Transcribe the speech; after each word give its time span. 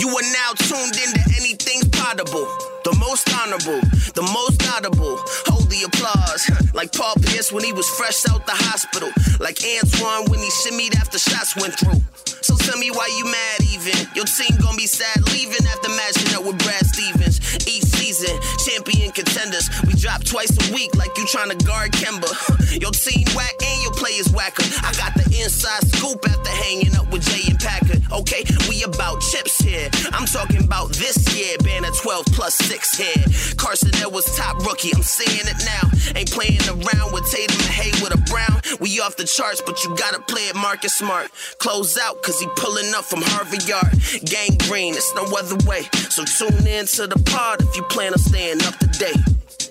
You 0.00 0.08
are 0.08 0.28
now 0.32 0.56
tuned 0.56 0.96
into 0.96 1.20
anything's 1.36 1.84
potable. 1.92 2.48
The 2.88 2.96
most 2.96 3.28
honorable, 3.36 3.84
the 4.16 4.24
most 4.32 4.64
audible. 4.72 5.20
Hold 5.44 5.68
the 5.68 5.84
applause. 5.84 6.48
Like 6.72 6.92
Paul 6.94 7.12
Pierce 7.20 7.52
when 7.52 7.64
he 7.64 7.72
was 7.74 7.84
fresh 7.90 8.24
out 8.30 8.46
the 8.46 8.56
hospital. 8.70 9.10
Like 9.38 9.58
Antoine 9.60 10.30
when 10.30 10.40
he 10.40 10.48
shimmied 10.64 10.96
after 10.96 11.18
shots 11.18 11.52
went 11.56 11.74
through. 11.76 12.00
So 12.40 12.56
tell 12.56 12.78
me 12.78 12.90
why 12.90 13.10
you 13.18 13.26
mad 13.28 13.60
even. 13.68 14.08
Your 14.16 14.24
team 14.24 14.56
gonna 14.62 14.78
be 14.78 14.86
sad 14.86 15.20
leaving 15.34 15.66
after 15.66 15.90
matching 15.92 16.32
up 16.32 16.46
with 16.46 16.56
Brad 16.64 16.86
Stevens. 16.86 17.42
Each 17.68 17.84
season, 17.84 18.32
champion 18.80 19.12
contenders. 19.12 19.68
We 19.86 19.94
drop 19.94 20.24
twice 20.24 20.50
a 20.50 20.74
week 20.74 20.94
like 20.96 21.16
you 21.16 21.26
trying 21.26 21.50
to 21.50 21.64
guard 21.64 21.92
Kemba. 21.92 22.30
Your 22.80 22.92
team 22.92 23.26
whack 23.34 23.54
and 23.62 23.82
your 23.82 23.92
players 23.92 24.30
whacker. 24.30 24.62
I 24.82 24.92
got 24.94 25.14
the 25.14 25.26
inside 25.42 25.82
scoop 25.90 26.24
after 26.28 26.50
hanging 26.50 26.94
up 26.96 27.10
with 27.10 27.22
Jay 27.22 27.50
and 27.50 27.58
Packer. 27.58 27.98
Okay, 28.12 28.44
we 28.68 28.82
about 28.84 29.20
chips 29.20 29.58
here. 29.58 29.90
I'm 30.12 30.26
talking 30.26 30.64
about 30.64 30.90
this 30.90 31.18
year, 31.36 31.56
banner 31.58 31.90
12 32.00 32.26
plus 32.26 32.54
6 32.54 32.96
here. 32.96 33.24
Carson 33.56 33.90
was 34.12 34.24
top 34.36 34.58
rookie, 34.66 34.90
I'm 34.94 35.02
saying 35.02 35.46
it 35.46 35.60
now. 35.64 35.90
Ain't 36.18 36.30
playing 36.30 36.62
around 36.68 37.12
with 37.12 37.30
Tatum 37.30 37.56
and 37.58 37.70
Hayward 37.70 38.14
or 38.14 38.22
Brown. 38.30 38.60
We 38.80 39.00
off 39.00 39.16
the 39.16 39.24
charts, 39.24 39.62
but 39.64 39.84
you 39.84 39.94
gotta 39.96 40.20
play 40.22 40.42
it 40.48 40.56
Marcus 40.56 40.94
Smart. 40.94 41.30
Close 41.58 41.98
out, 41.98 42.22
cause 42.22 42.40
he 42.40 42.46
pulling 42.56 42.94
up 42.94 43.04
from 43.04 43.20
Harvard 43.22 43.66
Yard. 43.66 43.92
Gang 44.24 44.56
green, 44.68 44.94
it's 44.94 45.14
no 45.14 45.24
other 45.36 45.58
way. 45.68 45.82
So 46.10 46.24
tune 46.24 46.66
in 46.66 46.86
to 46.98 47.06
the 47.06 47.18
pod 47.30 47.62
if 47.62 47.76
you 47.76 47.82
plan 47.84 48.12
on 48.12 48.18
staying 48.18 48.62
up 48.62 48.69
to 48.78 48.86
date. 48.98 49.70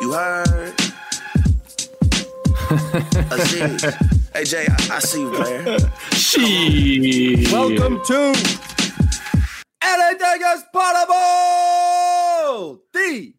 You 0.00 0.12
heard? 0.12 0.74
Aziz. 3.32 3.84
hey 4.34 4.44
Jay, 4.44 4.66
I, 4.68 4.88
I 4.92 4.98
see 4.98 5.20
you, 5.20 5.30
player. 5.30 5.78
She. 6.12 7.46
Welcome 7.52 8.00
to 8.06 8.34
Anything 9.82 10.42
is 10.54 10.64
Potable, 10.72 11.12
the 12.92 13.34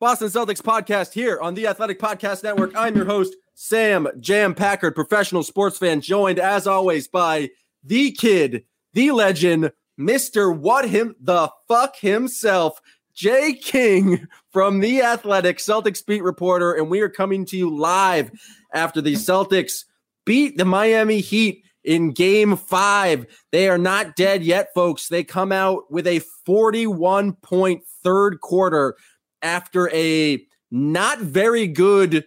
Boston 0.00 0.28
Celtics 0.28 0.62
podcast 0.62 1.12
here 1.12 1.40
on 1.40 1.54
the 1.54 1.66
Athletic 1.66 1.98
Podcast 1.98 2.42
Network. 2.42 2.72
I'm 2.76 2.96
your 2.96 3.06
host, 3.06 3.34
Sam 3.54 4.08
Jam 4.20 4.54
Packard, 4.54 4.94
professional 4.94 5.42
sports 5.42 5.78
fan, 5.78 6.00
joined 6.00 6.38
as 6.38 6.66
always 6.66 7.08
by 7.08 7.50
the 7.82 8.12
kid, 8.12 8.64
the 8.92 9.10
legend, 9.10 9.72
Mr. 9.98 10.56
What 10.56 10.88
Him 10.88 11.16
the 11.20 11.50
Fuck 11.68 11.96
himself, 11.96 12.80
Jay 13.14 13.52
King 13.52 14.26
from 14.52 14.80
the 14.80 15.02
Athletic 15.02 15.58
Celtics 15.58 16.04
beat 16.04 16.22
reporter, 16.22 16.72
and 16.72 16.90
we 16.90 17.00
are 17.00 17.08
coming 17.08 17.44
to 17.46 17.56
you 17.56 17.74
live 17.74 18.30
after 18.72 19.00
the 19.00 19.14
Celtics 19.14 19.84
beat 20.24 20.56
the 20.56 20.64
Miami 20.64 21.20
Heat 21.20 21.64
in 21.84 22.12
game 22.12 22.56
five. 22.56 23.26
They 23.52 23.68
are 23.68 23.78
not 23.78 24.16
dead 24.16 24.42
yet, 24.42 24.68
folks. 24.74 25.08
They 25.08 25.22
come 25.22 25.52
out 25.52 25.90
with 25.90 26.06
a 26.06 26.20
41 26.44 27.34
point 27.34 27.84
third 28.02 28.40
quarter 28.40 28.96
after 29.42 29.90
a 29.94 30.44
not 30.70 31.20
very 31.20 31.68
good 31.68 32.24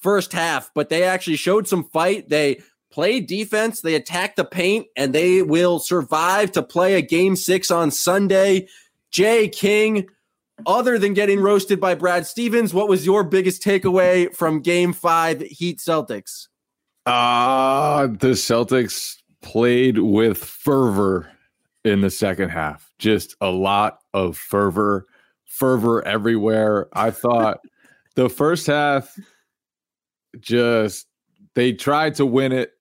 first 0.00 0.32
half, 0.32 0.70
but 0.74 0.88
they 0.88 1.02
actually 1.02 1.36
showed 1.36 1.66
some 1.66 1.84
fight. 1.84 2.28
They 2.28 2.60
played 2.92 3.26
defense, 3.26 3.80
they 3.80 3.94
attacked 3.94 4.36
the 4.36 4.44
paint, 4.44 4.86
and 4.96 5.12
they 5.12 5.42
will 5.42 5.78
survive 5.78 6.52
to 6.52 6.62
play 6.62 6.94
a 6.94 7.02
game 7.02 7.34
six 7.34 7.70
on 7.70 7.90
Sunday. 7.90 8.68
Jay 9.10 9.48
King, 9.48 10.06
other 10.66 10.98
than 10.98 11.14
getting 11.14 11.40
roasted 11.40 11.80
by 11.80 11.94
Brad 11.94 12.26
Stevens, 12.26 12.74
what 12.74 12.88
was 12.88 13.06
your 13.06 13.24
biggest 13.24 13.62
takeaway 13.62 14.34
from 14.34 14.60
game 14.60 14.92
five 14.92 15.40
Heat 15.40 15.78
Celtics? 15.78 16.48
Uh, 17.06 18.06
the 18.06 18.32
Celtics 18.32 19.16
played 19.40 19.98
with 19.98 20.38
fervor 20.38 21.30
in 21.84 22.00
the 22.00 22.10
second 22.10 22.50
half. 22.50 22.92
Just 22.98 23.36
a 23.40 23.48
lot 23.50 24.00
of 24.12 24.36
fervor, 24.36 25.06
fervor 25.46 26.06
everywhere. 26.06 26.88
I 26.92 27.10
thought 27.10 27.60
the 28.14 28.28
first 28.28 28.66
half 28.66 29.18
just 30.40 31.06
they 31.54 31.72
tried 31.72 32.14
to 32.16 32.26
win 32.26 32.52
it 32.52 32.72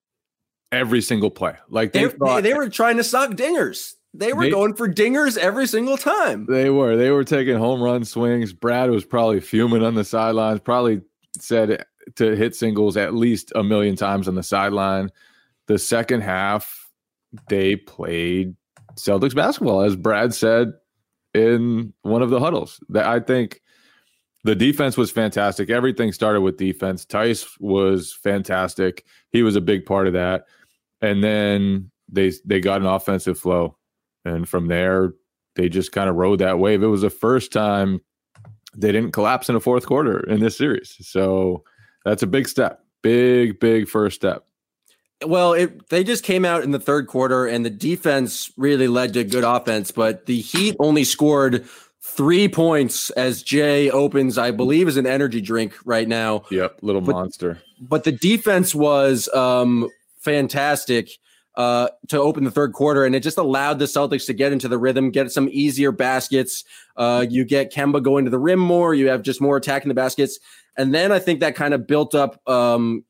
every 0.72 1.02
single 1.02 1.32
play. 1.32 1.56
Like 1.70 1.94
they, 1.94 2.06
They, 2.06 2.10
thought 2.10 2.44
they 2.44 2.54
were 2.54 2.70
trying 2.70 2.98
to 2.98 3.04
suck 3.04 3.32
dingers. 3.32 3.94
They 4.18 4.34
were 4.34 4.44
They- 4.44 4.52
going 4.52 4.74
for 4.74 4.88
dingers 4.92 5.38
every 5.38 5.68
single 5.68 5.98
time. 5.98 6.46
They 6.50 6.70
were. 6.70 6.96
They 6.96 7.12
were 7.12 7.24
taking 7.24 7.58
home 7.58 7.82
run 7.82 8.04
swings. 8.04 8.54
Brad 8.54 8.90
was 8.90 9.06
probably 9.06 9.40
fuming 9.40 9.84
on 9.84 9.96
the 9.96 10.04
sidelines, 10.04 10.60
probably 10.60 11.02
said 11.40 11.86
to 12.16 12.36
hit 12.36 12.56
singles 12.56 12.98
at 12.98 13.14
least 13.14 13.52
a 13.56 13.64
million 13.64 13.96
times 13.96 14.28
on 14.28 14.36
the 14.36 14.44
sideline. 14.44 15.10
The 15.68 15.78
second 15.78 16.22
half, 16.22 16.90
they 17.50 17.76
played 17.76 18.56
Celtics 18.96 19.36
basketball, 19.36 19.82
as 19.82 19.96
Brad 19.96 20.34
said 20.34 20.72
in 21.34 21.94
one 22.02 22.22
of 22.22 22.30
the 22.30 22.40
huddles. 22.40 22.80
That 22.90 23.06
I 23.06 23.20
think 23.20 23.62
the 24.44 24.56
defense 24.56 24.98
was 24.98 25.12
fantastic. 25.12 25.70
Everything 25.70 26.12
started 26.12 26.42
with 26.42 26.58
defense. 26.58 27.06
Theis 27.06 27.46
was 27.60 28.14
fantastic. 28.14 29.06
He 29.32 29.44
was 29.44 29.56
a 29.56 29.62
big 29.62 29.86
part 29.86 30.08
of 30.08 30.14
that. 30.14 30.46
And 31.02 31.24
then 31.24 31.92
they 32.10 32.32
they 32.46 32.60
got 32.62 32.82
an 32.82 32.88
offensive 32.88 33.38
flow. 33.38 33.78
And 34.28 34.48
from 34.48 34.68
there, 34.68 35.14
they 35.56 35.70
just 35.70 35.92
kind 35.92 36.10
of 36.10 36.16
rode 36.16 36.40
that 36.40 36.60
wave. 36.60 36.84
It 36.84 36.88
was 36.88 37.02
the 37.02 37.10
first 37.10 37.52
time 37.52 38.02
they 38.76 38.92
didn't 38.92 39.12
collapse 39.12 39.50
in 39.50 39.56
a 39.56 39.60
fourth 39.60 39.86
quarter 39.86 40.20
in 40.20 40.40
this 40.40 40.58
series. 40.58 40.96
So 41.02 41.64
that's 42.06 42.24
a 42.24 42.28
big 42.28 42.48
step. 42.48 42.84
Big, 43.02 43.60
big 43.60 43.88
first 43.88 44.16
step. 44.16 44.46
Well, 45.26 45.54
it 45.54 45.90
they 45.90 46.04
just 46.04 46.24
came 46.24 46.46
out 46.46 46.64
in 46.64 46.72
the 46.72 46.80
third 46.80 47.08
quarter, 47.08 47.48
and 47.48 47.66
the 47.66 47.72
defense 47.72 48.52
really 48.56 48.88
led 48.88 49.14
to 49.14 49.24
good 49.24 49.44
offense. 49.44 49.90
But 49.92 50.28
the 50.28 50.40
Heat 50.40 50.76
only 50.80 51.04
scored 51.04 51.66
three 52.02 52.48
points 52.48 53.10
as 53.12 53.42
Jay 53.42 53.90
opens, 53.90 54.38
I 54.38 54.52
believe, 54.52 54.88
is 54.88 54.96
an 54.98 55.08
energy 55.08 55.42
drink 55.42 55.74
right 55.86 56.08
now. 56.08 56.44
Yep, 56.52 56.80
little 56.84 57.02
But- 57.02 57.14
monster. 57.14 57.60
But 57.82 58.04
the 58.04 58.12
defense 58.12 58.76
was 58.76 59.28
um, 59.34 59.90
fantastic 60.20 61.10
uh, 61.58 61.90
to 62.08 62.20
open 62.20 62.44
the 62.44 62.52
third 62.52 62.72
quarter, 62.72 63.04
and 63.04 63.16
it 63.16 63.22
just 63.22 63.38
allowed 63.38 63.80
the 63.80 63.86
Celtics 63.86 64.28
to 64.28 64.34
get 64.34 64.54
into 64.54 64.68
the 64.68 64.78
rhythm, 64.78 65.10
get 65.10 65.32
some 65.32 65.50
easier 65.52 65.92
baskets. 65.92 66.64
Uh, 66.96 67.26
you 67.28 67.44
get 67.44 67.74
Kemba 67.74 68.02
going 68.02 68.26
to 68.26 68.32
the 68.32 68.38
rim 68.38 68.60
more. 68.60 68.94
You 68.94 69.10
have 69.10 69.24
just 69.24 69.42
more 69.42 69.58
attacking 69.58 69.90
the 69.90 69.96
baskets, 69.96 70.40
and 70.78 70.94
then 70.94 71.12
I 71.12 71.20
think 71.20 71.40
that 71.40 71.56
kind 71.56 71.74
of 71.74 71.88
built 71.88 72.14
up. 72.14 72.48
Um, 72.48 73.04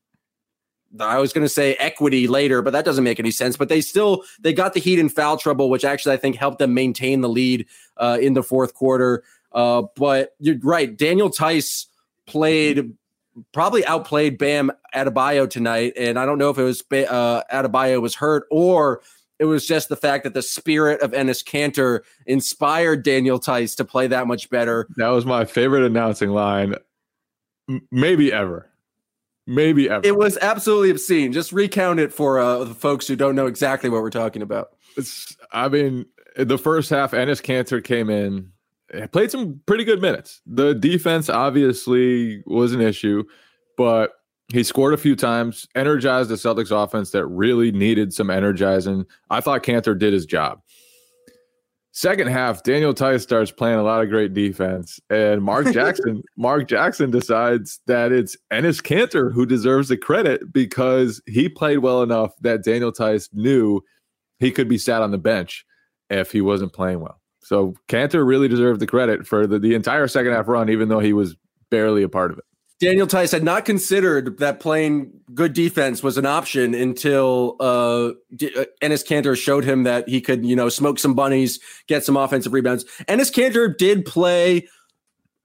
I 0.98 1.18
was 1.18 1.34
going 1.34 1.44
to 1.44 1.50
say 1.50 1.74
equity 1.74 2.26
later, 2.26 2.62
but 2.62 2.72
that 2.72 2.86
doesn't 2.86 3.04
make 3.04 3.20
any 3.20 3.30
sense. 3.30 3.58
But 3.58 3.68
they 3.68 3.82
still 3.82 4.24
they 4.40 4.54
got 4.54 4.72
the 4.72 4.80
Heat 4.80 4.98
in 4.98 5.10
foul 5.10 5.36
trouble, 5.36 5.68
which 5.68 5.84
actually 5.84 6.14
I 6.14 6.18
think 6.18 6.36
helped 6.36 6.58
them 6.58 6.72
maintain 6.72 7.20
the 7.20 7.28
lead 7.28 7.66
uh, 7.98 8.16
in 8.18 8.32
the 8.32 8.42
fourth 8.42 8.72
quarter. 8.72 9.22
Uh, 9.52 9.82
but 9.94 10.34
you're 10.40 10.58
right, 10.62 10.96
Daniel 10.96 11.28
Theis 11.28 11.86
played 12.26 12.94
probably 13.52 13.84
outplayed 13.86 14.38
Bam 14.38 14.70
Adebayo 14.94 15.48
tonight, 15.48 15.92
and 15.96 16.18
I 16.18 16.26
don't 16.26 16.38
know 16.38 16.50
if 16.50 16.58
it 16.58 16.62
was 16.62 16.82
uh, 16.92 17.42
Adebayo 17.52 18.00
was 18.00 18.14
hurt 18.14 18.46
or 18.50 19.00
it 19.38 19.44
was 19.44 19.66
just 19.66 19.88
the 19.88 19.96
fact 19.96 20.24
that 20.24 20.34
the 20.34 20.42
spirit 20.42 21.00
of 21.00 21.12
Enes 21.12 21.44
Kanter 21.44 22.00
inspired 22.26 23.04
Daniel 23.04 23.38
Theis 23.38 23.76
to 23.76 23.84
play 23.84 24.06
that 24.08 24.26
much 24.26 24.50
better. 24.50 24.88
That 24.96 25.08
was 25.08 25.24
my 25.24 25.44
favorite 25.44 25.84
announcing 25.84 26.30
line, 26.30 26.74
maybe 27.90 28.32
ever. 28.32 28.68
Maybe 29.46 29.88
ever. 29.88 30.06
It 30.06 30.16
was 30.16 30.36
absolutely 30.42 30.90
obscene. 30.90 31.32
Just 31.32 31.52
recount 31.52 32.00
it 32.00 32.12
for 32.12 32.38
uh, 32.38 32.64
the 32.64 32.74
folks 32.74 33.06
who 33.08 33.16
don't 33.16 33.34
know 33.34 33.46
exactly 33.46 33.88
what 33.88 34.02
we're 34.02 34.10
talking 34.10 34.42
about. 34.42 34.72
It's, 34.96 35.34
I 35.52 35.68
mean, 35.68 36.04
the 36.36 36.58
first 36.58 36.90
half, 36.90 37.12
Enes 37.12 37.42
Kanter 37.42 37.82
came 37.82 38.10
in, 38.10 38.52
Eh, 38.92 39.06
played 39.06 39.30
some 39.30 39.60
pretty 39.66 39.84
good 39.84 40.00
minutes. 40.00 40.40
The 40.46 40.74
defense 40.74 41.28
obviously 41.28 42.42
was 42.46 42.72
an 42.72 42.80
issue, 42.80 43.24
but 43.76 44.12
he 44.52 44.62
scored 44.62 44.94
a 44.94 44.98
few 44.98 45.14
times, 45.14 45.68
energized 45.74 46.30
the 46.30 46.36
Celtics 46.36 46.70
offense 46.70 47.10
that 47.10 47.26
really 47.26 47.70
needed 47.70 48.14
some 48.14 48.30
energizing. 48.30 49.04
I 49.30 49.40
thought 49.40 49.62
Kanter 49.62 49.98
did 49.98 50.12
his 50.14 50.24
job. 50.24 50.60
Second 51.92 52.28
half, 52.28 52.62
Daniel 52.62 52.94
Theis 52.94 53.22
starts 53.22 53.50
playing 53.50 53.78
a 53.78 53.82
lot 53.82 54.02
of 54.02 54.08
great 54.08 54.32
defense, 54.32 55.00
and 55.10 55.42
Mark 55.42 55.66
Jackson, 55.72 56.22
Mark 56.36 56.68
Jackson 56.68 57.10
decides 57.10 57.80
that 57.86 58.12
it's 58.12 58.36
Enes 58.52 58.80
Kanter 58.80 59.32
who 59.32 59.44
deserves 59.44 59.88
the 59.88 59.96
credit 59.96 60.52
because 60.52 61.20
he 61.26 61.48
played 61.48 61.78
well 61.78 62.02
enough 62.02 62.30
that 62.40 62.62
Daniel 62.62 62.92
Theis 62.92 63.28
knew 63.32 63.82
he 64.38 64.52
could 64.52 64.68
be 64.68 64.78
sat 64.78 65.02
on 65.02 65.10
the 65.10 65.18
bench 65.18 65.66
if 66.08 66.30
he 66.30 66.40
wasn't 66.40 66.72
playing 66.72 67.00
well. 67.00 67.20
So 67.48 67.72
Kanter 67.88 68.26
really 68.26 68.46
deserved 68.46 68.78
the 68.78 68.86
credit 68.86 69.26
for 69.26 69.46
the, 69.46 69.58
the 69.58 69.74
entire 69.74 70.06
second 70.06 70.32
half 70.32 70.48
run, 70.48 70.68
even 70.68 70.90
though 70.90 70.98
he 70.98 71.14
was 71.14 71.34
barely 71.70 72.02
a 72.02 72.08
part 72.08 72.30
of 72.30 72.36
it. 72.36 72.44
Daniel 72.78 73.06
Theis 73.06 73.32
had 73.32 73.42
not 73.42 73.64
considered 73.64 74.38
that 74.38 74.60
playing 74.60 75.10
good 75.32 75.54
defense 75.54 76.02
was 76.02 76.18
an 76.18 76.26
option 76.26 76.74
until 76.74 77.56
uh, 77.58 78.10
D- 78.36 78.54
uh, 78.54 78.66
Enes 78.82 79.02
Kanter 79.02 79.34
showed 79.34 79.64
him 79.64 79.84
that 79.84 80.06
he 80.06 80.20
could, 80.20 80.44
you 80.44 80.54
know, 80.54 80.68
smoke 80.68 80.98
some 80.98 81.14
bunnies, 81.14 81.58
get 81.86 82.04
some 82.04 82.18
offensive 82.18 82.52
rebounds. 82.52 82.84
Enes 83.08 83.32
Kanter 83.32 83.74
did 83.74 84.04
play 84.04 84.68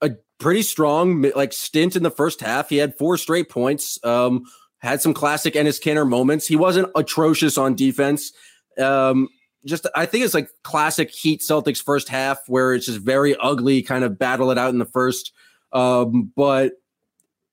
a 0.02 0.10
pretty 0.38 0.60
strong 0.60 1.22
like 1.34 1.54
stint 1.54 1.96
in 1.96 2.02
the 2.02 2.10
first 2.10 2.42
half. 2.42 2.68
He 2.68 2.76
had 2.76 2.98
four 2.98 3.16
straight 3.16 3.48
points. 3.48 3.98
Um, 4.04 4.44
had 4.80 5.00
some 5.00 5.14
classic 5.14 5.54
Enes 5.54 5.82
Kanter 5.82 6.06
moments. 6.06 6.46
He 6.46 6.56
wasn't 6.56 6.90
atrocious 6.94 7.56
on 7.56 7.74
defense. 7.74 8.30
Um, 8.78 9.28
just 9.64 9.86
I 9.94 10.06
think 10.06 10.24
it's 10.24 10.34
like 10.34 10.48
classic 10.62 11.10
Heat 11.10 11.40
Celtics 11.40 11.82
first 11.82 12.08
half 12.08 12.38
where 12.48 12.74
it's 12.74 12.86
just 12.86 13.00
very 13.00 13.36
ugly, 13.36 13.82
kind 13.82 14.04
of 14.04 14.18
battle 14.18 14.50
it 14.50 14.58
out 14.58 14.70
in 14.70 14.78
the 14.78 14.84
first. 14.84 15.32
Um, 15.72 16.32
but 16.36 16.72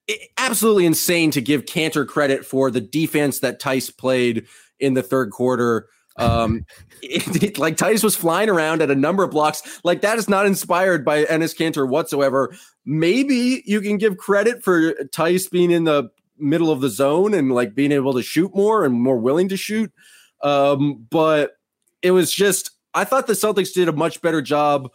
it, 0.08 0.30
absolutely 0.38 0.86
insane 0.86 1.32
to 1.32 1.42
give 1.42 1.66
Kanter 1.66 2.08
credit 2.08 2.46
for 2.46 2.70
the 2.70 2.82
defense 2.82 3.40
that 3.40 3.60
Theis 3.60 3.96
played 3.96 4.46
in 4.80 4.94
the 4.94 5.04
third 5.04 5.32
quarter. 5.32 5.88
Um, 6.18 6.66
it, 7.02 7.44
it, 7.44 7.58
like 7.58 7.78
Theis 7.78 8.04
was 8.04 8.16
flying 8.16 8.50
around 8.50 8.82
at 8.82 8.92
a 8.92 8.96
number 8.96 9.24
of 9.24 9.32
blocks. 9.32 9.82
Like 9.84 10.02
that 10.02 10.18
is 10.18 10.30
not 10.30 10.46
inspired 10.46 11.06
by 11.06 11.26
Enes 11.26 11.56
Kanter 11.56 11.88
whatsoever. 11.88 12.54
Maybe 12.86 13.64
you 13.66 13.82
can 13.82 13.98
give 13.98 14.18
credit 14.18 14.64
for 14.64 14.94
Theis 15.12 15.50
being 15.50 15.72
in 15.72 15.86
the 15.86 16.10
middle 16.38 16.72
of 16.72 16.82
the 16.82 16.90
zone 16.90 17.34
and 17.34 17.52
like 17.52 17.76
being 17.76 17.92
able 17.92 18.14
to 18.14 18.24
shoot 18.24 18.54
more 18.56 18.84
and 18.84 18.94
more 18.94 19.18
willing 19.18 19.48
to 19.50 19.58
shoot. 19.58 19.92
Um, 20.42 21.06
but 21.10 21.52
it 22.02 22.12
was 22.12 22.32
just 22.32 22.72
I 22.94 23.04
thought 23.04 23.28
the 23.28 23.34
Celtics 23.34 23.74
did 23.74 23.88
a 23.88 23.94
much 23.94 24.22
better 24.22 24.42
job 24.42 24.92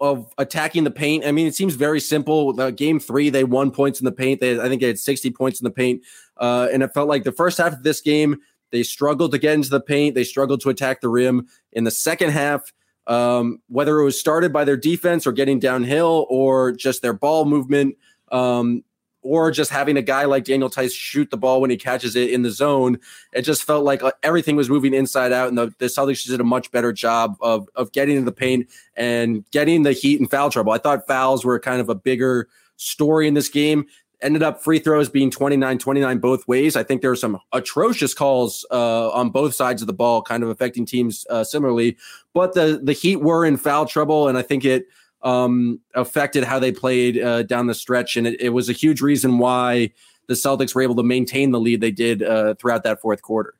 of 0.00 0.32
attacking 0.38 0.84
the 0.84 0.90
paint. 0.90 1.26
I 1.26 1.32
mean, 1.32 1.46
it 1.46 1.54
seems 1.54 1.74
very 1.74 2.00
simple. 2.00 2.52
Game 2.72 2.98
three, 2.98 3.28
they 3.28 3.44
won 3.44 3.70
points 3.70 4.00
in 4.00 4.06
the 4.06 4.12
paint. 4.12 4.40
They, 4.40 4.58
I 4.58 4.68
think, 4.68 4.80
they 4.80 4.88
had 4.88 4.98
60 4.98 5.30
points 5.32 5.60
in 5.60 5.64
the 5.64 5.70
paint. 5.70 6.02
Uh, 6.38 6.68
and 6.72 6.82
it 6.82 6.92
felt 6.94 7.08
like 7.08 7.24
the 7.24 7.32
first 7.32 7.58
half 7.58 7.74
of 7.74 7.82
this 7.82 8.00
game, 8.00 8.38
they 8.72 8.82
struggled 8.82 9.32
to 9.32 9.38
get 9.38 9.54
into 9.54 9.68
the 9.68 9.80
paint. 9.80 10.14
They 10.14 10.24
struggled 10.24 10.62
to 10.62 10.70
attack 10.70 11.02
the 11.02 11.08
rim. 11.08 11.48
In 11.72 11.84
the 11.84 11.90
second 11.90 12.30
half, 12.30 12.72
um, 13.06 13.60
whether 13.68 13.98
it 13.98 14.04
was 14.04 14.18
started 14.18 14.52
by 14.52 14.64
their 14.64 14.76
defense 14.76 15.26
or 15.26 15.32
getting 15.32 15.58
downhill 15.58 16.26
or 16.30 16.72
just 16.72 17.02
their 17.02 17.12
ball 17.12 17.44
movement, 17.44 17.96
um, 18.32 18.84
or 19.22 19.50
just 19.50 19.70
having 19.70 19.96
a 19.96 20.02
guy 20.02 20.24
like 20.24 20.44
Daniel 20.44 20.70
Theis 20.70 20.94
shoot 20.94 21.30
the 21.30 21.36
ball 21.36 21.60
when 21.60 21.70
he 21.70 21.76
catches 21.76 22.16
it 22.16 22.30
in 22.30 22.42
the 22.42 22.50
zone. 22.50 22.98
It 23.32 23.42
just 23.42 23.64
felt 23.64 23.84
like 23.84 24.02
uh, 24.02 24.12
everything 24.22 24.56
was 24.56 24.70
moving 24.70 24.94
inside 24.94 25.32
out, 25.32 25.48
and 25.48 25.58
the, 25.58 25.74
the 25.78 25.86
Celtics 25.86 26.26
did 26.26 26.40
a 26.40 26.44
much 26.44 26.70
better 26.70 26.92
job 26.92 27.36
of 27.40 27.68
of 27.74 27.92
getting 27.92 28.16
in 28.16 28.24
the 28.24 28.32
paint 28.32 28.68
and 28.96 29.44
getting 29.50 29.82
the 29.82 29.92
Heat 29.92 30.20
in 30.20 30.28
foul 30.28 30.50
trouble. 30.50 30.72
I 30.72 30.78
thought 30.78 31.06
fouls 31.06 31.44
were 31.44 31.58
kind 31.60 31.80
of 31.80 31.88
a 31.88 31.94
bigger 31.94 32.48
story 32.76 33.28
in 33.28 33.34
this 33.34 33.48
game. 33.48 33.86
Ended 34.22 34.42
up 34.42 34.62
free 34.62 34.78
throws 34.78 35.08
being 35.08 35.30
29 35.30 35.78
29 35.78 36.18
both 36.18 36.46
ways. 36.46 36.76
I 36.76 36.82
think 36.82 37.00
there 37.00 37.10
were 37.10 37.16
some 37.16 37.38
atrocious 37.52 38.12
calls 38.12 38.66
uh, 38.70 39.10
on 39.10 39.30
both 39.30 39.54
sides 39.54 39.82
of 39.82 39.86
the 39.86 39.94
ball, 39.94 40.20
kind 40.20 40.42
of 40.42 40.50
affecting 40.50 40.84
teams 40.84 41.26
uh, 41.30 41.42
similarly. 41.42 41.96
But 42.34 42.54
the, 42.54 42.80
the 42.82 42.92
Heat 42.92 43.16
were 43.16 43.46
in 43.46 43.56
foul 43.56 43.86
trouble, 43.86 44.28
and 44.28 44.36
I 44.36 44.42
think 44.42 44.64
it 44.64 44.86
um, 45.22 45.80
affected 45.94 46.44
how 46.44 46.58
they 46.58 46.72
played 46.72 47.18
uh, 47.20 47.42
down 47.42 47.66
the 47.66 47.74
stretch, 47.74 48.16
and 48.16 48.26
it, 48.26 48.40
it, 48.40 48.48
was 48.50 48.68
a 48.68 48.72
huge 48.72 49.00
reason 49.00 49.38
why 49.38 49.90
the 50.28 50.34
Celtics 50.34 50.74
were 50.74 50.82
able 50.82 50.96
to 50.96 51.02
maintain 51.02 51.50
the 51.50 51.60
lead 51.60 51.80
they 51.80 51.90
did 51.90 52.22
uh, 52.22 52.54
throughout 52.54 52.84
that 52.84 53.00
fourth 53.00 53.22
quarter. 53.22 53.54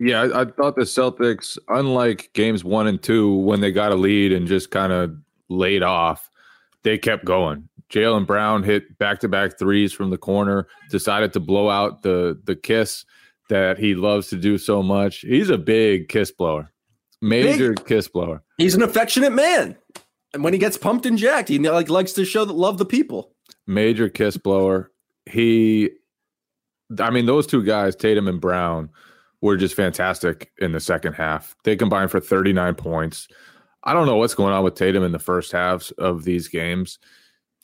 Yeah, 0.00 0.22
I, 0.22 0.42
I, 0.42 0.44
thought 0.44 0.76
the 0.76 0.82
Celtics, 0.82 1.58
unlike 1.68 2.30
games 2.32 2.64
one 2.64 2.86
and 2.86 3.02
two, 3.02 3.34
when 3.34 3.60
they 3.60 3.72
got 3.72 3.92
a 3.92 3.96
lead 3.96 4.32
and 4.32 4.46
just 4.46 4.70
kind 4.70 4.92
of 4.92 5.16
laid 5.48 5.82
off, 5.82 6.30
they 6.82 6.98
kept 6.98 7.24
going. 7.24 7.68
Jaylen 7.90 8.26
Brown 8.26 8.62
hit 8.62 8.98
back 8.98 9.20
to 9.20 9.28
back 9.28 9.58
threes 9.58 9.92
from 9.92 10.10
the 10.10 10.18
corner, 10.18 10.68
decided 10.90 11.32
to 11.32 11.40
blow 11.40 11.70
out 11.70 12.02
the 12.02 12.38
the 12.44 12.54
kiss 12.54 13.04
that 13.48 13.78
he 13.78 13.94
loves 13.94 14.28
to 14.28 14.36
do 14.36 14.58
so 14.58 14.82
much. 14.82 15.20
He's 15.20 15.48
a 15.48 15.58
big 15.58 16.08
kiss 16.08 16.30
blower, 16.30 16.70
major 17.22 17.72
big. 17.72 17.86
kiss 17.86 18.06
blower. 18.06 18.42
He's 18.58 18.74
an 18.74 18.82
affectionate 18.82 19.32
man 19.32 19.76
and 20.34 20.44
when 20.44 20.52
he 20.52 20.58
gets 20.58 20.76
pumped 20.76 21.06
and 21.06 21.18
jacked, 21.18 21.48
he 21.48 21.58
like 21.58 21.88
likes 21.88 22.12
to 22.14 22.24
show 22.24 22.44
that 22.44 22.52
love 22.52 22.78
the 22.78 22.84
people. 22.84 23.34
Major 23.66 24.08
kiss 24.08 24.36
blower. 24.36 24.90
He, 25.26 25.90
I 26.98 27.10
mean, 27.10 27.26
those 27.26 27.46
two 27.46 27.62
guys, 27.62 27.96
Tatum 27.96 28.28
and 28.28 28.40
Brown, 28.40 28.90
were 29.40 29.56
just 29.56 29.74
fantastic 29.74 30.50
in 30.58 30.72
the 30.72 30.80
second 30.80 31.14
half. 31.14 31.54
They 31.64 31.76
combined 31.76 32.10
for 32.10 32.20
39 32.20 32.74
points. 32.74 33.28
I 33.84 33.92
don't 33.92 34.06
know 34.06 34.16
what's 34.16 34.34
going 34.34 34.52
on 34.52 34.64
with 34.64 34.74
Tatum 34.74 35.04
in 35.04 35.12
the 35.12 35.18
first 35.18 35.52
halves 35.52 35.90
of 35.92 36.24
these 36.24 36.48
games. 36.48 36.98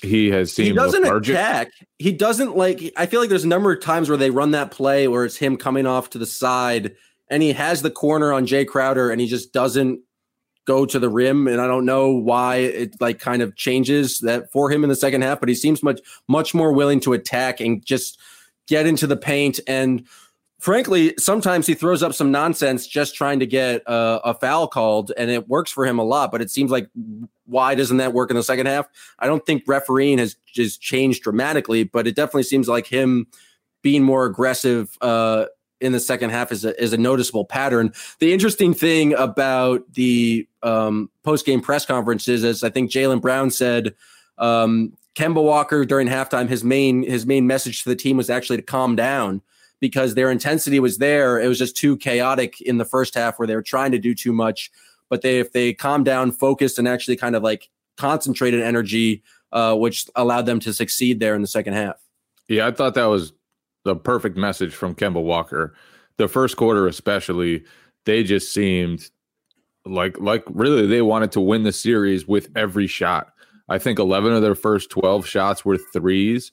He 0.02 0.31
has 0.31 0.52
seen. 0.52 0.66
He 0.66 0.72
doesn't 0.72 1.02
lethargic. 1.02 1.34
attack. 1.34 1.72
He 1.99 2.12
doesn't 2.12 2.56
like. 2.56 2.93
I 2.96 3.06
feel 3.06 3.20
like 3.20 3.28
there's 3.28 3.44
a 3.44 3.49
number 3.49 3.72
of 3.72 3.81
times 3.81 4.08
where 4.08 4.19
they 4.19 4.31
run 4.31 4.50
that 4.52 4.70
play 4.70 5.08
where 5.08 5.25
it's 5.25 5.37
him 5.37 5.56
coming 5.56 5.87
off 5.87 6.11
to 6.11 6.19
the 6.19 6.26
side 6.26 6.94
and 7.31 7.43
he 7.43 7.52
has 7.52 7.82
the 7.82 7.90
corner 7.90 8.32
on 8.32 8.46
Jae 8.46 8.66
Crowder 8.66 9.11
and 9.11 9.20
he 9.20 9.26
just 9.26 9.52
doesn't 9.52 10.00
go 10.64 10.87
to 10.87 10.99
the 10.99 11.08
rim 11.08 11.46
and 11.46 11.61
I 11.61 11.66
don't 11.66 11.84
know 11.84 12.11
why 12.11 12.56
it 12.56 13.00
like 13.00 13.19
kind 13.19 13.43
of 13.43 13.56
changes 13.56 14.19
that 14.20 14.50
for 14.50 14.70
him 14.70 14.82
in 14.82 14.88
the 14.88 14.96
second 14.96 15.22
half 15.22 15.40
but 15.40 15.49
he 15.49 15.55
seems 15.55 15.82
much 15.82 16.00
much 16.28 16.55
more 16.55 16.72
willing 16.72 17.00
to 17.00 17.12
attack 17.12 17.61
and 17.61 17.84
just 17.84 18.19
get 18.66 18.87
into 18.87 19.06
the 19.06 19.16
paint. 19.16 19.61
And 19.66 20.06
frankly 20.58 21.14
sometimes 21.19 21.66
he 21.66 21.75
throws 21.75 22.02
up 22.02 22.14
some 22.14 22.31
nonsense 22.31 22.87
just 22.87 23.14
trying 23.14 23.40
to 23.40 23.46
get 23.46 23.82
a, 23.87 24.20
a 24.25 24.34
foul 24.34 24.66
called 24.66 25.12
and 25.19 25.31
it 25.31 25.49
works 25.49 25.70
for 25.70 25.84
him 25.84 25.99
a 25.99 26.05
lot 26.05 26.32
but 26.32 26.40
it 26.40 26.50
seems 26.50 26.70
like 26.70 26.88
why 27.44 27.75
doesn't 27.75 27.99
that 27.99 28.14
work 28.14 28.31
in 28.31 28.37
the 28.37 28.43
second 28.43 28.66
half? 28.66 28.88
I 29.19 29.26
don't 29.26 29.44
think 29.44 29.64
refereeing 29.66 30.16
has 30.19 30.37
just 30.46 30.81
changed 30.81 31.22
dramatically 31.22 31.84
but 31.84 32.06
it 32.06 32.16
definitely 32.16 32.44
seems 32.44 32.69
like 32.69 32.87
him 32.87 33.26
being 33.82 34.02
more 34.02 34.25
aggressive 34.25 34.96
uh 35.02 35.46
in 35.85 35.93
the 35.93 36.01
second 36.01 36.31
half 36.31 36.51
is 36.51 36.65
a, 36.65 36.81
is 36.83 36.93
a 36.93 36.97
noticeable 36.97 37.45
pattern. 37.45 37.93
The 38.19 38.33
interesting 38.33 38.75
thing 38.75 39.15
about 39.15 39.93
the 39.93 40.49
um, 40.63 41.11
post 41.23 41.45
game 41.45 41.61
press 41.61 41.85
conferences 41.85 42.43
is 42.43 42.65
I 42.65 42.71
think 42.71 42.91
Jaylen 42.91 43.21
Brown 43.21 43.51
said 43.51 43.95
um, 44.39 44.97
Kemba 45.15 45.43
Walker 45.43 45.85
during 45.85 46.09
halftime 46.09 46.49
his 46.49 46.65
main 46.65 47.03
his 47.03 47.27
main 47.27 47.47
message 47.47 47.83
to 47.83 47.91
the 47.91 47.97
team 47.97 48.17
was 48.17 48.31
actually 48.31 48.57
to 48.57 48.63
calm 48.63 48.97
down 48.97 49.43
because 49.81 50.15
their 50.15 50.31
intensity 50.31 50.81
was 50.81 50.99
there. 50.99 51.39
It 51.39 51.47
was 51.47 51.59
just 51.59 51.77
too 51.77 51.97
chaotic 51.99 52.61
in 52.63 52.79
the 52.79 52.85
first 52.85 53.15
half 53.15 53.39
where 53.39 53.47
they 53.47 53.55
were 53.55 53.63
trying 53.63 53.93
to 53.93 53.99
do 53.99 54.15
too 54.15 54.33
much. 54.33 54.71
But 55.11 55.23
they 55.23 55.39
if 55.39 55.53
they 55.53 55.75
calmed 55.75 56.07
down, 56.07 56.33
focused, 56.33 56.79
and 56.79 56.89
actually 56.89 57.17
kind 57.17 57.37
of 57.37 57.43
like 57.43 57.69
concentrated 57.97 58.63
energy, 58.63 59.23
uh, 59.53 59.75
which 59.77 60.07
allowed 60.17 60.47
them 60.47 60.61
to 60.61 60.73
succeed 60.73 61.21
there 61.21 61.35
in 61.35 61.43
the 61.43 61.49
second 61.49 61.75
half. 61.75 61.97
Yeah, 62.49 62.67
I 62.67 62.73
thought 62.73 62.95
that 62.95 63.05
was 63.05 63.33
the 63.85 63.97
perfect 63.97 64.37
message 64.37 64.75
from 64.75 64.95
Kemba 64.95 65.23
Walker. 65.23 65.75
The 66.17 66.29
first 66.29 66.57
quarter, 66.57 66.87
especially, 66.87 67.65
they 68.05 68.23
just 68.23 68.53
seemed 68.53 69.11
like 69.87 70.19
like 70.19 70.45
really 70.51 70.87
they 70.87 71.03
wanted 71.03 71.33
to 71.33 71.41
win 71.41 71.63
the 71.63 71.73
series 71.73 72.27
with 72.27 72.49
every 72.57 72.87
shot. 72.87 73.33
I 73.69 73.79
think 73.79 73.99
11 73.99 74.33
of 74.33 74.43
their 74.43 74.55
first 74.55 74.91
12 74.91 75.27
shots 75.27 75.65
were 75.65 75.79
threes, 75.79 76.53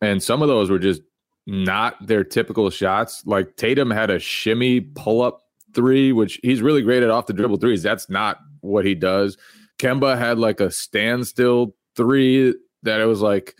and 0.00 0.22
some 0.22 0.42
of 0.42 0.48
those 0.48 0.70
were 0.70 0.78
just 0.78 1.02
not 1.46 2.06
their 2.06 2.24
typical 2.24 2.70
shots. 2.70 3.24
Like 3.26 3.56
Tatum 3.56 3.90
had 3.90 4.10
a 4.10 4.18
shimmy 4.18 4.80
pull 4.80 5.22
up 5.22 5.42
three, 5.74 6.12
which 6.12 6.38
he's 6.42 6.62
really 6.62 6.82
great 6.82 7.02
at 7.02 7.10
off 7.10 7.26
the 7.26 7.32
dribble 7.32 7.58
threes. 7.58 7.82
That's 7.82 8.08
not 8.08 8.38
what 8.60 8.84
he 8.84 8.94
does. 8.94 9.36
Kemba 9.78 10.18
had 10.18 10.38
like 10.38 10.60
a 10.60 10.70
standstill 10.70 11.74
three 11.96 12.54
that 12.82 13.00
it 13.00 13.06
was 13.06 13.20
like 13.20 13.56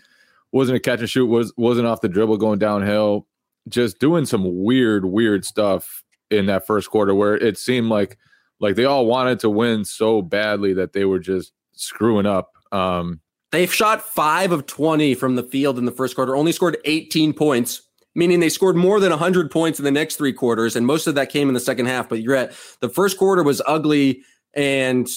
wasn't 0.51 0.77
a 0.77 0.79
catch 0.79 0.99
and 0.99 1.09
shoot, 1.09 1.25
was 1.27 1.53
wasn't 1.57 1.87
off 1.87 2.01
the 2.01 2.09
dribble 2.09 2.37
going 2.37 2.59
downhill, 2.59 3.27
just 3.67 3.99
doing 3.99 4.25
some 4.25 4.63
weird, 4.63 5.05
weird 5.05 5.45
stuff 5.45 6.03
in 6.29 6.45
that 6.47 6.65
first 6.65 6.89
quarter 6.89 7.13
where 7.13 7.35
it 7.35 7.57
seemed 7.57 7.89
like 7.89 8.17
like 8.59 8.75
they 8.75 8.85
all 8.85 9.05
wanted 9.05 9.39
to 9.39 9.49
win 9.49 9.83
so 9.83 10.21
badly 10.21 10.73
that 10.73 10.93
they 10.93 11.05
were 11.05 11.19
just 11.19 11.51
screwing 11.73 12.25
up. 12.25 12.51
Um, 12.71 13.21
They've 13.51 13.73
shot 13.73 14.01
five 14.01 14.53
of 14.53 14.65
20 14.65 15.13
from 15.15 15.35
the 15.35 15.43
field 15.43 15.77
in 15.77 15.85
the 15.85 15.91
first 15.91 16.15
quarter, 16.15 16.35
only 16.37 16.53
scored 16.53 16.77
18 16.85 17.33
points, 17.33 17.81
meaning 18.15 18.39
they 18.39 18.47
scored 18.47 18.77
more 18.77 19.01
than 19.01 19.09
100 19.09 19.51
points 19.51 19.77
in 19.77 19.83
the 19.83 19.91
next 19.91 20.15
three 20.15 20.31
quarters. 20.31 20.77
And 20.77 20.85
most 20.85 21.05
of 21.05 21.15
that 21.15 21.29
came 21.29 21.49
in 21.49 21.53
the 21.53 21.59
second 21.59 21.87
half. 21.87 22.07
But 22.07 22.21
you're 22.21 22.35
at 22.35 22.53
the 22.79 22.87
first 22.87 23.17
quarter 23.17 23.43
was 23.43 23.61
ugly. 23.67 24.21
And 24.53 25.09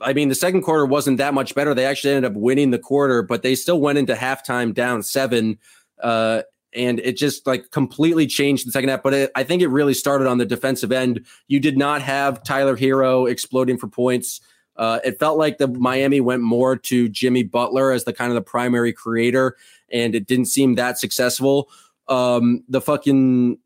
I 0.00 0.12
mean, 0.12 0.28
the 0.28 0.34
second 0.34 0.62
quarter 0.62 0.86
wasn't 0.86 1.18
that 1.18 1.34
much 1.34 1.54
better. 1.54 1.74
They 1.74 1.86
actually 1.86 2.14
ended 2.14 2.32
up 2.32 2.36
winning 2.36 2.70
the 2.70 2.78
quarter, 2.78 3.22
but 3.22 3.42
they 3.42 3.54
still 3.54 3.80
went 3.80 3.98
into 3.98 4.14
halftime 4.14 4.72
down 4.74 5.02
seven. 5.02 5.58
Uh, 6.02 6.42
and 6.72 7.00
it 7.00 7.16
just 7.16 7.46
like 7.46 7.70
completely 7.70 8.26
changed 8.26 8.66
the 8.66 8.72
second 8.72 8.90
half. 8.90 9.02
But 9.02 9.14
it, 9.14 9.30
I 9.34 9.44
think 9.44 9.62
it 9.62 9.68
really 9.68 9.94
started 9.94 10.26
on 10.26 10.38
the 10.38 10.46
defensive 10.46 10.92
end. 10.92 11.26
You 11.48 11.60
did 11.60 11.76
not 11.76 12.02
have 12.02 12.42
Tyler 12.42 12.76
Herro 12.76 13.30
exploding 13.30 13.76
for 13.76 13.88
points. 13.88 14.40
Uh, 14.76 15.00
it 15.04 15.18
felt 15.18 15.36
like 15.36 15.58
the 15.58 15.68
Miami 15.68 16.20
went 16.20 16.42
more 16.42 16.76
to 16.76 17.08
Jimmy 17.08 17.42
Butler 17.42 17.92
as 17.92 18.04
the 18.04 18.12
kind 18.12 18.30
of 18.30 18.34
the 18.34 18.42
primary 18.42 18.92
creator, 18.92 19.56
and 19.92 20.14
it 20.14 20.26
didn't 20.26 20.46
seem 20.46 20.76
that 20.76 20.98
successful. 20.98 21.68
Um, 22.08 22.64
the 22.68 22.80
fucking 22.80 23.58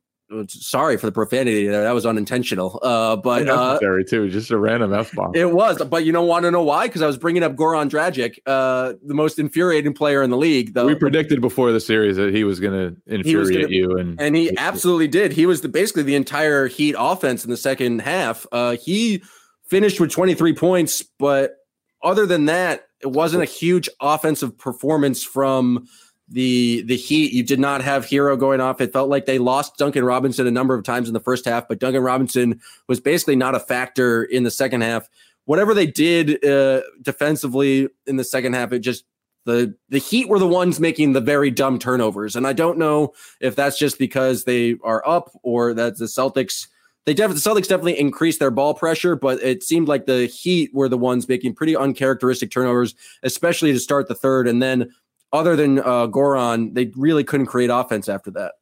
sorry 0.49 0.97
for 0.97 1.07
the 1.07 1.13
profanity 1.13 1.67
there. 1.67 1.83
That 1.83 1.93
was 1.93 2.07
unintentional. 2.07 2.79
Uh, 2.83 3.17
but 3.17 3.45
necessary 3.45 4.03
uh, 4.03 4.09
too, 4.09 4.31
just 4.31 4.51
a 4.51 4.59
random 4.59 4.93
f 4.93 5.13
bomb. 5.13 5.35
It 5.35 5.53
was, 5.53 5.83
but 5.85 6.05
you 6.05 6.13
don't 6.13 6.29
want 6.29 6.45
to 6.45 6.51
know 6.51 6.63
why? 6.63 6.87
Because 6.87 7.03
I 7.03 7.07
was 7.07 7.17
bringing 7.17 7.43
up 7.43 7.55
Goran 7.55 7.89
Dragic, 7.89 8.39
uh, 8.47 8.95
the 9.05 9.15
most 9.15 9.39
infuriating 9.39 9.95
player 9.95 10.23
in 10.23 10.31
the 10.31 10.37
league. 10.37 10.75
though 10.75 10.87
we 10.87 10.95
predicted 10.95 11.41
before 11.41 11.73
the 11.73 11.81
series 11.81 12.17
that 12.17 12.35
he 12.35 12.45
was 12.45 12.61
going 12.61 12.73
to 12.73 13.13
infuriate 13.13 13.63
gonna, 13.63 13.75
you, 13.75 13.97
and 13.99 14.21
and 14.21 14.37
he 14.37 14.57
absolutely 14.57 15.09
did. 15.09 15.33
He 15.33 15.47
was 15.47 15.61
the, 15.61 15.69
basically 15.69 16.03
the 16.03 16.15
entire 16.15 16.67
Heat 16.67 16.95
offense 16.99 17.45
in 17.45 17.51
the 17.51 17.57
second 17.57 18.01
half. 18.01 18.47
Uh, 18.53 18.77
he 18.77 19.23
finished 19.69 20.01
with 20.01 20.11
23 20.11 20.55
points, 20.55 21.03
but 21.19 21.57
other 22.03 22.27
than 22.27 22.47
that, 22.47 22.85
it 23.01 23.11
wasn't 23.11 23.43
a 23.43 23.47
huge 23.47 23.89
offensive 24.01 24.57
performance 24.57 25.23
from 25.23 25.87
the 26.29 26.83
the 26.83 26.97
Heat, 26.97 27.33
you 27.33 27.43
did 27.43 27.61
not 27.61 27.83
have 27.83 28.07
Herro 28.07 28.39
going 28.39 28.61
off. 28.61 28.81
It 28.81 28.93
felt 28.93 29.11
like 29.11 29.27
they 29.27 29.39
lost 29.39 29.77
Duncan 29.77 30.05
Robinson 30.05 30.47
a 30.47 30.51
number 30.51 30.75
of 30.75 30.85
times 30.85 31.09
in 31.09 31.15
the 31.15 31.21
first 31.21 31.45
half, 31.45 31.69
but 31.69 31.79
Duncan 31.79 32.03
Robinson 32.03 32.61
was 32.89 33.01
basically 33.01 33.37
not 33.37 33.55
a 33.55 33.61
factor 33.61 34.25
in 34.25 34.43
the 34.43 34.51
second 34.51 34.81
half. 34.81 35.09
Whatever 35.45 35.75
they 35.75 35.87
did 35.87 36.43
uh, 36.45 36.81
defensively 37.03 37.89
in 38.07 38.17
the 38.17 38.25
second 38.25 38.55
half, 38.55 38.73
it 38.73 38.79
just 38.79 39.05
the 39.45 39.75
the 39.91 39.99
Heat 39.99 40.29
were 40.29 40.39
the 40.39 40.47
ones 40.47 40.81
making 40.81 41.13
the 41.13 41.21
very 41.21 41.51
dumb 41.51 41.79
turnovers, 41.79 42.37
and 42.37 42.47
I 42.47 42.55
don't 42.55 42.79
know 42.79 43.13
if 43.41 43.55
that's 43.55 43.79
just 43.79 43.99
because 43.99 44.45
they 44.45 44.77
are 44.83 45.07
up 45.07 45.31
or 45.43 45.75
that 45.75 45.99
the 45.99 46.07
Celtics 46.07 46.69
they 47.05 47.13
definitely 47.13 47.41
the 47.41 47.51
Celtics 47.51 47.69
definitely 47.69 47.99
increased 47.99 48.41
their 48.41 48.51
ball 48.51 48.73
pressure, 48.73 49.15
but 49.15 49.43
it 49.43 49.63
seemed 49.63 49.89
like 49.89 50.07
the 50.07 50.27
Heat 50.27 50.71
were 50.73 50.89
the 50.89 50.97
ones 50.97 51.29
making 51.29 51.55
pretty 51.55 51.77
uncharacteristic 51.77 52.51
turnovers, 52.51 52.95
especially 53.23 53.73
to 53.73 53.79
start 53.79 54.09
the 54.09 54.15
third, 54.15 54.49
and 54.49 54.63
then 54.63 54.91
other 55.35 55.57
than 55.57 55.81
uh, 55.81 56.07
Goran, 56.07 56.75
they 56.75 56.93
really 56.97 57.25
couldn't 57.25 57.47
create 57.47 57.69
offense 57.69 58.09
after 58.09 58.31
that. 58.31 58.53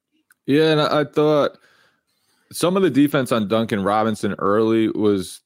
Yeah, 0.47 0.73
and 0.73 0.81
I 0.81 1.05
thought 1.05 1.59
some 2.51 2.77
of 2.77 2.83
the 2.83 2.91
defense 2.91 3.31
on 3.31 3.47
Duncan 3.47 3.85
Robinson 3.85 4.35
early 4.39 4.89
was 4.89 5.41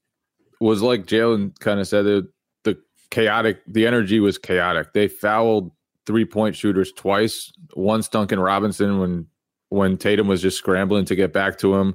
was 0.61 0.81
like 0.81 1.05
Jaylen 1.05 1.59
kind 1.59 1.81
of 1.81 1.89
said 1.89 2.05
the, 2.05 2.29
the 2.65 2.79
chaotic. 3.11 3.61
The 3.67 3.87
energy 3.87 4.21
was 4.21 4.39
chaotic. 4.39 4.95
They 4.95 5.09
fouled 5.09 5.73
three 6.07 6.25
point 6.25 6.57
shooters 6.57 6.93
twice. 6.93 7.53
Once 7.75 8.09
Duncan 8.09 8.41
Robinson 8.41 9.01
when 9.01 9.27
when 9.69 9.99
Tatum 9.99 10.29
was 10.29 10.41
just 10.41 10.57
scrambling 10.57 11.05
to 11.07 11.17
get 11.17 11.33
back 11.33 11.59
to 11.59 11.75
him. 11.75 11.95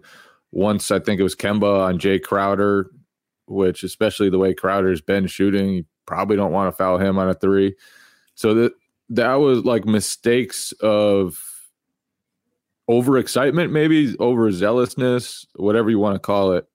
Once 0.51 0.91
I 0.91 0.99
think 0.99 1.19
it 1.19 1.23
was 1.23 1.35
Kemba 1.35 1.87
on 1.87 1.97
Jae 1.97 2.21
Crowder, 2.21 2.91
which 3.47 3.83
especially 3.83 4.29
the 4.29 4.37
way 4.37 4.53
Crowder's 4.53 4.99
been 5.01 5.25
shooting, 5.25 5.69
you 5.69 5.85
probably 6.05 6.35
don't 6.35 6.51
want 6.51 6.71
to 6.71 6.75
foul 6.75 6.97
him 6.97 7.17
on 7.17 7.29
a 7.29 7.33
three. 7.33 7.75
So 8.35 8.53
that 8.55 8.73
that 9.11 9.35
was 9.35 9.65
like 9.65 9.85
mistakes 9.85 10.71
of 10.81 11.43
overexcitement, 12.89 13.71
maybe 13.71 14.13
overzealousness, 14.13 15.45
whatever 15.55 15.89
you 15.89 15.99
want 15.99 16.15
to 16.15 16.19
call 16.19 16.53
it. 16.53 16.65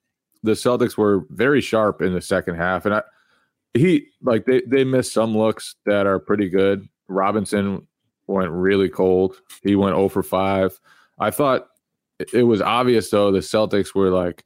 The 0.42 0.52
Celtics 0.52 0.96
were 0.96 1.24
very 1.30 1.60
sharp 1.60 2.02
in 2.02 2.12
the 2.12 2.20
second 2.20 2.56
half, 2.56 2.84
and 2.84 2.94
I, 2.94 3.02
he 3.74 4.06
like 4.22 4.44
they 4.44 4.62
they 4.66 4.84
missed 4.84 5.12
some 5.12 5.36
looks 5.36 5.74
that 5.86 6.06
are 6.06 6.18
pretty 6.18 6.48
good. 6.48 6.88
Robinson 7.08 7.86
went 8.26 8.50
really 8.50 8.88
cold. 8.88 9.36
He 9.62 9.74
went 9.74 9.96
0 9.96 10.08
for 10.08 10.22
5. 10.22 10.78
I 11.18 11.30
thought 11.30 11.68
it 12.32 12.42
was 12.42 12.60
obvious 12.60 13.10
though 13.10 13.32
the 13.32 13.38
Celtics 13.38 13.94
were 13.94 14.10
like 14.10 14.44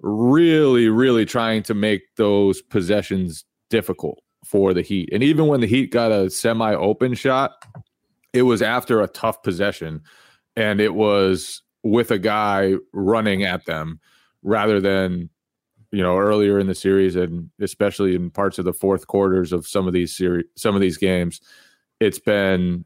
really 0.00 0.88
really 0.88 1.24
trying 1.24 1.62
to 1.64 1.74
make 1.74 2.02
those 2.16 2.62
possessions 2.62 3.44
difficult 3.70 4.22
for 4.44 4.72
the 4.74 4.82
Heat. 4.82 5.08
And 5.12 5.22
even 5.22 5.46
when 5.46 5.60
the 5.60 5.66
Heat 5.66 5.90
got 5.90 6.12
a 6.12 6.30
semi 6.30 6.74
open 6.74 7.14
shot, 7.14 7.64
it 8.32 8.42
was 8.42 8.62
after 8.62 9.00
a 9.00 9.08
tough 9.08 9.42
possession 9.42 10.02
and 10.56 10.80
it 10.80 10.94
was 10.94 11.62
with 11.82 12.10
a 12.10 12.18
guy 12.18 12.74
running 12.92 13.44
at 13.44 13.64
them 13.64 14.00
rather 14.42 14.80
than 14.80 15.30
you 15.90 16.02
know 16.02 16.18
earlier 16.18 16.58
in 16.58 16.66
the 16.66 16.74
series 16.74 17.16
and 17.16 17.48
especially 17.60 18.14
in 18.14 18.30
parts 18.30 18.58
of 18.58 18.64
the 18.64 18.72
fourth 18.72 19.06
quarters 19.06 19.52
of 19.52 19.66
some 19.66 19.86
of 19.86 19.92
these 19.92 20.14
series 20.14 20.44
some 20.56 20.74
of 20.74 20.80
these 20.80 20.98
games 20.98 21.40
it's 22.00 22.18
been 22.18 22.84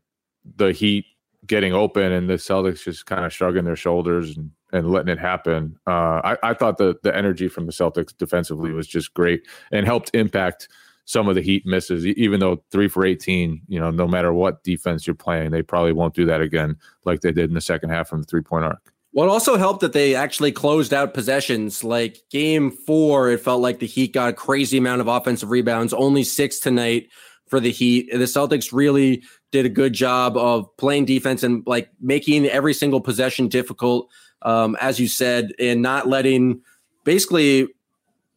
the 0.57 0.73
heat 0.73 1.05
getting 1.47 1.73
open 1.73 2.13
and 2.13 2.31
the 2.31 2.35
celtics 2.35 2.85
just 2.85 3.07
kind 3.07 3.25
of 3.25 3.33
shrugging 3.33 3.65
their 3.65 3.75
shoulders 3.75 4.37
and, 4.37 4.51
and 4.73 4.91
letting 4.91 5.09
it 5.09 5.19
happen 5.19 5.77
uh, 5.89 6.21
I, 6.23 6.37
I 6.43 6.55
thought 6.55 6.79
the 6.79 6.95
the 7.03 7.15
energy 7.17 7.49
from 7.49 7.67
the 7.67 7.73
celtics 7.73 8.17
defensively 8.17 8.73
was 8.73 8.87
just 8.87 9.15
great 9.15 9.49
and 9.73 9.87
helped 9.87 10.15
impact 10.15 10.69
some 11.05 11.29
of 11.29 11.35
the 11.35 11.43
Heat 11.43 11.67
misses, 11.67 12.07
even 12.07 12.41
though 12.41 12.63
three 12.71 12.89
for 12.89 13.05
18, 13.05 13.63
you 13.69 13.81
know, 13.81 13.91
no 13.91 14.07
matter 14.07 14.33
what 14.33 14.63
defense 14.63 15.07
you're 15.07 15.15
playing, 15.15 15.51
they 15.51 15.63
probably 15.63 15.93
won't 15.93 16.15
do 16.15 16.25
that 16.27 16.41
again 16.41 16.77
like 17.05 17.21
they 17.21 17.33
did 17.33 17.51
in 17.51 17.55
the 17.55 17.61
second 17.61 17.91
half 17.91 18.09
from 18.09 18.21
the 18.23 18.27
three 18.27 18.43
point 18.43 18.65
arc. 18.65 18.93
Well, 19.15 19.31
also 19.31 19.57
helped 19.57 19.81
that 19.81 19.93
they 19.93 20.15
actually 20.15 20.53
closed 20.53 20.95
out 20.95 21.13
possessions. 21.13 21.85
Like 21.85 22.19
game 22.31 22.71
four, 22.71 23.31
it 23.31 23.41
felt 23.41 23.61
like 23.61 23.79
the 23.79 23.87
Heat 23.87 24.15
got 24.15 24.31
a 24.31 24.33
crazy 24.33 24.79
amount 24.79 25.03
of 25.03 25.09
offensive 25.09 25.51
rebounds, 25.51 25.93
only 25.93 26.25
six 26.25 26.59
tonight 26.59 27.09
for 27.47 27.61
the 27.61 27.71
Heat. 27.71 28.11
The 28.11 28.19
Celtics 28.21 28.73
really 28.73 29.23
did 29.51 29.67
a 29.67 29.69
good 29.69 29.93
job 29.93 30.39
of 30.39 30.75
playing 30.79 31.05
defense 31.05 31.43
and 31.43 31.63
like 31.67 31.91
making 32.01 32.47
every 32.47 32.73
single 32.73 33.03
possession 33.03 33.49
difficult, 33.49 34.09
um, 34.43 34.79
as 34.81 34.99
you 34.99 35.09
said, 35.09 35.53
and 35.59 35.83
not 35.83 36.09
letting 36.09 36.63
basically 37.05 37.69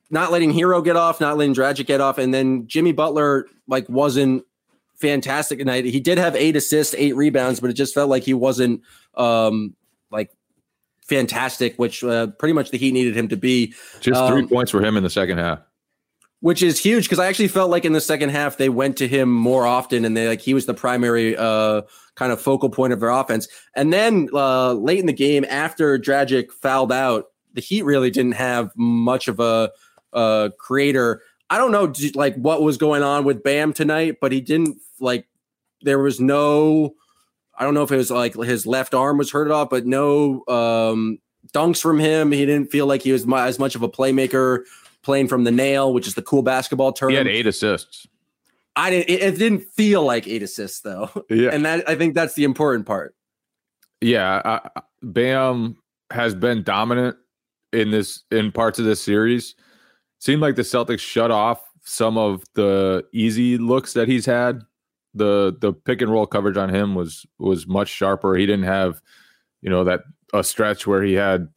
not 0.10 0.32
letting 0.32 0.54
Herro 0.54 0.84
get 0.84 0.96
off, 0.96 1.20
not 1.20 1.38
letting 1.38 1.56
Dragic 1.56 1.86
get 1.86 2.02
off, 2.02 2.18
and 2.18 2.34
then 2.34 2.68
Jimmy 2.68 2.92
Butler 2.92 3.48
like 3.68 3.88
wasn't 3.90 4.46
fantastic 4.96 5.60
tonight. 5.60 5.86
He 5.86 6.00
did 6.00 6.18
have 6.18 6.36
eight 6.36 6.56
assists, 6.56 6.96
eight 6.98 7.16
rebounds, 7.16 7.60
but 7.60 7.70
it 7.70 7.74
just 7.74 7.94
felt 7.94 8.10
like 8.10 8.24
he 8.24 8.34
wasn't 8.34 8.82
um 9.16 9.76
like 10.12 10.32
fantastic, 11.02 11.78
which 11.78 12.04
uh, 12.04 12.28
pretty 12.28 12.54
much 12.54 12.72
the 12.72 12.78
Heat 12.78 12.94
needed 12.94 13.16
him 13.16 13.28
to 13.30 13.38
be. 13.38 13.74
Just 14.00 14.26
three 14.28 14.42
um, 14.42 14.50
points 14.50 14.72
for 14.72 14.84
him 14.84 14.98
in 14.98 15.04
the 15.04 15.10
second 15.10 15.38
half. 15.38 15.60
Which 16.42 16.62
is 16.62 16.80
huge 16.80 17.06
because 17.06 17.18
I 17.18 17.28
actually 17.28 17.48
felt 17.48 17.72
like 17.72 17.86
in 17.86 17.94
the 17.94 18.02
second 18.02 18.30
half 18.30 18.58
they 18.58 18.70
went 18.70 18.98
to 18.98 19.08
him 19.08 19.32
more 19.32 19.66
often 19.66 20.06
and 20.06 20.16
they 20.16 20.28
like 20.28 20.42
he 20.42 20.54
was 20.54 20.68
the 20.68 20.74
primary 20.74 21.36
uh 21.36 21.82
kind 22.16 22.32
of 22.32 22.40
focal 22.40 22.70
point 22.70 22.94
of 22.94 23.00
their 23.00 23.10
offense. 23.10 23.48
And 23.76 23.92
then 23.92 24.30
uh 24.32 24.74
late 24.74 25.00
in 25.00 25.08
the 25.08 25.14
game 25.14 25.46
after 25.50 25.98
Dragic 25.98 26.52
fouled 26.52 26.92
out, 26.92 27.26
the 27.54 27.62
Heat 27.62 27.84
really 27.84 28.12
didn't 28.12 28.34
have 28.34 28.70
much 28.76 29.28
of 29.28 29.40
a 29.40 29.72
uh, 30.16 30.50
creator. 30.58 31.22
I 31.50 31.58
don't 31.58 31.72
know 31.72 31.94
like 32.16 32.36
what 32.36 32.64
was 32.64 32.78
going 32.78 33.04
on 33.04 33.24
with 33.24 33.44
Bam 33.44 33.74
tonight, 33.74 34.18
but 34.20 34.32
he 34.32 34.42
didn't 34.42 34.78
like. 35.00 35.28
There 35.82 36.00
was 36.00 36.20
no. 36.20 36.96
I 37.58 37.64
don't 37.64 37.74
know 37.74 37.84
if 37.84 37.92
it 37.92 37.98
was 37.98 38.10
like 38.10 38.34
his 38.36 38.66
left 38.66 38.94
arm 38.94 39.18
was 39.18 39.32
hurt 39.32 39.52
off, 39.52 39.70
but 39.70 39.86
no 39.86 40.44
um, 40.48 41.20
dunks 41.54 41.80
from 41.80 42.00
him. 42.00 42.32
He 42.32 42.46
didn't 42.46 42.72
feel 42.72 42.88
like 42.88 43.04
he 43.04 43.12
was 43.12 43.32
as 43.32 43.60
much 43.60 43.76
of 43.76 43.84
a 43.84 43.90
playmaker 43.90 44.64
playing 45.04 45.28
from 45.28 45.44
the 45.44 45.52
nail, 45.52 45.94
which 45.94 46.08
is 46.08 46.16
the 46.16 46.22
cool 46.22 46.42
basketball 46.42 46.92
term. 46.92 47.12
He 47.12 47.16
had 47.16 47.28
eight 47.28 47.46
assists. 47.46 48.08
I 48.76 48.90
didn't. 48.90 49.10
It, 49.10 49.22
it 49.22 49.38
didn't 49.38 49.62
feel 49.74 50.04
like 50.04 50.28
eight 50.28 50.44
assists 50.44 50.82
though. 50.82 51.10
Yeah, 51.30 51.50
and 51.52 51.66
that 51.66 51.88
I 51.88 51.96
think 51.96 52.16
that's 52.16 52.34
the 52.34 52.44
important 52.44 52.86
part. 52.86 53.16
Yeah, 54.02 54.42
I, 54.44 54.82
Bam 55.02 55.78
has 56.12 56.36
been 56.36 56.64
dominant 56.64 57.18
in 57.72 57.92
this 57.92 58.24
in 58.32 58.52
parts 58.52 58.80
of 58.80 58.86
this 58.86 59.02
series 59.02 59.56
seemed 60.26 60.42
like 60.42 60.56
the 60.56 60.64
Celtics 60.64 61.02
shut 61.02 61.30
off 61.30 61.62
some 61.84 62.18
of 62.18 62.44
the 62.56 63.06
easy 63.14 63.60
looks 63.60 63.94
that 63.94 64.08
he's 64.08 64.26
had. 64.26 64.64
The 65.14 65.56
the 65.62 65.72
pick 65.72 66.02
and 66.02 66.12
roll 66.12 66.26
coverage 66.26 66.58
on 66.58 66.74
him 66.74 66.96
was 66.96 67.28
was 67.38 67.68
much 67.68 67.90
sharper. 67.90 68.36
He 68.36 68.48
didn't 68.48 68.66
have, 68.66 69.02
you 69.62 69.70
know, 69.70 69.84
that 69.84 70.02
a 70.34 70.44
stretch 70.44 70.88
where 70.88 71.04
he 71.04 71.14
had 71.14 71.48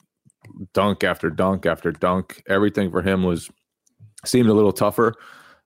dunk 0.75 1.03
after 1.03 1.31
dunk 1.31 1.65
after 1.65 1.91
dunk. 1.91 2.43
Everything 2.47 2.91
for 2.91 3.01
him 3.01 3.23
was 3.23 3.51
seemed 4.27 4.51
a 4.51 4.55
little 4.55 4.73
tougher. 4.73 5.15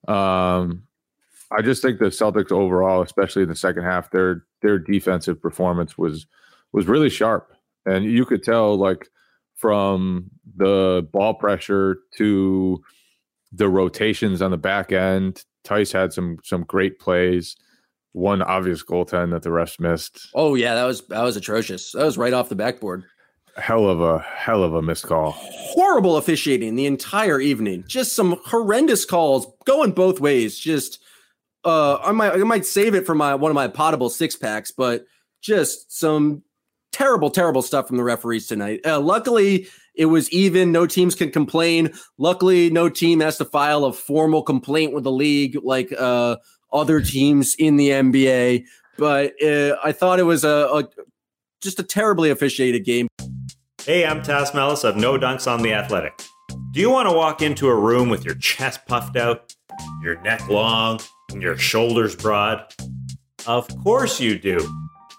Um, 0.06 0.84
I 1.50 1.60
just 1.60 1.82
think 1.82 1.98
the 1.98 2.06
Celtics 2.06 2.52
overall, 2.52 3.02
especially 3.02 3.42
in 3.42 3.48
the 3.48 3.56
second 3.56 3.82
half, 3.82 4.12
their 4.12 4.44
their 4.62 4.78
defensive 4.78 5.42
performance 5.42 5.98
was 5.98 6.26
was 6.72 6.86
really 6.86 7.10
sharp, 7.10 7.52
and 7.84 8.04
you 8.04 8.24
could 8.24 8.44
tell 8.44 8.76
like 8.76 9.08
from 9.62 10.28
the 10.56 11.08
ball 11.12 11.34
pressure 11.34 11.98
to 12.18 12.82
the 13.52 13.68
rotations 13.68 14.42
on 14.42 14.50
the 14.50 14.58
back 14.58 14.92
end. 14.92 15.44
Theis 15.64 15.92
had 15.92 16.12
some 16.12 16.38
some 16.42 16.64
great 16.64 16.98
plays. 16.98 17.56
One 18.10 18.42
obvious 18.42 18.82
goaltend 18.82 19.30
that 19.30 19.42
the 19.42 19.50
refs 19.50 19.80
missed. 19.80 20.28
Oh 20.34 20.54
yeah, 20.54 20.74
that 20.74 20.84
was 20.84 21.06
that 21.06 21.22
was 21.22 21.36
atrocious. 21.36 21.92
That 21.92 22.04
was 22.04 22.18
right 22.18 22.32
off 22.32 22.48
the 22.48 22.56
backboard. 22.56 23.04
Hell 23.56 23.88
of 23.88 24.00
a 24.00 24.18
hell 24.18 24.64
of 24.64 24.74
a 24.74 24.82
missed 24.82 25.06
call. 25.06 25.30
Horrible 25.38 26.16
officiating 26.16 26.74
the 26.74 26.86
entire 26.86 27.40
evening. 27.40 27.84
Just 27.86 28.16
some 28.16 28.40
horrendous 28.46 29.04
calls 29.04 29.46
going 29.64 29.92
both 29.92 30.20
ways. 30.20 30.58
Just 30.58 30.98
uh 31.64 31.98
I 32.02 32.10
might 32.10 32.32
I 32.32 32.38
might 32.38 32.66
save 32.66 32.94
it 32.94 33.06
for 33.06 33.14
my 33.14 33.36
one 33.36 33.50
of 33.50 33.54
my 33.54 33.68
potable 33.68 34.10
six 34.10 34.34
packs, 34.34 34.72
but 34.72 35.06
just 35.40 35.92
some 35.96 36.42
terrible, 36.92 37.30
terrible 37.30 37.62
stuff 37.62 37.88
from 37.88 37.96
the 37.96 38.04
referees 38.04 38.46
tonight. 38.46 38.80
Uh, 38.86 39.00
luckily, 39.00 39.66
it 39.94 40.06
was 40.06 40.30
even. 40.30 40.72
No 40.72 40.86
teams 40.86 41.14
can 41.14 41.30
complain. 41.30 41.92
Luckily, 42.18 42.70
no 42.70 42.88
team 42.88 43.20
has 43.20 43.38
to 43.38 43.44
file 43.44 43.84
a 43.84 43.92
formal 43.92 44.42
complaint 44.42 44.94
with 44.94 45.04
the 45.04 45.12
league 45.12 45.56
like 45.62 45.92
uh, 45.98 46.36
other 46.72 47.00
teams 47.00 47.54
in 47.58 47.76
the 47.76 47.90
NBA. 47.90 48.64
But 48.98 49.34
uh, 49.42 49.76
I 49.82 49.92
thought 49.92 50.18
it 50.18 50.24
was 50.24 50.44
a, 50.44 50.68
a, 50.72 50.88
just 51.60 51.78
a 51.78 51.82
terribly 51.82 52.30
officiated 52.30 52.84
game. 52.84 53.08
Hey, 53.84 54.06
I'm 54.06 54.22
Tas 54.22 54.54
Melas 54.54 54.84
of 54.84 54.96
No 54.96 55.18
Dunks 55.18 55.50
on 55.50 55.62
the 55.62 55.72
Athletic. 55.72 56.22
Do 56.70 56.80
you 56.80 56.90
want 56.90 57.08
to 57.08 57.14
walk 57.14 57.42
into 57.42 57.68
a 57.68 57.74
room 57.74 58.08
with 58.08 58.24
your 58.24 58.34
chest 58.36 58.86
puffed 58.86 59.16
out, 59.16 59.54
your 60.02 60.20
neck 60.22 60.48
long, 60.48 61.00
and 61.30 61.42
your 61.42 61.56
shoulders 61.56 62.14
broad? 62.14 62.64
Of 63.46 63.68
course 63.82 64.20
you 64.20 64.38
do. 64.38 64.58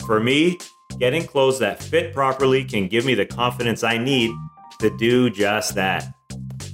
For 0.05 0.19
me, 0.19 0.57
Getting 0.99 1.25
clothes 1.25 1.59
that 1.59 1.81
fit 1.81 2.13
properly 2.13 2.63
can 2.63 2.87
give 2.87 3.05
me 3.05 3.15
the 3.15 3.25
confidence 3.25 3.83
I 3.83 3.97
need 3.97 4.31
to 4.79 4.95
do 4.97 5.29
just 5.29 5.75
that. 5.75 6.13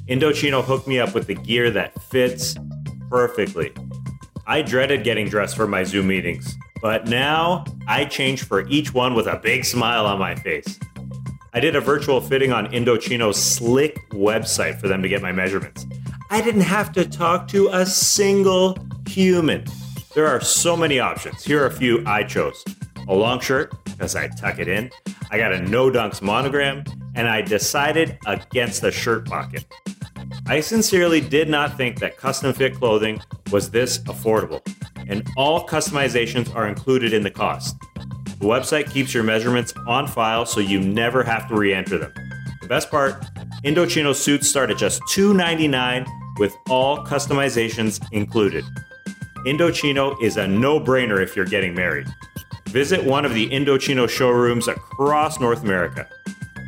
Indochino 0.07 0.63
hooked 0.63 0.87
me 0.87 0.99
up 0.99 1.13
with 1.13 1.27
the 1.27 1.35
gear 1.35 1.71
that 1.71 2.01
fits 2.03 2.55
perfectly. 3.09 3.71
I 4.45 4.61
dreaded 4.61 5.03
getting 5.03 5.29
dressed 5.29 5.55
for 5.55 5.67
my 5.67 5.83
Zoom 5.83 6.07
meetings, 6.07 6.55
But 6.81 7.07
now 7.07 7.65
I 7.87 8.05
change 8.05 8.43
for 8.43 8.67
each 8.67 8.93
one 8.93 9.13
with 9.13 9.27
a 9.27 9.37
big 9.37 9.65
smile 9.65 10.05
on 10.05 10.17
my 10.17 10.35
face. 10.35 10.79
I 11.53 11.59
did 11.59 11.75
a 11.75 11.81
virtual 11.81 12.21
fitting 12.21 12.53
on 12.53 12.67
Indochino's 12.71 13.37
slick 13.37 13.99
website 14.11 14.79
for 14.79 14.87
them 14.87 15.01
to 15.01 15.09
get 15.09 15.21
my 15.21 15.31
measurements. 15.31 15.85
I 16.29 16.41
didn't 16.41 16.61
have 16.61 16.91
to 16.93 17.05
talk 17.05 17.47
to 17.49 17.69
a 17.69 17.85
single 17.85 18.77
human. 19.07 19.65
There 20.15 20.27
are 20.27 20.39
so 20.41 20.77
many 20.77 20.99
options. 20.99 21.43
Here 21.43 21.61
are 21.61 21.67
a 21.67 21.71
few 21.71 22.03
I 22.05 22.23
chose 22.23 22.63
a 23.09 23.13
long 23.13 23.39
shirt, 23.39 23.73
because 23.83 24.15
I 24.15 24.27
tuck 24.27 24.59
it 24.59 24.67
in. 24.67 24.89
I 25.31 25.37
got 25.37 25.51
a 25.51 25.61
no 25.61 25.89
dunks 25.89 26.21
monogram, 26.21 26.83
and 27.15 27.27
I 27.27 27.41
decided 27.41 28.17
against 28.25 28.81
the 28.81 28.91
shirt 28.91 29.25
pocket. 29.25 29.65
I 30.47 30.61
sincerely 30.61 31.19
did 31.19 31.49
not 31.49 31.75
think 31.75 31.99
that 31.99 32.17
custom 32.17 32.53
fit 32.53 32.75
clothing 32.75 33.19
was 33.51 33.71
this 33.71 33.97
affordable, 33.99 34.61
and 35.07 35.27
all 35.35 35.67
customizations 35.67 36.55
are 36.55 36.67
included 36.67 37.11
in 37.11 37.23
the 37.23 37.31
cost. 37.31 37.75
The 38.39 38.45
website 38.45 38.89
keeps 38.89 39.13
your 39.13 39.23
measurements 39.23 39.73
on 39.85 40.07
file 40.07 40.45
so 40.45 40.59
you 40.61 40.79
never 40.79 41.23
have 41.23 41.49
to 41.49 41.55
re 41.55 41.73
enter 41.73 41.97
them. 41.97 42.13
The 42.61 42.67
best 42.67 42.89
part 42.89 43.25
Indochino 43.65 44.15
suits 44.15 44.47
start 44.47 44.69
at 44.69 44.77
just 44.77 45.01
$2.99 45.11 46.07
with 46.39 46.55
all 46.69 47.05
customizations 47.05 48.01
included. 48.13 48.63
Indochino 49.45 50.21
is 50.21 50.37
a 50.37 50.47
no 50.47 50.79
brainer 50.79 51.21
if 51.21 51.35
you're 51.35 51.45
getting 51.45 51.73
married. 51.73 52.07
Visit 52.71 53.03
one 53.03 53.25
of 53.25 53.33
the 53.33 53.49
Indochino 53.49 54.07
showrooms 54.07 54.67
across 54.67 55.39
North 55.39 55.63
America. 55.63 56.07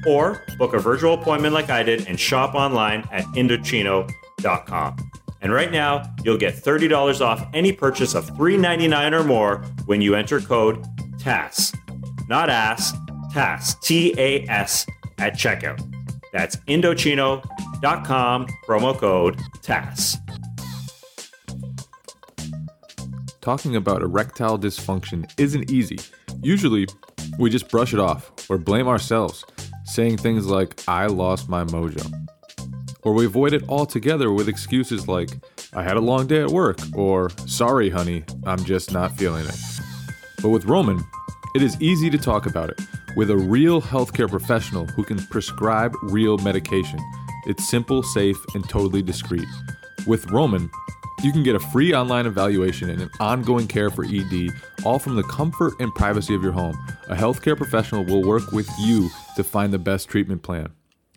Or 0.07 0.43
book 0.57 0.73
a 0.73 0.79
virtual 0.79 1.13
appointment 1.13 1.53
like 1.53 1.69
I 1.69 1.83
did 1.83 2.07
and 2.07 2.19
shop 2.19 2.55
online 2.55 3.07
at 3.11 3.23
Indochino.com. 3.35 5.11
And 5.41 5.51
right 5.51 5.71
now, 5.71 6.03
you'll 6.23 6.37
get 6.37 6.55
$30 6.55 7.21
off 7.21 7.47
any 7.53 7.71
purchase 7.71 8.15
of 8.15 8.29
$3.99 8.31 9.19
or 9.19 9.23
more 9.23 9.63
when 9.85 10.01
you 10.01 10.15
enter 10.15 10.39
code 10.39 10.83
TAS. 11.19 11.71
Not 12.27 12.49
ass, 12.49 12.93
TAS, 13.31 13.75
T 13.75 14.13
A 14.17 14.47
S, 14.47 14.85
at 15.19 15.33
checkout. 15.33 15.79
That's 16.33 16.55
Indochino.com, 16.67 18.47
promo 18.67 18.97
code 18.97 19.39
TAS. 19.61 20.17
Talking 23.41 23.75
about 23.75 24.03
erectile 24.03 24.59
dysfunction 24.59 25.27
isn't 25.39 25.71
easy. 25.71 25.97
Usually, 26.43 26.87
we 27.39 27.49
just 27.49 27.71
brush 27.71 27.91
it 27.91 27.99
off 27.99 28.31
or 28.51 28.59
blame 28.59 28.87
ourselves, 28.87 29.43
saying 29.83 30.17
things 30.17 30.45
like, 30.45 30.79
I 30.87 31.07
lost 31.07 31.49
my 31.49 31.63
mojo. 31.63 32.07
Or 33.01 33.13
we 33.13 33.25
avoid 33.25 33.53
it 33.53 33.67
altogether 33.67 34.31
with 34.31 34.47
excuses 34.47 35.07
like, 35.07 35.31
I 35.73 35.81
had 35.81 35.97
a 35.97 36.01
long 36.01 36.27
day 36.27 36.41
at 36.41 36.51
work, 36.51 36.77
or 36.93 37.31
sorry, 37.47 37.89
honey, 37.89 38.23
I'm 38.45 38.63
just 38.63 38.91
not 38.91 39.17
feeling 39.17 39.47
it. 39.47 39.59
But 40.43 40.49
with 40.49 40.65
Roman, 40.65 41.03
it 41.55 41.63
is 41.63 41.81
easy 41.81 42.11
to 42.11 42.19
talk 42.19 42.45
about 42.45 42.69
it 42.69 42.79
with 43.17 43.31
a 43.31 43.37
real 43.37 43.81
healthcare 43.81 44.29
professional 44.29 44.85
who 44.85 45.03
can 45.03 45.17
prescribe 45.27 45.95
real 46.03 46.37
medication. 46.37 46.99
It's 47.47 47.67
simple, 47.67 48.03
safe, 48.03 48.37
and 48.53 48.69
totally 48.69 49.01
discreet. 49.01 49.47
With 50.05 50.29
Roman, 50.29 50.69
you 51.23 51.31
can 51.31 51.43
get 51.43 51.55
a 51.55 51.59
free 51.59 51.93
online 51.93 52.25
evaluation 52.25 52.89
and 52.89 53.01
an 53.01 53.09
ongoing 53.19 53.67
care 53.67 53.89
for 53.89 54.05
ED, 54.05 54.49
all 54.83 54.99
from 54.99 55.15
the 55.15 55.23
comfort 55.23 55.73
and 55.79 55.93
privacy 55.93 56.33
of 56.33 56.41
your 56.41 56.51
home. 56.51 56.75
A 57.09 57.15
healthcare 57.15 57.55
professional 57.55 58.03
will 58.03 58.23
work 58.23 58.51
with 58.51 58.69
you 58.79 59.09
to 59.35 59.43
find 59.43 59.71
the 59.71 59.79
best 59.79 60.09
treatment 60.09 60.41
plan. 60.43 60.69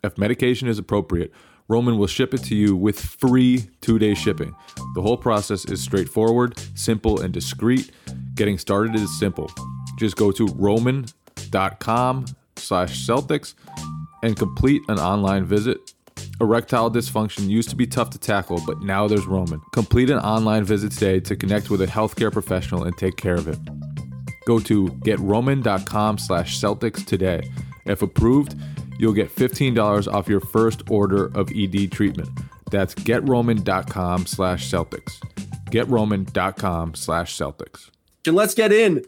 If 0.03 0.19
medication 0.19 0.69
is 0.69 0.79
appropriate, 0.79 1.33
Roman 1.69 1.97
will 1.97 2.07
ship 2.07 2.35
it 2.35 2.43
to 2.45 2.55
you 2.55 2.77
with 2.77 3.01
free 3.01 3.71
two 3.81 3.99
day 3.99 4.15
shipping. 4.15 4.55
The 4.95 5.01
whole 5.01 5.17
process 5.17 5.65
is 5.65 5.83
straightforward, 5.83 6.59
simple, 6.75 7.21
and 7.21 7.33
discreet. 7.33 7.91
Getting 8.35 8.59
started 8.59 8.95
is 8.97 9.19
simple. 9.19 9.51
Just 9.99 10.17
go 10.17 10.31
to 10.33 10.47
roman.com 10.49 12.27
slash 12.57 13.07
Celtics 13.07 13.55
and 14.23 14.37
complete 14.37 14.83
an 14.89 14.99
online 14.99 15.45
visit. 15.45 15.94
Erectile 16.41 16.91
dysfunction 16.91 17.49
used 17.49 17.71
to 17.71 17.77
be 17.77 17.87
tough 17.87 18.11
to 18.11 18.19
tackle, 18.19 18.61
but 18.67 18.81
now 18.83 19.07
there's 19.07 19.27
Roman. 19.27 19.61
Complete 19.73 20.11
an 20.11 20.19
online 20.19 20.65
visit 20.65 20.93
today 20.93 21.21
to 21.21 21.37
connect 21.37 21.71
with 21.71 21.81
a 21.81 21.87
healthcare 21.87 22.33
professional 22.33 22.85
and 22.85 22.97
take 22.99 23.17
care 23.17 23.35
of 23.35 23.49
it. 23.49 23.59
Go 24.47 24.59
to 24.61 24.87
getroman.com 24.87 26.19
slash 26.19 26.61
Celtics 26.61 27.05
today. 27.05 27.49
If 27.87 28.03
approved, 28.03 28.57
you'll 28.99 29.13
get 29.13 29.35
$15 29.35 30.13
off 30.13 30.29
your 30.29 30.41
first 30.41 30.83
order 30.91 31.27
of 31.37 31.51
ED 31.55 31.93
treatment. 31.93 32.29
That's 32.71 32.95
getroman.com 32.95 34.27
slash 34.27 34.71
Celtics. 34.71 35.13
Getroman.com 35.71 36.95
slash 36.95 37.37
Celtics. 37.37 37.91
And 38.27 38.37
let's 38.37 38.55
get 38.55 38.73
in 38.73 39.05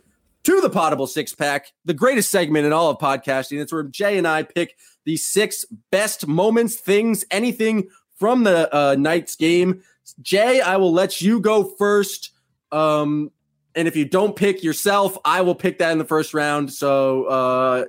to 0.47 0.61
the 0.61 0.71
Potable 0.71 1.09
Six 1.09 1.35
Pack, 1.35 1.73
the 1.85 1.93
greatest 1.93 2.31
segment 2.31 2.67
in 2.67 2.73
all 2.73 2.89
of 2.89 2.99
podcasting. 2.99 3.61
It's 3.61 3.73
where 3.73 3.83
Jay 3.83 4.17
and 4.17 4.29
I 4.29 4.45
pick 4.45 4.77
the 5.05 5.17
six 5.17 5.65
best 5.91 6.29
moments, 6.29 6.77
things, 6.77 7.25
anything 7.33 7.89
from 8.15 8.45
the 8.45 8.73
uh, 8.73 8.95
night's 8.97 9.35
game. 9.35 9.83
Jay, 10.23 10.61
I 10.61 10.77
will 10.77 10.93
let 10.93 11.21
you 11.21 11.41
go 11.41 11.65
first. 11.65 12.31
Um, 12.71 13.33
and 13.75 13.89
if 13.89 13.97
you 13.97 14.05
don't 14.05 14.37
pick 14.37 14.63
yourself, 14.63 15.19
I 15.25 15.41
will 15.41 15.57
pick 15.57 15.79
that 15.79 15.91
in 15.91 15.99
the 15.99 16.05
first 16.05 16.33
round. 16.33 16.73
So 16.73 17.25
uh, 17.25 17.85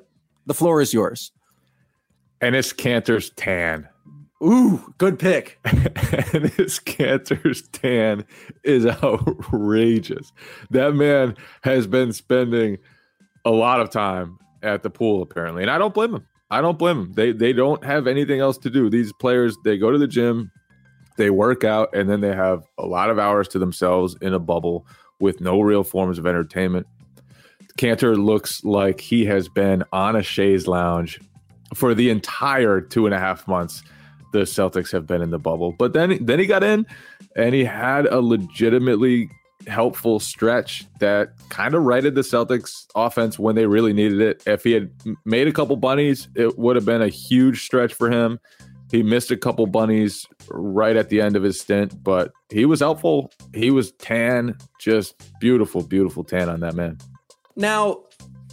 the 0.47 0.55
floor 0.55 0.81
is 0.81 0.91
yours. 0.91 1.31
Enes 2.41 2.75
Kanter's 2.75 3.29
tan. 3.35 3.87
Ooh, 4.43 4.93
good 4.99 5.17
pick. 5.17 5.59
Enes 5.65 6.83
Kanter's 6.83 7.67
tan 7.69 8.23
is 8.63 8.85
outrageous. 9.03 10.31
That 10.69 10.93
man 10.93 11.35
has 11.63 11.87
been 11.87 12.13
spending 12.13 12.77
a 13.45 13.51
lot 13.51 13.79
of 13.79 13.89
time 13.89 14.37
at 14.61 14.83
the 14.83 14.89
pool, 14.89 15.23
apparently. 15.23 15.63
And 15.63 15.71
I 15.71 15.77
don't 15.77 15.93
blame 15.93 16.13
him. 16.13 16.27
I 16.51 16.61
don't 16.61 16.77
blame 16.77 16.97
them. 16.97 17.13
They 17.13 17.31
they 17.31 17.51
don't 17.51 17.83
have 17.83 18.07
anything 18.07 18.39
else 18.39 18.57
to 18.59 18.69
do. 18.69 18.89
These 18.89 19.11
players 19.13 19.57
they 19.65 19.77
go 19.77 19.91
to 19.91 19.97
the 19.97 20.07
gym, 20.07 20.51
they 21.17 21.29
work 21.29 21.63
out, 21.63 21.93
and 21.93 22.09
then 22.09 22.21
they 22.21 22.33
have 22.33 22.63
a 22.77 22.85
lot 22.85 23.09
of 23.09 23.19
hours 23.19 23.47
to 23.49 23.59
themselves 23.59 24.15
in 24.21 24.33
a 24.33 24.39
bubble 24.39 24.85
with 25.19 25.41
no 25.41 25.59
real 25.61 25.83
forms 25.83 26.19
of 26.19 26.27
entertainment. 26.27 26.87
Kanter 27.77 28.15
looks 28.15 28.63
like 28.63 29.01
he 29.01 29.25
has 29.25 29.49
been 29.49 29.83
on 29.91 30.15
a 30.15 30.23
chaise 30.23 30.67
lounge 30.67 31.19
for 31.73 31.93
the 31.93 32.09
entire 32.09 32.79
two 32.79 33.05
and 33.05 33.13
a 33.13 33.19
half 33.19 33.47
months 33.47 33.83
the 34.33 34.39
Celtics 34.39 34.91
have 34.91 35.07
been 35.07 35.21
in 35.21 35.31
the 35.31 35.39
bubble. 35.39 35.73
But 35.77 35.93
then 35.93 36.23
then 36.25 36.39
he 36.39 36.45
got 36.45 36.63
in 36.63 36.85
and 37.35 37.53
he 37.53 37.63
had 37.63 38.05
a 38.05 38.21
legitimately 38.21 39.29
helpful 39.67 40.19
stretch 40.19 40.85
that 40.99 41.29
kind 41.49 41.75
of 41.75 41.83
righted 41.83 42.15
the 42.15 42.21
Celtics 42.21 42.85
offense 42.95 43.37
when 43.37 43.55
they 43.55 43.65
really 43.65 43.93
needed 43.93 44.21
it. 44.21 44.43
If 44.45 44.63
he 44.63 44.71
had 44.71 44.89
made 45.25 45.47
a 45.47 45.51
couple 45.51 45.75
bunnies, 45.75 46.29
it 46.35 46.57
would 46.57 46.75
have 46.75 46.85
been 46.85 47.01
a 47.01 47.09
huge 47.09 47.63
stretch 47.63 47.93
for 47.93 48.09
him. 48.09 48.39
He 48.91 49.03
missed 49.03 49.31
a 49.31 49.37
couple 49.37 49.65
bunnies 49.67 50.25
right 50.49 50.95
at 50.95 51.09
the 51.09 51.19
end 51.19 51.35
of 51.35 51.43
his 51.43 51.59
stint, 51.59 52.01
but 52.01 52.31
he 52.49 52.65
was 52.65 52.79
helpful. 52.79 53.31
He 53.53 53.69
was 53.69 53.91
tan, 53.93 54.57
just 54.79 55.15
beautiful, 55.41 55.83
beautiful 55.83 56.23
tan 56.23 56.47
on 56.47 56.61
that 56.61 56.73
man. 56.73 56.97
Now, 57.57 58.03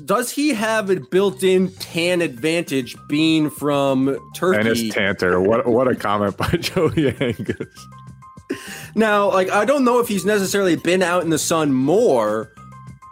does 0.04 0.30
he 0.30 0.52
have 0.52 0.90
a 0.90 0.96
built-in 0.96 1.72
tan 1.74 2.20
advantage 2.20 2.96
being 3.08 3.48
from 3.48 4.18
Turkey? 4.34 4.58
And 4.58 4.68
his 4.68 4.92
tanter. 4.92 5.40
What 5.40 5.66
what 5.66 5.86
a 5.88 5.94
comment 5.94 6.36
by 6.36 6.48
Joey 6.60 7.14
Angus. 7.20 7.86
Now, 8.94 9.30
like 9.30 9.50
I 9.50 9.64
don't 9.64 9.84
know 9.84 10.00
if 10.00 10.08
he's 10.08 10.24
necessarily 10.24 10.76
been 10.76 11.02
out 11.02 11.22
in 11.22 11.30
the 11.30 11.38
sun 11.38 11.72
more, 11.72 12.52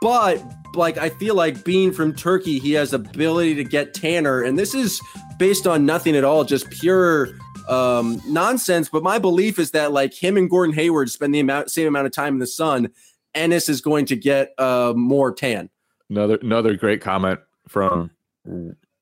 but 0.01 0.43
like 0.75 0.99
I 0.99 1.11
feel 1.11 1.35
like 1.35 1.65
being 1.65 1.93
from 1.93 2.15
Turkey, 2.15 2.59
he 2.59 2.73
has 2.73 2.93
ability 2.93 3.55
to 3.57 3.65
get 3.65 3.95
tanner, 3.95 4.43
and 4.43 4.59
this 4.59 4.75
is 4.75 5.01
based 5.39 5.67
on 5.67 5.87
nothing 5.87 6.17
at 6.17 6.25
all, 6.25 6.45
just 6.45 6.69
pure 6.71 7.29
um, 7.69 8.21
nonsense. 8.27 8.89
But 8.89 9.03
my 9.03 9.19
belief 9.19 9.59
is 9.59 9.71
that 9.71 9.93
like 9.93 10.15
him 10.15 10.37
and 10.37 10.51
Gordon 10.51 10.75
Hayward 10.75 11.11
spend 11.11 11.35
the 11.35 11.41
amount 11.41 11.71
same 11.71 11.87
amount 11.87 12.07
of 12.07 12.13
time 12.13 12.35
in 12.35 12.41
the 12.41 12.47
sun, 12.47 12.91
Enes 13.37 13.69
is 13.69 13.81
going 13.81 14.07
to 14.07 14.17
get 14.17 14.53
uh, 14.59 14.93
more 14.97 15.33
tan. 15.33 15.71
Another 16.11 16.39
another 16.43 16.77
great 16.77 17.01
comment 17.01 17.41
from 17.69 18.11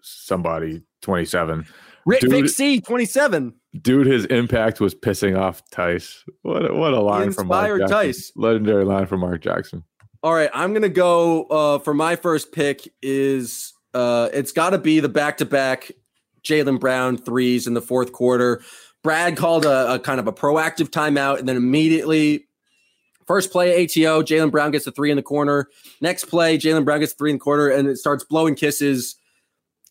somebody 0.02 0.82
twenty 1.02 1.24
seven. 1.24 1.66
Rick 2.06 2.22
Vic 2.22 2.48
C 2.48 2.80
twenty 2.80 3.04
seven. 3.04 3.54
Dude, 3.80 4.06
his 4.06 4.24
impact 4.26 4.80
was 4.80 4.94
pissing 4.94 5.38
off 5.38 5.62
Theis. 5.70 6.24
What 6.42 6.70
a, 6.70 6.74
what 6.74 6.92
a 6.92 7.00
line 7.00 7.32
from 7.32 7.48
Mark 7.48 7.80
Jackson. 7.80 7.98
Theis. 7.98 8.32
Legendary 8.34 8.84
line 8.84 9.06
from 9.06 9.20
Mark 9.20 9.42
Jackson. 9.42 9.84
All 10.22 10.34
right, 10.34 10.50
I'm 10.52 10.72
gonna 10.74 10.88
go 10.88 11.44
uh, 11.44 11.78
for 11.78 11.94
my 11.94 12.16
first 12.16 12.52
pick. 12.52 12.92
Is 13.02 13.72
uh, 13.94 14.28
it's 14.32 14.52
got 14.52 14.70
to 14.70 14.78
be 14.78 15.00
the 15.00 15.08
back 15.08 15.38
to 15.38 15.44
back 15.44 15.92
Jaylen 16.42 16.78
Brown 16.78 17.16
threes 17.16 17.66
in 17.66 17.74
the 17.74 17.82
fourth 17.82 18.12
quarter. 18.12 18.62
Brad 19.02 19.36
called 19.36 19.64
a, 19.64 19.94
a, 19.94 19.98
kind 19.98 20.20
of 20.20 20.26
a 20.26 20.32
proactive 20.32 20.88
timeout, 20.90 21.38
and 21.38 21.48
then 21.48 21.56
immediately, 21.56 22.46
first 23.30 23.52
play 23.52 23.84
ATO, 23.84 24.22
Jaylen 24.24 24.50
Brown 24.50 24.72
gets 24.72 24.88
a 24.88 24.90
three 24.90 25.08
in 25.08 25.16
the 25.16 25.22
corner. 25.22 25.68
Next 26.00 26.24
play, 26.24 26.58
Jaylen 26.58 26.84
Brown 26.84 26.98
gets 26.98 27.12
three 27.12 27.30
in 27.30 27.36
the 27.36 27.40
corner, 27.40 27.68
and 27.68 27.86
it 27.86 27.96
starts 27.96 28.24
blowing 28.24 28.56
kisses 28.56 29.14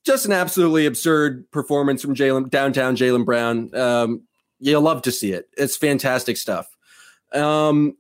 just 0.05 0.25
an 0.25 0.33
absolutely 0.33 0.85
absurd 0.85 1.49
performance 1.49 2.01
from 2.01 2.15
Jaylen 2.15 2.49
downtown 2.49 2.97
Jaylen 2.97 3.23
Brown. 3.23 3.73
Um, 3.73 4.23
you'll 4.59 4.81
love 4.81 5.03
to 5.03 5.11
see 5.13 5.31
it. 5.31 5.47
It's 5.55 5.77
fantastic 5.77 6.35
stuff. 6.35 6.67
Um, 7.33 7.95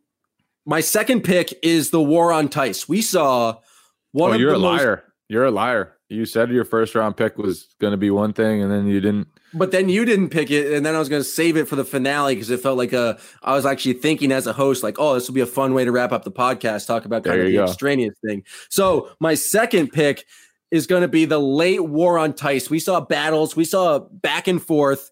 My 0.65 0.81
second 0.81 1.23
pick 1.23 1.57
is 1.63 1.91
the 1.91 2.01
war 2.01 2.33
on 2.33 2.49
Theis. 2.49 2.89
We 2.89 3.01
saw 3.01 3.59
one 4.11 4.31
oh, 4.31 4.35
you're 4.35 4.55
a 4.55 4.59
most- 4.59 4.81
liar. 4.81 5.03
You're 5.29 5.45
a 5.45 5.51
liar. 5.51 5.95
You 6.09 6.25
said 6.25 6.49
your 6.49 6.65
first 6.65 6.95
round 6.95 7.15
pick 7.17 7.37
was 7.37 7.67
going 7.79 7.91
to 7.91 7.97
be 7.97 8.09
one 8.09 8.33
thing, 8.33 8.63
and 8.63 8.71
then 8.71 8.87
you 8.87 8.99
didn't. 8.99 9.27
But 9.53 9.71
then 9.71 9.89
you 9.89 10.05
didn't 10.05 10.29
pick 10.29 10.49
it, 10.49 10.73
and 10.73 10.83
then 10.83 10.95
I 10.95 10.99
was 10.99 11.07
going 11.07 11.21
to 11.21 11.27
save 11.27 11.55
it 11.55 11.67
for 11.67 11.75
the 11.75 11.85
finale 11.85 12.33
because 12.33 12.49
it 12.49 12.59
felt 12.59 12.79
like 12.79 12.93
a. 12.93 13.19
I 13.43 13.53
was 13.53 13.63
actually 13.65 13.93
thinking 13.93 14.31
as 14.31 14.47
a 14.47 14.53
host, 14.53 14.81
like, 14.81 14.95
oh, 14.97 15.13
this 15.13 15.27
will 15.27 15.35
be 15.35 15.41
a 15.41 15.45
fun 15.45 15.75
way 15.75 15.85
to 15.85 15.91
wrap 15.91 16.11
up 16.11 16.23
the 16.23 16.31
podcast, 16.31 16.87
talk 16.87 17.05
about 17.05 17.23
kind 17.23 17.37
There 17.39 17.45
of 17.45 17.51
the 17.51 17.57
go. 17.57 17.63
extraneous 17.65 18.15
thing. 18.25 18.43
So 18.69 19.11
my 19.19 19.35
second 19.35 19.91
pick 19.91 20.25
is 20.71 20.87
going 20.87 21.03
to 21.03 21.07
be 21.07 21.25
the 21.25 21.39
late 21.39 21.83
war 21.85 22.17
on 22.17 22.33
Theis. 22.33 22.69
We 22.71 22.79
saw 22.79 23.01
battles, 23.01 23.55
we 23.55 23.65
saw 23.65 23.99
back 23.99 24.47
and 24.47 24.61
forth. 24.61 25.11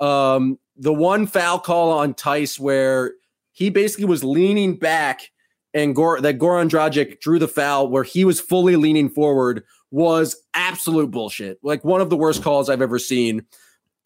Um, 0.00 0.58
the 0.76 0.92
one 0.94 1.26
foul 1.26 1.58
call 1.58 1.90
on 1.90 2.14
Theis 2.14 2.58
where 2.58 3.12
he 3.52 3.68
basically 3.68 4.04
was 4.06 4.24
leaning 4.24 4.76
back, 4.76 5.30
and 5.74 5.94
Gor 5.94 6.20
that 6.22 6.38
Goran 6.38 6.70
Dragic 6.70 7.20
drew 7.20 7.38
the 7.38 7.48
foul 7.48 7.88
where 7.88 8.04
he 8.04 8.24
was 8.24 8.40
fully 8.40 8.76
leaning 8.76 9.10
forward 9.10 9.64
was 9.90 10.36
absolute 10.54 11.10
bullshit. 11.10 11.58
Like 11.62 11.84
one 11.84 12.00
of 12.00 12.10
the 12.10 12.16
worst 12.16 12.42
calls 12.42 12.68
I've 12.68 12.82
ever 12.82 12.98
seen. 12.98 13.46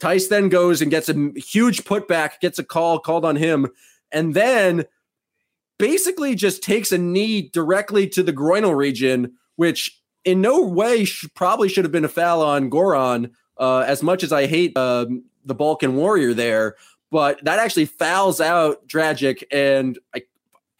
Theis 0.00 0.28
then 0.28 0.48
goes 0.48 0.82
and 0.82 0.90
gets 0.90 1.08
a 1.08 1.32
huge 1.36 1.84
putback, 1.84 2.40
gets 2.40 2.58
a 2.58 2.64
call 2.64 2.98
called 2.98 3.24
on 3.24 3.36
him, 3.36 3.68
and 4.10 4.34
then 4.34 4.84
basically 5.78 6.34
just 6.34 6.62
takes 6.62 6.92
a 6.92 6.98
knee 6.98 7.50
directly 7.52 8.08
to 8.08 8.22
the 8.22 8.32
groinal 8.32 8.76
region, 8.76 9.32
which 9.56 10.00
in 10.24 10.40
no 10.40 10.62
way 10.62 11.06
probably 11.34 11.68
should 11.68 11.84
have 11.84 11.92
been 11.92 12.04
a 12.04 12.08
foul 12.08 12.42
on 12.42 12.70
Goran. 12.70 13.30
Uh, 13.58 13.80
as 13.80 14.02
much 14.02 14.24
as 14.24 14.32
I 14.32 14.46
hate 14.46 14.76
um, 14.76 15.24
the 15.44 15.54
Balkan 15.54 15.94
Warrior 15.94 16.34
there, 16.34 16.76
but 17.10 17.44
that 17.44 17.58
actually 17.58 17.84
fouls 17.84 18.40
out 18.40 18.88
Dragic, 18.88 19.44
and 19.52 19.98
I 20.14 20.22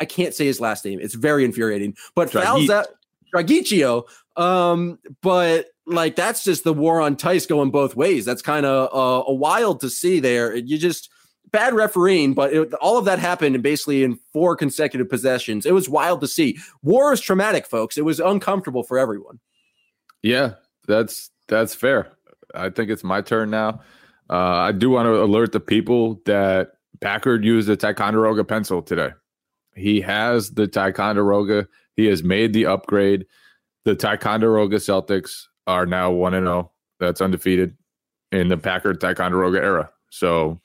I 0.01 0.05
can't 0.05 0.35
say 0.35 0.47
his 0.47 0.61
last 0.61 0.85
name. 0.85 0.99
It's 1.01 1.15
very 1.15 1.45
infuriating, 1.45 1.95
but 2.17 2.33
fouls 2.33 2.71
out 2.71 2.89
Dragiccio. 3.35 4.05
Um, 4.37 4.99
but 5.23 5.67
like 5.87 6.17
that's 6.17 6.45
just 6.45 6.65
the 6.65 6.73
war 6.73 7.01
on 7.01 7.17
Theis 7.17 7.47
going 7.47 7.71
both 7.71 7.97
ways. 7.97 8.25
That's 8.25 8.43
kind 8.43 8.67
of 8.67 8.89
uh, 8.95 9.25
a 9.27 9.35
wild 9.35 9.81
to 9.81 9.91
see 9.91 10.21
there. 10.21 10.55
You 10.55 10.79
just 10.79 11.11
bad 11.51 11.75
refereeing, 11.75 12.35
but 12.35 12.53
it, 12.53 12.73
all 12.75 12.99
of 12.99 13.05
that 13.05 13.19
happened 13.19 13.63
basically 13.63 14.03
in 14.03 14.19
four 14.33 14.57
consecutive 14.57 15.09
possessions. 15.09 15.67
It 15.67 15.75
was 15.75 15.89
wild 15.89 16.21
to 16.23 16.29
see. 16.29 16.59
War 16.83 17.13
is 17.13 17.21
traumatic, 17.21 17.67
folks. 17.67 17.99
It 17.99 18.05
was 18.05 18.21
uncomfortable 18.21 18.83
for 18.83 18.99
everyone. 18.99 19.39
Yeah, 20.23 20.55
that's 20.87 21.31
that's 21.49 21.75
fair. 21.75 22.13
I 22.55 22.71
think 22.71 22.91
it's 22.91 23.05
my 23.05 23.21
turn 23.21 23.51
now. 23.51 23.81
Uh, 24.31 24.37
I 24.37 24.73
do 24.73 24.91
want 24.91 25.07
to 25.07 25.23
alert 25.23 25.53
the 25.53 25.61
people 25.61 26.21
that 26.27 26.73
Packard 27.01 27.45
used 27.45 27.69
the 27.69 27.77
Ticonderoga 27.77 28.45
pencil 28.45 28.83
today. 28.83 29.11
He 29.75 30.01
has 30.01 30.51
the 30.51 30.67
Ticonderoga. 30.67 31.67
He 31.97 32.07
has 32.07 32.23
made 32.23 32.53
the 32.53 32.67
upgrade. 32.67 33.27
The 33.85 33.95
Ticonderoga 33.95 34.77
Celtics 34.77 35.45
are 35.67 35.87
now 35.87 36.11
one 36.11 36.35
and 36.35 36.47
zero. 36.47 36.73
That's 37.01 37.21
undefeated 37.21 37.77
in 38.31 38.49
the 38.49 38.57
Packard 38.57 39.01
Ticonderoga 39.01 39.59
era. 39.59 39.91
So 40.11 40.61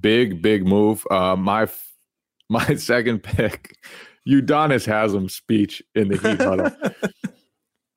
big, 0.00 0.42
big 0.42 0.66
move. 0.66 1.04
Uh, 1.10 1.36
my 1.36 1.68
my 2.48 2.76
second 2.76 3.22
pick, 3.22 3.76
Udonis 4.28 4.86
Haslem 4.86 5.28
speech 5.28 5.82
in 5.94 6.08
the 6.08 6.16
Heat 6.16 6.40
huddle. 6.40 6.70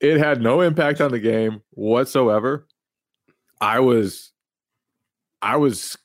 It 0.00 0.16
had 0.16 0.40
no 0.40 0.62
impact 0.62 1.00
on 1.02 1.10
the 1.10 1.18
game 1.18 1.62
whatsoever. 1.70 2.66
I 3.60 3.80
was 3.80 4.32
I 5.42 5.56
was 5.56 5.98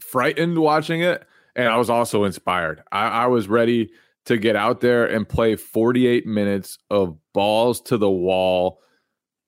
frightened 0.00 0.58
watching 0.58 1.00
it, 1.00 1.26
and 1.56 1.68
I 1.68 1.76
was 1.76 1.90
also 1.90 2.24
inspired. 2.24 2.82
I, 2.92 3.08
I 3.08 3.26
was 3.26 3.48
ready 3.48 3.90
to 4.28 4.38
get 4.38 4.56
out 4.56 4.80
there 4.80 5.04
and 5.04 5.28
play 5.28 5.56
48 5.56 6.26
minutes 6.26 6.78
of 6.90 7.18
balls 7.34 7.80
to 7.82 7.96
the 7.98 8.10
wall, 8.10 8.80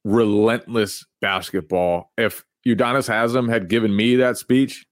relentless 0.05 1.05
basketball. 1.21 2.13
If 2.19 2.45
Udonis 2.67 3.09
Haslem 3.09 3.49
had 3.49 3.69
given 3.69 3.95
me 3.95 4.17
that 4.17 4.37
speech, 4.37 4.85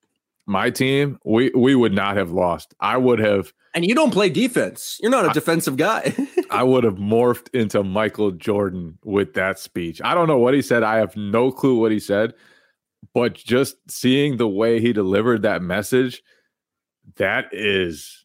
my 0.46 0.70
team, 0.70 1.18
we 1.24 1.50
we 1.54 1.74
would 1.74 1.92
not 1.92 2.16
have 2.16 2.30
lost. 2.30 2.74
I 2.80 2.96
would 2.96 3.18
have 3.18 3.52
And 3.74 3.84
you 3.84 3.94
don't 3.94 4.12
play 4.12 4.30
defense. 4.30 4.96
You're 5.00 5.10
not 5.10 5.26
a 5.26 5.30
I- 5.30 5.32
defensive 5.34 5.76
guy. 5.76 6.14
I 6.50 6.62
would 6.62 6.84
have 6.84 6.94
morphed 6.96 7.54
into 7.54 7.82
Michael 7.82 8.30
Jordan 8.30 8.98
with 9.04 9.34
that 9.34 9.58
speech. 9.58 10.00
I 10.02 10.14
don't 10.14 10.26
know 10.28 10.38
what 10.38 10.54
he 10.54 10.62
said. 10.62 10.82
I 10.82 10.96
have 10.96 11.14
no 11.16 11.50
clue 11.52 11.78
what 11.78 11.92
he 11.92 12.00
said, 12.00 12.32
but 13.12 13.34
just 13.34 13.76
seeing 13.90 14.38
the 14.38 14.48
way 14.48 14.80
he 14.80 14.94
delivered 14.94 15.42
that 15.42 15.60
message, 15.60 16.22
that 17.16 17.46
is 17.52 18.24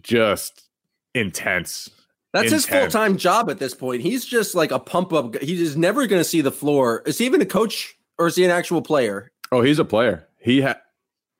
just 0.00 0.68
intense. 1.14 1.90
That's 2.32 2.50
his 2.50 2.66
full 2.66 2.88
time 2.88 3.16
job 3.16 3.50
at 3.50 3.58
this 3.58 3.74
point. 3.74 4.02
He's 4.02 4.24
just 4.24 4.54
like 4.54 4.70
a 4.70 4.78
pump 4.78 5.12
up. 5.12 5.36
He 5.42 5.60
is 5.62 5.76
never 5.76 6.06
going 6.06 6.20
to 6.20 6.24
see 6.24 6.40
the 6.40 6.52
floor. 6.52 7.02
Is 7.04 7.18
he 7.18 7.26
even 7.26 7.42
a 7.42 7.46
coach 7.46 7.94
or 8.18 8.26
is 8.26 8.36
he 8.36 8.44
an 8.44 8.50
actual 8.50 8.80
player? 8.80 9.30
Oh, 9.50 9.60
he's 9.60 9.78
a 9.78 9.84
player. 9.84 10.26
He 10.38 10.62
had 10.62 10.78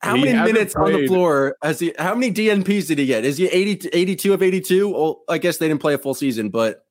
How 0.01 0.17
He 0.17 0.25
many 0.25 0.53
minutes 0.53 0.77
on 0.77 0.93
the 0.93 1.07
floor 1.07 1.57
has 1.63 1.81
he? 1.81 1.95
How 1.99 2.15
many 2.15 2.33
DNPs 2.33 2.89
did 2.89 2.99
he 2.99 3.07
get? 3.07 3.25
Is 3.25 3.39
he 3.39 3.47
80, 3.47 3.89
82 3.93 4.35
of 4.35 4.43
82? 4.43 4.89
Well, 4.91 5.23
I 5.29 5.39
guess 5.39 5.57
they 5.57 5.69
didn't 5.69 5.81
play 5.81 5.95
a 5.95 5.99
full 5.99 6.15
season, 6.15 6.51
but 6.51 6.85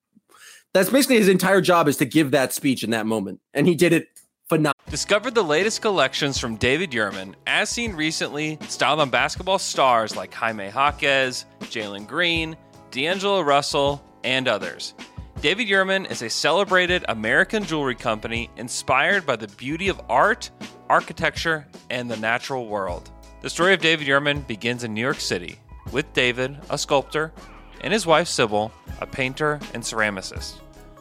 that's 0.73 0.89
basically 0.89 1.17
his 1.17 1.27
entire 1.27 1.61
job 1.61 1.87
is 1.87 1.97
to 1.97 2.05
give 2.05 2.31
that 2.31 2.53
speech 2.53 2.83
in 2.83 2.89
that 2.91 3.05
moment. 3.05 3.39
And 3.53 3.67
he 3.67 3.75
did 3.75 3.93
it 3.93 4.07
phenomenally. 4.51 4.75
Discover 4.89 5.31
the 5.31 5.43
latest 5.43 5.81
collections 5.81 6.37
from 6.37 6.57
David 6.57 6.91
Yurman, 6.91 7.35
as 7.47 7.69
seen 7.69 7.93
recently, 7.93 8.59
styled 8.67 8.99
on 8.99 9.09
basketball 9.09 9.59
stars 9.59 10.17
like 10.17 10.33
Jaime 10.33 10.67
Jaquez, 10.67 11.45
Jalen 11.61 12.05
Green, 12.05 12.57
D'Angelo 12.91 13.39
Russell, 13.39 14.03
and 14.25 14.49
others. 14.49 14.93
David 15.39 15.69
Yurman 15.69 16.11
is 16.11 16.21
a 16.21 16.29
celebrated 16.29 17.05
American 17.07 17.63
jewelry 17.63 17.95
company 17.95 18.49
inspired 18.57 19.25
by 19.25 19.37
the 19.37 19.47
beauty 19.47 19.87
of 19.87 20.01
art, 20.09 20.51
architecture, 20.89 21.65
and 21.89 22.11
the 22.11 22.17
natural 22.17 22.67
world. 22.67 23.09
The 23.41 23.49
story 23.49 23.73
of 23.73 23.79
David 23.79 24.05
Yurman 24.05 24.45
begins 24.47 24.83
in 24.83 24.93
New 24.93 24.99
York 24.99 25.21
City 25.21 25.59
with 25.93 26.11
David, 26.11 26.57
a 26.69 26.77
sculptor, 26.77 27.31
and 27.79 27.93
his 27.93 28.05
wife 28.05 28.27
Sybil, 28.27 28.69
a 28.99 29.07
painter 29.07 29.61
and 29.73 29.81
ceramicist. 29.81 30.55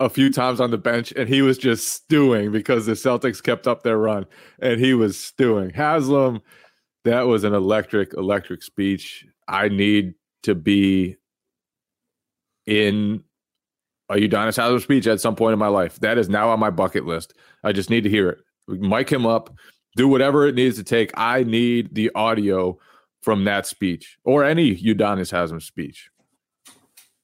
a 0.00 0.08
few 0.08 0.32
times 0.32 0.60
on 0.60 0.70
the 0.70 0.78
bench 0.78 1.12
and 1.12 1.28
he 1.28 1.42
was 1.42 1.58
just 1.58 1.88
stewing 1.88 2.50
because 2.50 2.86
the 2.86 2.92
Celtics 2.92 3.42
kept 3.42 3.68
up 3.68 3.82
their 3.82 3.98
run 3.98 4.24
and 4.60 4.80
he 4.80 4.94
was 4.94 5.18
stewing. 5.18 5.70
Haslem, 5.70 6.40
that 7.04 7.22
was 7.22 7.44
an 7.44 7.52
electric, 7.52 8.14
electric 8.14 8.62
speech. 8.62 9.26
I 9.46 9.68
need 9.68 10.14
to 10.44 10.54
be 10.54 11.16
in 12.66 13.22
a 14.08 14.14
Udonis 14.14 14.56
Haslem 14.56 14.80
speech 14.80 15.06
at 15.06 15.20
some 15.20 15.36
point 15.36 15.52
in 15.52 15.58
my 15.58 15.68
life. 15.68 16.00
That 16.00 16.16
is 16.16 16.30
now 16.30 16.48
on 16.48 16.58
my 16.58 16.70
bucket 16.70 17.04
list. 17.04 17.34
I 17.62 17.72
just 17.72 17.90
need 17.90 18.04
to 18.04 18.10
hear 18.10 18.30
it. 18.30 18.38
Mic 18.68 19.10
him 19.10 19.26
up, 19.26 19.54
do 19.96 20.08
whatever 20.08 20.46
it 20.46 20.54
needs 20.54 20.76
to 20.76 20.84
take. 20.84 21.10
I 21.14 21.42
need 21.42 21.94
the 21.94 22.10
audio 22.14 22.78
from 23.22 23.44
that 23.44 23.66
speech 23.66 24.16
or 24.24 24.44
any 24.44 24.74
Udonis 24.74 25.30
Haslem 25.30 25.60
speech. 25.60 26.08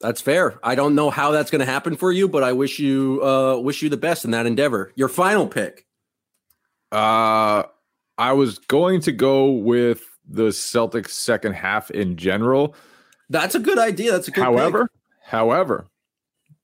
That's 0.06 0.20
fair. 0.20 0.56
I 0.62 0.76
don't 0.76 0.94
know 0.94 1.10
how 1.10 1.32
that's 1.32 1.50
going 1.50 1.58
to 1.58 1.64
happen 1.66 1.96
for 1.96 2.12
you, 2.12 2.28
but 2.28 2.44
I 2.44 2.52
wish 2.52 2.78
you 2.78 3.20
uh, 3.24 3.58
wish 3.58 3.82
you 3.82 3.88
the 3.88 3.96
best 3.96 4.24
in 4.24 4.30
that 4.30 4.46
endeavor. 4.46 4.92
Your 4.94 5.08
final 5.08 5.48
pick. 5.48 5.84
Uh, 6.92 7.64
I 8.16 8.32
was 8.32 8.58
going 8.58 9.00
to 9.02 9.12
go 9.12 9.50
with 9.50 10.02
the 10.28 10.48
Celtics 10.50 11.10
second 11.10 11.54
half 11.54 11.90
in 11.90 12.16
general. 12.16 12.76
That's 13.30 13.56
a 13.56 13.58
good 13.58 13.78
idea. 13.80 14.12
That's 14.12 14.28
a 14.28 14.30
good. 14.30 14.44
However, 14.44 14.88
however, 15.24 15.88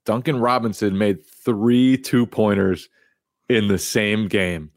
Duncan 0.06 0.38
Robinson 0.38 0.96
made 0.96 1.26
three 1.26 1.96
two 1.98 2.26
pointers 2.26 2.88
in 3.48 3.66
the 3.66 3.78
same 3.78 4.28
game. 4.28 4.70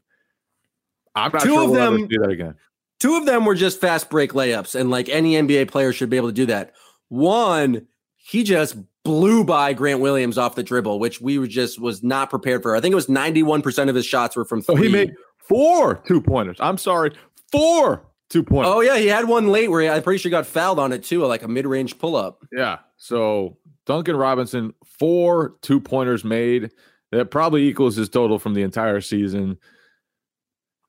I'm 1.14 1.30
not 1.32 1.42
Two 1.42 1.50
sure 1.50 1.64
of 1.64 1.70
we'll 1.70 1.80
ever 1.80 1.96
them- 1.98 2.08
do 2.08 2.18
that 2.18 2.30
again. 2.30 2.54
two 2.98 3.14
of 3.16 3.26
them 3.26 3.44
were 3.44 3.54
just 3.54 3.80
fast 3.80 4.10
break 4.10 4.32
layups, 4.32 4.74
and 4.78 4.90
like 4.90 5.08
any 5.08 5.34
NBA 5.34 5.68
player 5.68 5.92
should 5.92 6.10
be 6.10 6.16
able 6.16 6.30
to 6.30 6.34
do 6.34 6.46
that. 6.46 6.72
One, 7.08 7.86
he 8.28 8.42
just 8.42 8.76
blew 9.04 9.44
by 9.44 9.72
Grant 9.72 10.00
Williams 10.00 10.36
off 10.36 10.56
the 10.56 10.62
dribble, 10.64 10.98
which 10.98 11.20
we 11.20 11.38
were 11.38 11.46
just 11.46 11.80
was 11.80 12.02
not 12.02 12.28
prepared 12.28 12.62
for. 12.62 12.74
I 12.74 12.80
think 12.80 12.92
it 12.92 12.96
was 12.96 13.08
ninety 13.08 13.42
one 13.42 13.62
percent 13.62 13.88
of 13.88 13.94
his 13.96 14.04
shots 14.06 14.34
were 14.36 14.44
from 14.44 14.62
So 14.62 14.74
three. 14.74 14.86
he 14.88 14.92
made 14.92 15.14
four 15.38 16.02
two 16.06 16.20
pointers. 16.20 16.56
I'm 16.60 16.78
sorry, 16.78 17.12
four 17.52 18.04
two 18.28 18.42
pointers. 18.42 18.72
Oh 18.74 18.80
yeah, 18.80 18.96
he 18.98 19.06
had 19.06 19.28
one 19.28 19.48
late 19.48 19.70
where 19.70 19.82
he, 19.82 19.88
I'm 19.88 20.02
pretty 20.02 20.18
sure 20.18 20.28
he 20.28 20.32
got 20.32 20.46
fouled 20.46 20.78
on 20.80 20.92
it 20.92 21.04
too, 21.04 21.24
like 21.24 21.42
a 21.44 21.48
mid-range 21.48 21.98
pull-up. 21.98 22.44
Yeah. 22.52 22.78
So 22.96 23.58
Duncan 23.86 24.16
Robinson, 24.16 24.74
four 24.98 25.54
two 25.62 25.80
pointers 25.80 26.24
made. 26.24 26.72
That 27.12 27.30
probably 27.30 27.68
equals 27.68 27.94
his 27.94 28.08
total 28.08 28.40
from 28.40 28.54
the 28.54 28.62
entire 28.62 29.00
season. 29.00 29.58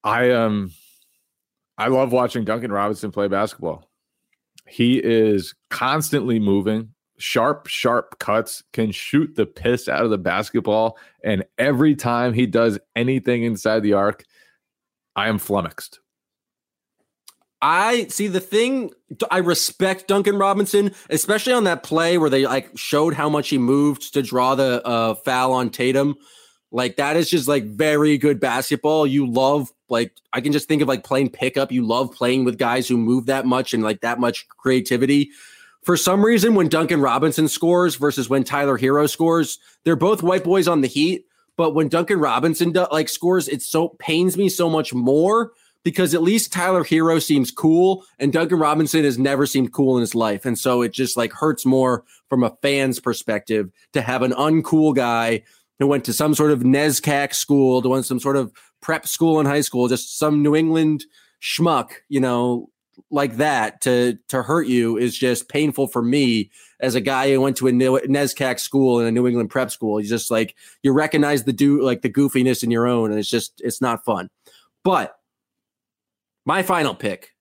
I 0.03 0.31
um 0.31 0.71
I 1.77 1.89
love 1.89 2.11
watching 2.11 2.43
Duncan 2.45 2.71
Robinson 2.71 3.11
play 3.11 3.27
basketball. 3.27 3.87
He 4.67 4.97
is 4.97 5.53
constantly 5.69 6.39
moving, 6.39 6.93
sharp, 7.17 7.67
sharp 7.67 8.19
cuts, 8.19 8.63
can 8.73 8.91
shoot 8.91 9.35
the 9.35 9.45
piss 9.45 9.87
out 9.87 10.03
of 10.03 10.09
the 10.09 10.17
basketball. 10.17 10.97
And 11.23 11.45
every 11.57 11.95
time 11.95 12.33
he 12.33 12.45
does 12.45 12.79
anything 12.95 13.43
inside 13.43 13.81
the 13.81 13.93
arc, 13.93 14.23
I 15.15 15.29
am 15.29 15.39
flummoxed. 15.39 15.99
I 17.61 18.05
see 18.07 18.27
the 18.27 18.39
thing. 18.39 18.91
I 19.31 19.39
respect 19.39 20.07
Duncan 20.07 20.37
Robinson, 20.37 20.93
especially 21.09 21.53
on 21.53 21.63
that 21.63 21.81
play 21.81 22.17
where 22.17 22.29
they 22.29 22.45
like 22.45 22.69
showed 22.77 23.15
how 23.15 23.29
much 23.29 23.49
he 23.49 23.57
moved 23.57 24.13
to 24.13 24.21
draw 24.21 24.53
the 24.53 24.85
uh, 24.85 25.15
foul 25.15 25.53
on 25.53 25.71
Tatum. 25.71 26.15
Like 26.71 26.97
that 26.97 27.15
is 27.15 27.29
just 27.29 27.47
like 27.47 27.65
very 27.65 28.17
good 28.17 28.39
basketball. 28.39 29.07
You 29.07 29.25
love 29.25 29.71
like 29.89 30.13
I 30.33 30.41
can 30.41 30.51
just 30.51 30.67
think 30.67 30.83
of 30.83 30.87
like 30.87 31.03
playing 31.03 31.29
pickup. 31.29 31.71
You 31.71 31.85
love 31.85 32.11
playing 32.13 32.45
with 32.45 32.59
guys 32.59 32.87
who 32.87 32.97
move 32.97 33.25
that 33.25 33.45
much 33.45 33.73
and 33.73 33.81
like 33.81 34.01
that 34.01 34.19
much 34.19 34.47
creativity. 34.49 35.31
For 35.87 35.95
some 35.95 36.25
reason, 36.25 36.53
when 36.53 36.67
Duncan 36.67 36.99
Robinson 36.99 37.47
scores 37.47 37.95
versus 37.95 38.29
when 38.29 38.43
Tyler 38.43 38.77
Herro 38.77 39.09
scores, 39.09 39.57
they're 39.85 39.95
both 39.95 40.21
white 40.21 40.43
boys 40.43 40.67
on 40.67 40.81
the 40.81 40.87
Heat. 40.89 41.23
But 41.55 41.75
when 41.75 41.87
Duncan 41.87 42.19
Robinson 42.19 42.73
do, 42.73 42.87
like 42.91 43.07
scores, 43.07 43.47
it 43.47 43.61
so 43.61 43.95
pains 43.97 44.35
me 44.35 44.49
so 44.49 44.69
much 44.69 44.93
more 44.93 45.53
because 45.85 46.13
at 46.13 46.21
least 46.21 46.51
Tyler 46.51 46.83
Herro 46.83 47.23
seems 47.23 47.51
cool 47.51 48.03
and 48.19 48.33
Duncan 48.33 48.59
Robinson 48.59 49.05
has 49.05 49.17
never 49.17 49.45
seemed 49.45 49.71
cool 49.71 49.95
in 49.95 50.01
his 50.01 50.13
life. 50.13 50.45
And 50.45 50.59
so 50.59 50.81
it 50.81 50.91
just 50.91 51.15
like 51.15 51.31
hurts 51.31 51.65
more 51.65 52.03
from 52.29 52.43
a 52.43 52.57
fan's 52.61 52.99
perspective 52.99 53.71
to 53.93 54.01
have 54.01 54.23
an 54.23 54.33
uncool 54.33 54.93
guy 54.93 55.43
who 55.79 55.87
went 55.87 56.03
to 56.03 56.11
some 56.11 56.35
sort 56.35 56.51
of 56.51 56.63
NESCAC 56.63 57.33
school, 57.33 57.81
to 57.81 57.87
went 57.87 58.05
some 58.05 58.19
sort 58.19 58.35
of 58.35 58.51
prep 58.81 59.07
school 59.07 59.39
in 59.39 59.45
high 59.45 59.61
school, 59.61 59.87
just 59.87 60.19
some 60.19 60.43
New 60.43 60.53
England 60.53 61.05
schmuck, 61.41 61.91
you 62.09 62.19
know, 62.19 62.69
like 63.09 63.37
that 63.37 63.81
to 63.81 64.17
to 64.27 64.43
hurt 64.43 64.67
you 64.67 64.97
is 64.97 65.17
just 65.17 65.49
painful 65.49 65.87
for 65.87 66.01
me 66.01 66.51
as 66.79 66.95
a 66.95 67.01
guy 67.01 67.31
who 67.31 67.41
went 67.41 67.57
to 67.57 67.67
a 67.67 67.71
NESCAC 67.71 68.59
school 68.59 68.99
and 68.99 69.07
a 69.07 69.11
New 69.11 69.27
England 69.27 69.49
prep 69.49 69.71
school. 69.71 69.99
You 69.99 70.07
just 70.07 70.29
like 70.29 70.55
you 70.83 70.91
recognize 70.91 71.43
the 71.43 71.53
do 71.53 71.81
like 71.81 72.01
the 72.01 72.09
goofiness 72.09 72.63
in 72.63 72.71
your 72.71 72.87
own, 72.87 73.11
and 73.11 73.19
it's 73.19 73.29
just 73.29 73.61
it's 73.63 73.81
not 73.81 74.05
fun. 74.05 74.29
But 74.83 75.17
my 76.45 76.63
final 76.63 76.95
pick, 76.95 77.35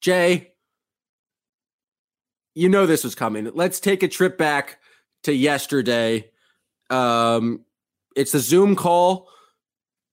Jay. 0.00 0.52
You 2.54 2.68
know 2.68 2.86
this 2.86 3.04
was 3.04 3.14
coming. 3.14 3.50
Let's 3.54 3.78
take 3.78 4.02
a 4.02 4.08
trip 4.08 4.36
back 4.36 4.78
to 5.22 5.32
yesterday. 5.32 6.30
Um, 6.90 7.64
it's 8.16 8.34
a 8.34 8.40
Zoom 8.40 8.74
call. 8.74 9.28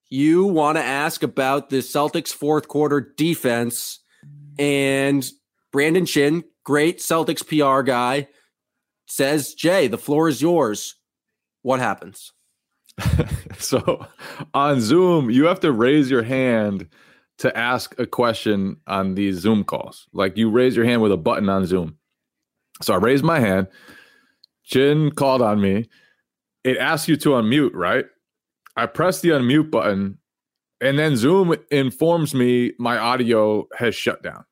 You 0.09 0.45
want 0.45 0.77
to 0.77 0.83
ask 0.83 1.23
about 1.23 1.69
the 1.69 1.77
Celtics 1.77 2.31
fourth 2.31 2.67
quarter 2.67 3.01
defense, 3.01 3.99
and 4.57 5.27
Brandon 5.71 6.05
Chin, 6.05 6.43
great 6.63 6.99
Celtics 6.99 7.45
PR 7.45 7.83
guy, 7.83 8.27
says, 9.07 9.53
Jay, 9.53 9.87
the 9.87 9.97
floor 9.97 10.27
is 10.29 10.41
yours. 10.41 10.95
What 11.61 11.79
happens? 11.79 12.31
so 13.57 14.05
on 14.53 14.81
Zoom, 14.81 15.29
you 15.29 15.45
have 15.45 15.59
to 15.61 15.71
raise 15.71 16.09
your 16.09 16.23
hand 16.23 16.87
to 17.37 17.55
ask 17.57 17.97
a 17.99 18.05
question 18.05 18.77
on 18.87 19.15
these 19.15 19.35
Zoom 19.37 19.63
calls. 19.63 20.07
Like 20.13 20.37
you 20.37 20.49
raise 20.49 20.75
your 20.75 20.85
hand 20.85 21.01
with 21.01 21.11
a 21.11 21.17
button 21.17 21.49
on 21.49 21.65
Zoom. 21.65 21.97
So 22.81 22.93
I 22.93 22.97
raised 22.97 23.23
my 23.23 23.39
hand. 23.39 23.67
Chin 24.63 25.11
called 25.11 25.41
on 25.41 25.61
me. 25.61 25.89
It 26.63 26.77
asks 26.77 27.07
you 27.07 27.17
to 27.17 27.29
unmute, 27.29 27.71
right? 27.73 28.05
I 28.75 28.85
press 28.87 29.21
the 29.21 29.29
unmute 29.29 29.69
button, 29.69 30.17
and 30.85 30.99
then 30.99 31.17
Zoom 31.17 31.55
informs 31.71 32.33
me 32.33 32.73
my 32.79 32.97
audio 32.97 33.67
has 33.77 33.95
shut 33.95 34.21
down. 34.23 34.45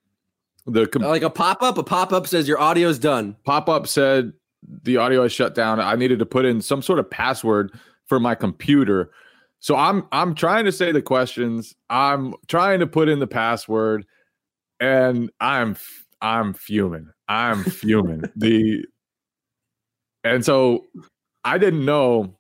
The 0.66 0.88
com- 0.88 1.02
like 1.02 1.24
a 1.24 1.30
pop 1.30 1.62
up, 1.62 1.78
a 1.78 1.84
pop 1.84 2.14
up 2.14 2.28
says 2.28 2.48
your 2.48 2.60
audio 2.60 2.88
is 2.88 3.00
done. 3.00 3.36
Pop 3.44 3.70
up 3.70 3.88
said 3.88 4.34
the 4.84 4.98
audio 4.98 5.24
is 5.24 5.32
shut 5.32 5.56
down. 5.56 5.80
I 5.80 5.96
needed 5.96 6.20
to 6.20 6.26
put 6.26 6.46
in 6.46 6.62
some 6.62 6.82
sort 6.82 7.00
of 7.00 7.10
password 7.10 7.72
for 8.08 8.20
my 8.20 8.36
computer 8.36 9.12
so 9.64 9.78
I'm 9.78 10.06
I'm 10.12 10.36
trying 10.36 10.66
to 10.66 10.74
say 10.74 10.92
the 10.92 11.02
questions. 11.02 11.74
I'm 11.90 12.34
trying 12.50 12.82
to 12.82 12.88
put 12.88 13.08
in 13.08 13.20
the 13.20 13.28
password, 13.28 14.06
and 14.82 15.32
I'm 15.40 15.78
I'm 16.22 16.54
fuming. 16.54 17.08
I'm 17.30 17.64
fuming. 17.64 18.24
the 18.36 18.84
and 20.26 20.44
so 20.44 20.84
I 21.46 21.58
didn't 21.58 21.86
know, 21.86 22.38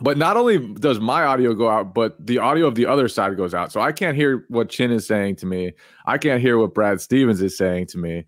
but 0.00 0.18
not 0.18 0.36
only 0.36 0.58
does 0.74 1.00
my 1.00 1.24
audio 1.24 1.54
go 1.54 1.70
out, 1.70 1.94
but 1.94 2.14
the 2.24 2.38
audio 2.38 2.66
of 2.66 2.74
the 2.74 2.86
other 2.86 3.08
side 3.08 3.36
goes 3.36 3.54
out. 3.54 3.72
So 3.72 3.80
I 3.80 3.92
can't 3.92 4.16
hear 4.16 4.44
what 4.48 4.68
Chin 4.68 4.90
is 4.90 5.06
saying 5.06 5.36
to 5.36 5.46
me. 5.46 5.72
I 6.04 6.18
can't 6.18 6.40
hear 6.40 6.58
what 6.58 6.74
Brad 6.74 7.00
Stevens 7.00 7.40
is 7.40 7.56
saying 7.56 7.86
to 7.88 7.98
me, 7.98 8.24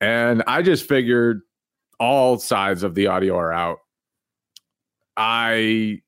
and 0.00 0.42
I 0.46 0.62
just 0.62 0.86
figured 0.86 1.42
all 1.98 2.38
sides 2.38 2.82
of 2.82 2.94
the 2.94 3.06
audio 3.06 3.36
are 3.36 3.52
out. 3.52 3.78
I 5.16 6.00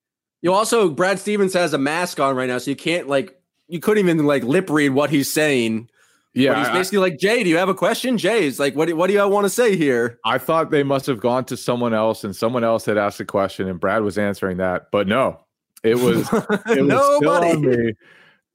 you 0.42 0.52
also 0.52 0.90
Brad 0.90 1.18
Stevens 1.18 1.54
has 1.54 1.72
a 1.72 1.78
mask 1.78 2.20
on 2.20 2.36
right 2.36 2.48
now, 2.48 2.58
so 2.58 2.70
you 2.70 2.76
can't 2.76 3.08
like 3.08 3.38
you 3.68 3.80
couldn't 3.80 4.04
even 4.04 4.26
like 4.26 4.42
lip 4.42 4.68
read 4.68 4.90
what 4.90 5.10
he's 5.10 5.32
saying. 5.32 5.88
Yeah, 6.34 6.54
but 6.54 6.58
he's 6.60 6.68
basically 6.70 6.98
I, 6.98 7.00
like, 7.02 7.18
Jay, 7.18 7.44
do 7.44 7.50
you 7.50 7.58
have 7.58 7.68
a 7.68 7.74
question? 7.74 8.16
Jay 8.16 8.46
is 8.46 8.58
like, 8.58 8.74
what 8.74 8.88
do, 8.88 8.96
what 8.96 9.08
do 9.08 9.12
you 9.12 9.28
want 9.28 9.44
to 9.44 9.50
say 9.50 9.76
here? 9.76 10.18
I 10.24 10.38
thought 10.38 10.70
they 10.70 10.82
must 10.82 11.06
have 11.06 11.20
gone 11.20 11.44
to 11.46 11.56
someone 11.56 11.92
else 11.92 12.24
and 12.24 12.34
someone 12.34 12.64
else 12.64 12.86
had 12.86 12.96
asked 12.96 13.20
a 13.20 13.24
question 13.24 13.68
and 13.68 13.78
Brad 13.78 14.02
was 14.02 14.16
answering 14.16 14.56
that, 14.56 14.90
but 14.90 15.06
no, 15.06 15.40
it 15.82 15.96
was, 15.96 16.26
it 16.32 16.82
was 16.82 17.20
Nobody. 17.20 17.56
me. 17.56 17.92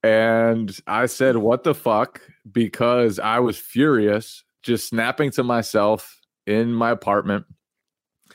And 0.01 0.75
I 0.87 1.05
said, 1.05 1.37
what 1.37 1.63
the 1.63 1.75
fuck? 1.75 2.21
Because 2.51 3.19
I 3.19 3.39
was 3.39 3.57
furious, 3.57 4.43
just 4.63 4.87
snapping 4.87 5.31
to 5.31 5.43
myself 5.43 6.19
in 6.47 6.73
my 6.73 6.91
apartment 6.91 7.45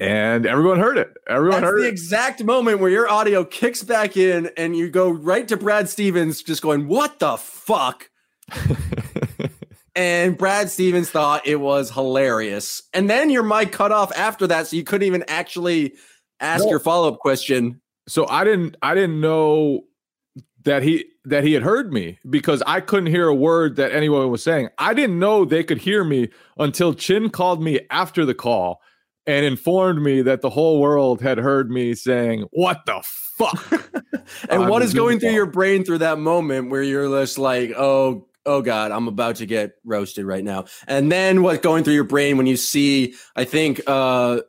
and 0.01 0.47
everyone 0.47 0.79
heard 0.79 0.99
it. 0.99 1.13
Everyone 1.29 1.61
That's 1.61 1.71
heard 1.71 1.83
the 1.83 1.87
it. 1.87 1.91
exact 1.91 2.43
moment 2.45 2.81
where 2.81 2.91
your 2.91 3.09
audio 3.11 3.45
kicks 3.45 3.83
back 3.83 4.17
in 4.17 4.51
and 4.57 4.77
you 4.77 4.89
go 4.89 5.11
right 5.11 5.47
to 5.49 5.57
Brad 5.57 5.89
Stevens, 5.89 6.43
just 6.43 6.63
going, 6.63 6.89
What 6.89 7.19
the 7.19 7.37
fuck? 7.37 8.11
and 9.95 10.37
Brad 10.39 10.71
Stevens 10.71 11.11
thought 11.11 11.47
it 11.47 11.57
was 11.57 11.91
hilarious. 11.91 12.83
And 12.93 13.11
then 13.11 13.31
your 13.31 13.43
mic 13.43 13.73
cut 13.73 13.93
off 13.93 14.11
after 14.17 14.47
that, 14.47 14.67
so 14.67 14.77
you 14.77 14.85
couldn't 14.85 15.07
even 15.07 15.25
actually 15.29 15.95
ask 16.41 16.65
no. 16.65 16.71
your 16.71 16.81
follow 16.81 17.09
up 17.09 17.19
question. 17.19 17.81
So 18.09 18.27
I 18.29 18.45
didn't 18.45 18.77
I 18.83 18.95
didn't 18.95 19.21
know 19.21 19.85
that 20.65 20.83
he 20.83 21.07
that 21.25 21.45
he 21.45 21.53
had 21.53 21.63
heard 21.63 21.93
me 21.93 22.19
because 22.29 22.63
I 22.67 22.81
couldn't 22.81 23.07
hear 23.07 23.29
a 23.29 23.35
word 23.35 23.77
that 23.77 23.93
anyone 23.93 24.29
was 24.31 24.43
saying. 24.43 24.69
I 24.79 24.95
didn't 24.95 25.19
know 25.19 25.45
they 25.45 25.63
could 25.63 25.79
hear 25.79 26.05
me 26.05 26.31
until 26.59 26.95
Chin 26.95 27.31
called 27.31 27.63
me 27.63 27.81
after 27.91 28.25
the 28.25 28.35
call 28.35 28.81
and 29.27 29.47
informed 29.47 30.03
me 30.03 30.23
that 30.23 30.41
the 30.41 30.51
whole 30.51 30.81
world 30.81 31.21
had 31.21 31.39
heard 31.39 31.71
me 31.71 31.95
saying, 31.95 32.47
What 32.51 32.81
the 32.87 33.03
fuck? 33.37 33.91
and 34.49 34.69
what 34.69 34.83
is 34.83 34.95
going 34.95 35.21
through 35.21 35.33
your 35.33 35.47
brain 35.47 35.85
through 35.85 35.99
that 35.99 36.19
moment 36.19 36.71
where 36.71 36.83
you're 36.83 37.09
just 37.21 37.39
like, 37.39 37.71
Oh, 37.77 38.27
oh 38.47 38.63
God, 38.63 38.91
I'm 38.91 39.09
about 39.09 39.37
to 39.37 39.47
get 39.47 39.75
roasted 39.85 40.25
right 40.25 40.45
now. 40.45 40.65
And 40.87 41.11
then 41.11 41.43
what's 41.43 41.61
going 41.61 41.85
through 41.85 41.95
your 41.95 42.05
brain 42.05 42.37
when 42.37 42.47
you 42.47 42.57
see, 42.57 43.15
I 43.37 43.45
think, 43.45 43.81
uh, 43.87 44.41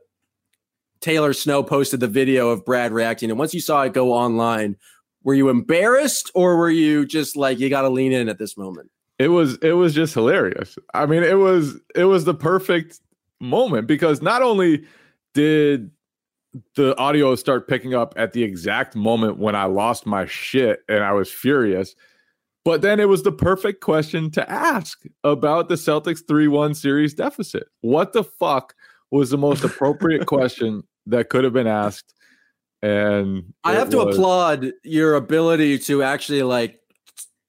Taylor 1.02 1.34
Snow 1.34 1.64
posted 1.64 2.00
the 2.00 2.08
video 2.08 2.50
of 2.50 2.64
Brad 2.64 2.94
reacting. 2.94 3.30
And 3.30 3.38
once 3.38 3.54
you 3.54 3.60
saw 3.60 3.82
it 3.82 3.94
go 3.94 4.14
online, 4.14 4.78
were 5.24 5.34
you 5.34 5.50
embarrassed 5.50 6.32
or 6.34 6.56
were 6.56 6.70
you 6.70 7.06
just 7.06 7.36
like, 7.36 7.60
you 7.60 7.70
got 7.70 7.82
to 7.82 7.90
lean 7.90 8.14
in 8.14 8.30
at 8.30 8.40
this 8.40 8.58
moment? 8.58 8.90
It 9.20 9.28
was, 9.28 9.58
it 9.58 9.74
was 9.74 9.94
just 9.94 10.14
hilarious. 10.14 10.78
I 10.94 11.06
mean, 11.06 11.24
it 11.24 11.38
was, 11.38 11.80
it 11.94 12.06
was 12.06 12.24
the 12.24 12.34
perfect 12.34 13.00
moment 13.40 13.86
because 13.86 14.22
not 14.22 14.42
only 14.42 14.86
did 15.34 15.92
the 16.76 16.98
audio 16.98 17.36
start 17.36 17.68
picking 17.68 17.94
up 17.94 18.14
at 18.16 18.34
the 18.34 18.44
exact 18.44 18.96
moment 18.96 19.38
when 19.38 19.56
I 19.56 19.66
lost 19.66 20.06
my 20.06 20.26
shit 20.26 20.84
and 20.88 21.04
I 21.04 21.12
was 21.12 21.32
furious. 21.32 21.96
But 22.66 22.82
then 22.82 23.00
it 23.00 23.10
was 23.10 23.24
the 23.24 23.32
perfect 23.32 23.82
question 23.82 24.32
to 24.32 24.50
ask 24.50 25.04
about 25.24 25.68
the 25.68 25.76
Celtics 25.76 26.26
3 26.26 26.48
1 26.48 26.74
series 26.76 27.14
deficit. 27.14 27.68
What 27.82 28.14
the 28.14 28.24
fuck 28.24 28.74
was 29.12 29.30
the 29.30 29.38
most 29.38 29.64
appropriate 29.64 30.26
question 30.28 30.84
that 31.08 31.30
could 31.30 31.44
have 31.44 31.54
been 31.54 31.68
asked? 31.68 32.14
And 32.82 33.54
I 33.64 33.74
have 33.74 33.90
to 33.92 34.02
applaud 34.02 34.72
your 34.84 35.16
ability 35.16 35.80
to 35.80 36.04
actually 36.04 36.44
like 36.44 36.80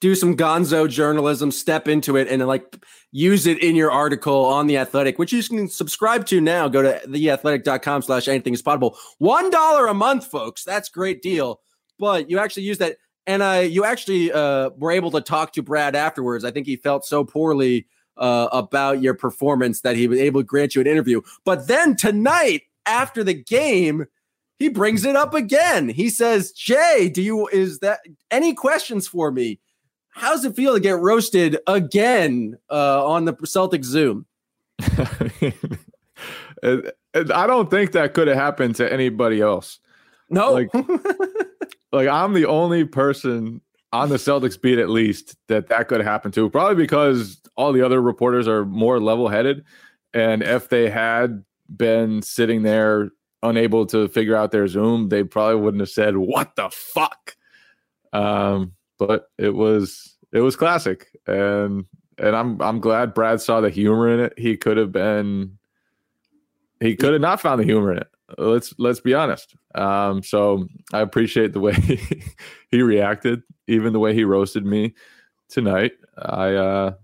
do 0.00 0.14
some 0.14 0.36
gonzo 0.36 0.88
journalism, 0.88 1.50
step 1.50 1.88
into 1.88 2.16
it, 2.16 2.28
and 2.28 2.46
like 2.46 2.76
use 3.10 3.46
it 3.46 3.62
in 3.62 3.74
your 3.74 3.90
article 3.90 4.44
on 4.44 4.66
the 4.66 4.76
athletic, 4.76 5.18
which 5.18 5.32
you 5.32 5.42
can 5.42 5.66
subscribe 5.66 6.26
to 6.26 6.40
now. 6.40 6.68
Go 6.68 6.82
to 6.82 7.00
theathletic.com 7.06 8.02
slash 8.02 8.28
anything 8.28 8.52
is 8.52 8.62
possible. 8.62 8.98
One 9.18 9.50
dollar 9.50 9.86
a 9.86 9.94
month, 9.94 10.26
folks. 10.26 10.62
That's 10.62 10.88
great 10.88 11.22
deal. 11.22 11.60
But 11.98 12.28
you 12.28 12.38
actually 12.38 12.64
use 12.64 12.78
that. 12.78 12.96
And 13.26 13.42
I, 13.42 13.60
you 13.60 13.84
actually 13.84 14.32
uh, 14.32 14.70
were 14.76 14.92
able 14.92 15.10
to 15.12 15.20
talk 15.20 15.52
to 15.54 15.62
Brad 15.62 15.96
afterwards. 15.96 16.44
I 16.44 16.50
think 16.50 16.66
he 16.66 16.76
felt 16.76 17.04
so 17.04 17.24
poorly 17.24 17.86
uh, 18.16 18.48
about 18.52 19.02
your 19.02 19.14
performance 19.14 19.80
that 19.80 19.96
he 19.96 20.06
was 20.08 20.18
able 20.18 20.40
to 20.40 20.44
grant 20.44 20.74
you 20.74 20.80
an 20.80 20.86
interview. 20.86 21.20
But 21.44 21.66
then 21.68 21.96
tonight, 21.96 22.62
after 22.86 23.24
the 23.24 23.34
game, 23.34 24.06
he 24.58 24.68
brings 24.68 25.04
it 25.04 25.16
up 25.16 25.34
again. 25.34 25.88
He 25.88 26.08
says, 26.08 26.52
"Jay, 26.52 27.10
do 27.12 27.22
you 27.22 27.48
is 27.48 27.80
that 27.80 28.00
any 28.30 28.54
questions 28.54 29.08
for 29.08 29.32
me? 29.32 29.58
How's 30.10 30.44
it 30.44 30.54
feel 30.54 30.74
to 30.74 30.80
get 30.80 30.98
roasted 30.98 31.58
again 31.66 32.56
uh, 32.70 33.04
on 33.06 33.24
the 33.24 33.34
Celtic 33.44 33.84
Zoom?" 33.84 34.26
I 36.64 37.46
don't 37.46 37.70
think 37.70 37.92
that 37.92 38.14
could 38.14 38.28
have 38.28 38.36
happened 38.36 38.76
to 38.76 38.92
anybody 38.92 39.40
else. 39.40 39.80
No, 40.30 40.52
like, 40.52 40.70
like 41.92 42.08
I'm 42.08 42.32
the 42.32 42.46
only 42.46 42.84
person 42.84 43.60
on 43.92 44.08
the 44.08 44.16
Celtics 44.16 44.60
beat, 44.60 44.78
at 44.78 44.88
least 44.88 45.36
that 45.48 45.68
that 45.68 45.88
could 45.88 46.00
happen 46.00 46.32
to. 46.32 46.50
Probably 46.50 46.74
because 46.74 47.40
all 47.56 47.72
the 47.72 47.84
other 47.84 48.02
reporters 48.02 48.48
are 48.48 48.64
more 48.64 49.00
level-headed, 49.00 49.64
and 50.12 50.42
if 50.42 50.68
they 50.68 50.90
had 50.90 51.44
been 51.76 52.22
sitting 52.22 52.62
there 52.62 53.10
unable 53.42 53.86
to 53.86 54.08
figure 54.08 54.34
out 54.34 54.50
their 54.50 54.66
Zoom, 54.66 55.10
they 55.10 55.22
probably 55.22 55.60
wouldn't 55.60 55.80
have 55.80 55.90
said 55.90 56.16
"What 56.16 56.56
the 56.56 56.70
fuck." 56.70 57.36
Um, 58.12 58.72
but 58.98 59.28
it 59.38 59.54
was 59.54 60.16
it 60.32 60.40
was 60.40 60.56
classic, 60.56 61.08
and 61.26 61.84
and 62.18 62.34
I'm 62.34 62.60
I'm 62.60 62.80
glad 62.80 63.14
Brad 63.14 63.40
saw 63.40 63.60
the 63.60 63.70
humor 63.70 64.08
in 64.08 64.20
it. 64.20 64.34
He 64.38 64.56
could 64.56 64.76
have 64.76 64.92
been 64.92 65.58
he 66.80 66.96
could 66.96 67.12
have 67.12 67.22
not 67.22 67.40
found 67.40 67.60
the 67.60 67.64
humor 67.64 67.92
in 67.92 67.98
it. 67.98 68.08
Let's 68.38 68.74
let's 68.78 69.00
be 69.00 69.14
honest. 69.14 69.54
Um, 69.74 70.22
so 70.22 70.66
I 70.92 71.00
appreciate 71.00 71.52
the 71.52 71.60
way 71.60 71.74
he 72.70 72.82
reacted, 72.82 73.42
even 73.66 73.92
the 73.92 73.98
way 73.98 74.14
he 74.14 74.24
roasted 74.24 74.64
me 74.64 74.94
tonight. 75.48 75.92
I 76.16 76.54
uh, 76.54 76.94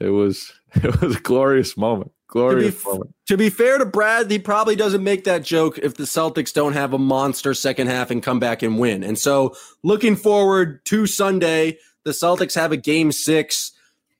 it 0.00 0.10
was 0.10 0.52
it 0.74 1.00
was 1.00 1.16
a 1.16 1.20
glorious 1.20 1.76
moment. 1.76 2.12
Glorious 2.28 2.74
to 2.74 2.82
be, 2.82 2.88
moment. 2.90 3.14
To 3.28 3.36
be 3.36 3.50
fair 3.50 3.78
to 3.78 3.86
Brad, 3.86 4.30
he 4.30 4.38
probably 4.38 4.74
doesn't 4.74 5.04
make 5.04 5.24
that 5.24 5.44
joke 5.44 5.78
if 5.78 5.94
the 5.94 6.04
Celtics 6.04 6.52
don't 6.52 6.72
have 6.72 6.92
a 6.92 6.98
monster 6.98 7.54
second 7.54 7.86
half 7.86 8.10
and 8.10 8.22
come 8.22 8.40
back 8.40 8.62
and 8.62 8.78
win. 8.78 9.04
And 9.04 9.18
so, 9.18 9.54
looking 9.82 10.16
forward 10.16 10.84
to 10.86 11.06
Sunday, 11.06 11.78
the 12.04 12.10
Celtics 12.10 12.54
have 12.54 12.72
a 12.72 12.76
game 12.76 13.12
six. 13.12 13.72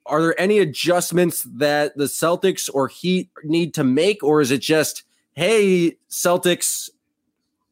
Are 0.07 0.23
there 0.23 0.41
any 0.41 0.61
adjustments 0.61 1.45
that 1.57 1.97
the 1.97 2.05
Celtics 2.05 2.71
or 2.73 2.87
Heat 2.87 3.31
need 3.43 3.75
to 3.75 3.83
make, 3.83 4.23
or 4.23 4.41
is 4.41 4.53
it 4.53 4.61
just, 4.61 5.03
hey, 5.37 5.97
Celtics, 6.11 6.91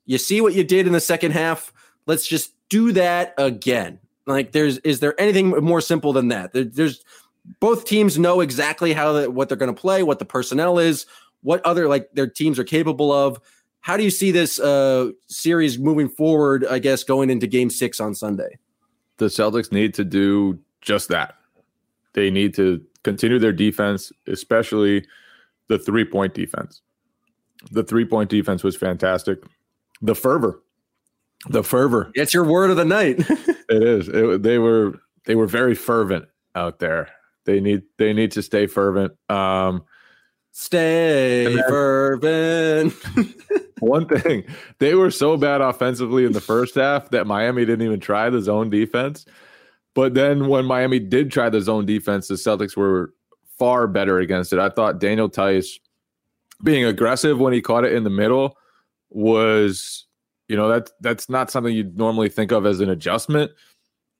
you 0.07 0.18
see 0.18 0.40
what 0.40 0.55
you 0.55 0.62
did 0.62 0.87
in 0.87 0.92
the 0.92 1.00
second 1.00 1.33
half? 1.33 1.72
Let's 2.07 2.27
just 2.27 2.53
do 2.68 2.92
that 2.92 3.35
again. 3.37 3.98
Like, 4.27 4.53
there's 4.53 4.79
is 4.79 5.00
there 5.00 5.18
anything 5.20 5.48
more 5.48 5.81
simple 5.81 6.12
than 6.12 6.29
that? 6.29 6.53
There, 6.53 6.64
there's 6.64 7.03
both 7.61 7.85
teams 7.85 8.18
know 8.18 8.40
exactly 8.40 8.92
how 8.92 9.12
the, 9.12 9.31
what 9.31 9.48
they're 9.48 9.59
going 9.59 9.74
to 9.74 9.81
play, 9.81 10.03
what 10.03 10.18
the 10.18 10.24
personnel 10.24 10.79
is, 10.79 11.07
what 11.42 11.64
other 11.66 11.88
like 11.88 12.11
their 12.12 12.27
teams 12.27 12.59
are 12.59 12.64
capable 12.64 13.12
of. 13.12 13.40
How 13.81 13.98
do 13.98 14.03
you 14.03 14.11
see 14.11 14.31
this 14.31 14.59
uh, 14.59 15.11
series 15.27 15.79
moving 15.79 16.09
forward? 16.09 16.66
I 16.66 16.79
guess 16.79 17.05
going 17.05 17.29
into 17.29 17.46
Game 17.46 17.68
Six 17.68 18.00
on 18.00 18.14
Sunday. 18.14 18.59
The 19.18 19.27
Celtics 19.27 19.72
need 19.72 19.94
to 19.94 20.05
do 20.05 20.59
just 20.81 21.09
that. 21.09 21.37
They 22.14 22.31
need 22.31 22.55
to 22.55 22.83
continue 23.03 23.38
their 23.38 23.53
defense, 23.53 24.11
especially 24.27 25.07
the 25.68 25.79
three 25.79 26.05
point 26.05 26.35
defense. 26.35 26.81
The 27.70 27.83
three 27.83 28.05
point 28.05 28.31
defense 28.31 28.62
was 28.62 28.77
fantastic. 28.77 29.42
The 30.03 30.14
fervor, 30.14 30.62
the 31.48 31.62
fervor. 31.62 32.11
It's 32.14 32.35
your 32.35 32.44
word 32.44 32.70
of 32.70 32.77
the 32.77 32.85
night. 32.85 33.18
it 33.29 33.83
is. 33.83 34.09
It, 34.09 34.42
they 34.42 34.59
were 34.59 35.00
they 35.27 35.35
were 35.35 35.46
very 35.46 35.74
fervent 35.74 36.27
out 36.55 36.79
there. 36.79 37.11
They 37.44 37.61
need 37.61 37.83
they 37.98 38.12
need 38.12 38.33
to 38.33 38.42
stay 38.42 38.66
fervent. 38.66 39.12
Um, 39.29 39.85
stay 40.53 41.55
then, 41.55 41.64
fervent. 41.68 42.94
one 43.81 44.09
thing, 44.09 44.44
they 44.79 44.94
were 44.94 45.11
so 45.11 45.37
bad 45.37 45.61
offensively 45.61 46.24
in 46.24 46.33
the 46.33 46.40
first 46.40 46.74
half 46.74 47.11
that 47.11 47.27
Miami 47.27 47.64
didn't 47.64 47.87
even 47.87 48.00
try 48.00 48.31
the 48.31 48.40
zone 48.40 48.70
defense. 48.70 49.27
But 49.94 50.14
then 50.14 50.48
when 50.48 50.64
Miami 50.64 50.98
did 50.98 51.31
try 51.31 51.50
the 51.50 51.61
zone 51.61 51.87
defense, 51.87 52.29
the 52.29 52.35
Celtics 52.35 52.77
were 52.77 53.14
far 53.59 53.87
better 53.87 54.18
against 54.18 54.53
it. 54.53 54.59
I 54.59 54.68
thought 54.68 54.98
Daniel 54.98 55.29
Theis 55.29 55.79
being 56.62 56.85
aggressive 56.85 57.38
when 57.38 57.53
he 57.53 57.61
caught 57.61 57.85
it 57.85 57.93
in 57.93 58.05
the 58.05 58.11
middle 58.11 58.57
was, 59.11 60.07
you 60.49 60.57
know, 60.57 60.69
that 60.69 60.90
that's 61.01 61.29
not 61.29 61.51
something 61.51 61.75
you'd 61.75 61.97
normally 61.97 62.29
think 62.29 62.53
of 62.53 62.67
as 62.67 62.81
an 62.81 62.90
adjustment. 62.90 63.51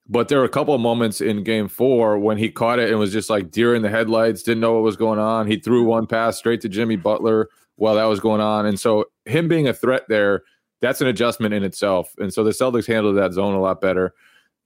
But 0.07 0.27
there 0.27 0.39
were 0.39 0.45
a 0.45 0.49
couple 0.49 0.75
of 0.75 0.81
moments 0.81 1.19
in 1.19 1.43
game 1.43 1.67
four 1.67 2.19
when 2.19 2.37
he 2.37 2.49
caught 2.49 2.77
it 2.77 2.91
and 2.91 2.99
was 2.99 3.11
just 3.11 3.29
like 3.29 3.49
deer 3.49 3.73
in 3.73 3.81
the 3.81 3.89
headlights, 3.89 4.43
didn't 4.43 4.61
know 4.61 4.73
what 4.73 4.83
was 4.83 4.97
going 4.97 5.19
on. 5.19 5.47
He 5.47 5.57
threw 5.57 5.83
one 5.83 6.05
pass 6.05 6.37
straight 6.37 6.61
to 6.61 6.69
Jimmy 6.69 6.95
Butler 6.95 7.49
while 7.77 7.95
that 7.95 8.05
was 8.05 8.19
going 8.19 8.41
on. 8.41 8.67
And 8.67 8.79
so 8.79 9.05
him 9.25 9.47
being 9.47 9.67
a 9.67 9.73
threat 9.73 10.03
there, 10.07 10.43
that's 10.79 11.01
an 11.01 11.07
adjustment 11.07 11.55
in 11.55 11.63
itself. 11.63 12.13
And 12.19 12.31
so 12.31 12.43
the 12.43 12.51
Celtics 12.51 12.87
handled 12.87 13.17
that 13.17 13.33
zone 13.33 13.55
a 13.55 13.59
lot 13.59 13.81
better. 13.81 14.13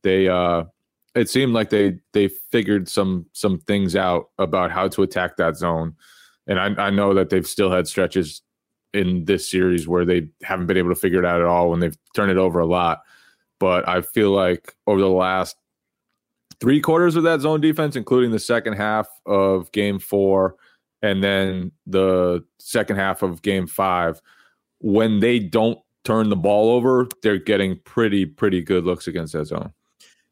They 0.04 0.28
uh 0.28 0.66
it 1.16 1.30
seemed 1.30 1.54
like 1.54 1.70
they 1.70 2.00
they 2.14 2.28
figured 2.28 2.88
some 2.88 3.26
some 3.34 3.60
things 3.60 3.96
out 3.96 4.30
about 4.38 4.72
how 4.72 4.88
to 4.90 5.04
attack 5.04 5.38
that 5.38 5.56
zone. 5.56 5.96
And 6.50 6.60
I, 6.60 6.88
I 6.88 6.90
know 6.90 7.14
that 7.14 7.30
they've 7.30 7.48
still 7.48 7.72
had 7.72 7.88
stretches 7.88 8.42
in 8.94 9.24
this 9.26 9.50
series 9.50 9.88
where 9.88 10.04
they 10.04 10.28
haven't 10.44 10.66
been 10.66 10.76
able 10.76 10.90
to 10.90 10.96
figure 10.96 11.20
it 11.20 11.26
out 11.26 11.40
at 11.40 11.48
all 11.48 11.70
when 11.70 11.80
they've 11.80 11.98
turned 12.14 12.32
it 12.32 12.38
over 12.38 12.60
a 12.60 12.66
lot 12.66 13.04
but 13.60 13.88
I 13.88 14.02
feel 14.02 14.32
like 14.32 14.74
over 14.88 15.00
the 15.00 15.10
last 15.10 15.56
three 16.60 16.82
quarters 16.82 17.16
of 17.16 17.24
that 17.24 17.42
zone 17.42 17.62
defense, 17.62 17.96
including 17.96 18.32
the 18.32 18.40
second 18.40 18.74
half 18.74 19.08
of 19.26 19.72
game 19.72 20.00
four 20.00 20.56
and 21.02 21.24
then 21.24 21.72
the 21.86 22.44
second 22.60 22.98
half 22.98 23.22
of 23.22 23.42
game 23.42 23.68
five, 23.68 24.22
when 24.80 25.20
they 25.20 25.40
don't 25.40 25.80
turn 26.04 26.30
the 26.30 26.36
ball 26.36 26.72
over, 26.72 27.08
they're 27.22 27.38
getting 27.38 27.80
pretty, 27.84 28.26
pretty 28.26 28.62
good 28.62 28.86
looks 28.86 29.08
against 29.08 29.34
that 29.34 29.46
zone. 29.46 29.72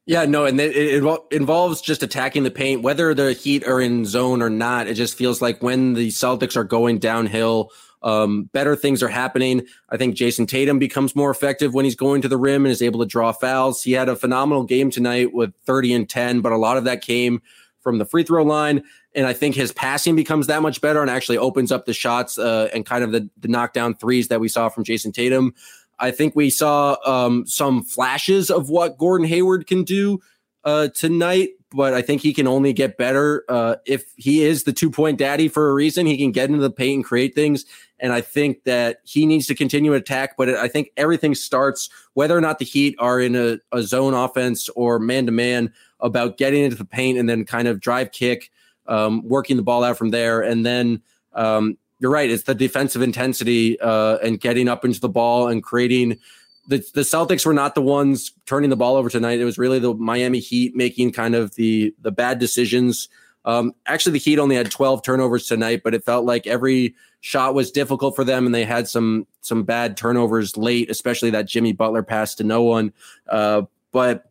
Yeah, 0.07 0.25
no, 0.25 0.45
and 0.45 0.59
it, 0.59 0.75
it, 0.75 1.21
involves 1.31 1.81
just 1.81 2.01
attacking 2.01 2.43
the 2.43 2.51
paint, 2.51 2.81
whether 2.81 3.13
the 3.13 3.33
Heat 3.33 3.67
are 3.67 3.79
in 3.79 4.05
zone 4.05 4.41
or 4.41 4.49
not. 4.49 4.87
It 4.87 4.95
just 4.95 5.15
feels 5.15 5.41
like 5.41 5.61
when 5.61 5.93
the 5.93 6.07
Celtics 6.07 6.55
are 6.55 6.63
going 6.63 6.97
downhill 6.97 7.71
um, 8.03 8.43
better 8.53 8.75
things 8.75 9.01
are 9.01 9.09
happening. 9.09 9.65
I 9.89 9.97
think 9.97 10.15
Jayson 10.15 10.47
Tatum 10.47 10.79
becomes 10.79 11.15
more 11.15 11.31
effective 11.31 11.73
when 11.73 11.85
he's 11.85 11.95
going 11.95 12.21
to 12.21 12.27
the 12.27 12.37
rim 12.37 12.65
and 12.65 12.71
is 12.71 12.81
able 12.81 12.99
to 12.99 13.05
draw 13.05 13.31
fouls. 13.31 13.83
He 13.83 13.93
had 13.93 14.09
a 14.09 14.15
phenomenal 14.15 14.63
game 14.63 14.91
tonight 14.91 15.33
with 15.33 15.53
30 15.65 15.93
and 15.93 16.09
10, 16.09 16.41
but 16.41 16.51
a 16.51 16.57
lot 16.57 16.77
of 16.77 16.83
that 16.83 17.01
came 17.01 17.41
from 17.81 17.97
the 17.97 18.05
free 18.05 18.23
throw 18.23 18.43
line. 18.43 18.83
And 19.15 19.25
I 19.25 19.33
think 19.33 19.55
his 19.55 19.71
passing 19.71 20.15
becomes 20.15 20.47
that 20.47 20.61
much 20.61 20.79
better 20.79 21.01
and 21.01 21.09
actually 21.09 21.39
opens 21.39 21.71
up 21.71 21.85
the 21.85 21.93
shots 21.93 22.37
uh, 22.37 22.69
and 22.73 22.85
kind 22.85 23.03
of 23.03 23.11
the, 23.11 23.29
the 23.39 23.47
knockdown 23.47 23.95
threes 23.95 24.27
that 24.27 24.39
we 24.39 24.47
saw 24.47 24.69
from 24.69 24.83
Jayson 24.83 25.11
Tatum. 25.11 25.55
I 25.99 26.12
think 26.12 26.36
we 26.36 26.49
saw 26.49 26.97
um, 27.05 27.45
some 27.47 27.83
flashes 27.83 28.49
of 28.49 28.69
what 28.69 28.97
Gordon 28.97 29.27
Hayward 29.27 29.67
can 29.67 29.83
do 29.83 30.19
uh, 30.63 30.89
tonight 30.89 31.49
but 31.71 31.93
I 31.93 32.01
think 32.01 32.21
he 32.21 32.33
can 32.33 32.47
only 32.47 32.71
get 32.71 32.97
better 32.97 33.43
uh, 33.49 33.75
if 33.86 34.05
he 34.15 34.43
is 34.43 34.63
the 34.63 34.73
two 34.73 34.89
point 34.89 35.17
daddy 35.17 35.47
for 35.47 35.69
a 35.69 35.73
reason. 35.73 36.05
He 36.05 36.17
can 36.17 36.31
get 36.31 36.49
into 36.49 36.62
the 36.62 36.71
paint 36.71 36.95
and 36.95 37.05
create 37.05 37.36
things. 37.36 37.65
And 37.99 38.13
I 38.13 38.21
think 38.21 38.63
that 38.63 39.01
he 39.03 39.25
needs 39.25 39.47
to 39.47 39.55
continue 39.55 39.91
to 39.91 39.97
attack. 39.97 40.38
But 40.38 40.49
I 40.49 40.67
think 40.67 40.91
everything 40.95 41.36
starts 41.36 41.89
whether 42.13 42.38
or 42.38 42.41
not 42.41 42.60
the 42.60 42.65
Heat 42.65 42.95
are 42.99 43.19
in 43.19 43.36
a, 43.36 43.60
a 43.71 43.81
zone 43.81 44.13
offense 44.13 44.69
or 44.69 44.99
man 44.99 45.25
to 45.25 45.31
man 45.31 45.73
about 45.99 46.38
getting 46.38 46.63
into 46.63 46.77
the 46.77 46.86
paint 46.86 47.17
and 47.17 47.27
then 47.27 47.43
kind 47.43 47.67
of 47.67 47.79
drive 47.79 48.12
kick, 48.12 48.51
um, 48.86 49.27
working 49.27 49.57
the 49.57 49.63
ball 49.63 49.83
out 49.83 49.97
from 49.97 50.12
there. 50.12 50.41
And 50.41 50.65
then 50.65 51.01
um, 51.33 51.77
you're 51.99 52.12
right, 52.12 52.29
it's 52.29 52.43
the 52.43 52.55
defensive 52.55 53.01
intensity 53.01 53.79
uh, 53.79 54.17
and 54.17 54.39
getting 54.39 54.67
up 54.67 54.86
into 54.86 54.99
the 54.99 55.10
ball 55.10 55.47
and 55.47 55.63
creating 55.63 56.19
the, 56.67 56.77
the 56.93 57.01
Celtics 57.01 57.45
were 57.45 57.53
not 57.53 57.75
the 57.75 57.81
ones 57.81 58.33
turning 58.45 58.69
the 58.69 58.75
ball 58.75 58.97
over 58.97 59.10
tonight. 59.10 59.39
It 59.39 59.45
was 59.45 59.57
really 59.57 59.79
the 59.79 59.93
Miami 59.93 60.39
Heat 60.39 60.75
making 60.75 61.13
kind 61.13 61.33
of 61.33 61.55
the 61.55 61.95
the 62.01 62.12
bad 62.12 62.39
decisions. 62.39 63.07
Um, 63.45 63.73
actually, 63.86 64.12
the 64.13 64.19
Heat 64.19 64.39
only 64.39 64.57
had 64.57 64.69
12 64.69 65.01
turnovers 65.01 65.47
tonight, 65.47 65.81
but 65.83 65.93
it 65.93 66.04
felt 66.04 66.25
like 66.25 66.45
every 66.45 66.95
shot 67.21 67.54
was 67.54 67.71
difficult 67.71 68.15
for 68.15 68.25
them, 68.25 68.45
and 68.45 68.54
they 68.54 68.65
had 68.65 68.89
some 68.89 69.25
some 69.41 69.63
bad 69.63 69.95
turnovers 69.95 70.58
late, 70.58 70.91
especially 70.91 71.29
that 71.29 71.48
Jimmy 71.48 71.71
Butler 71.71 72.04
pass 72.04 72.35
to 72.35 72.43
no 72.43 72.62
one. 72.63 72.91
Uh, 73.29 73.63
but 73.93 74.25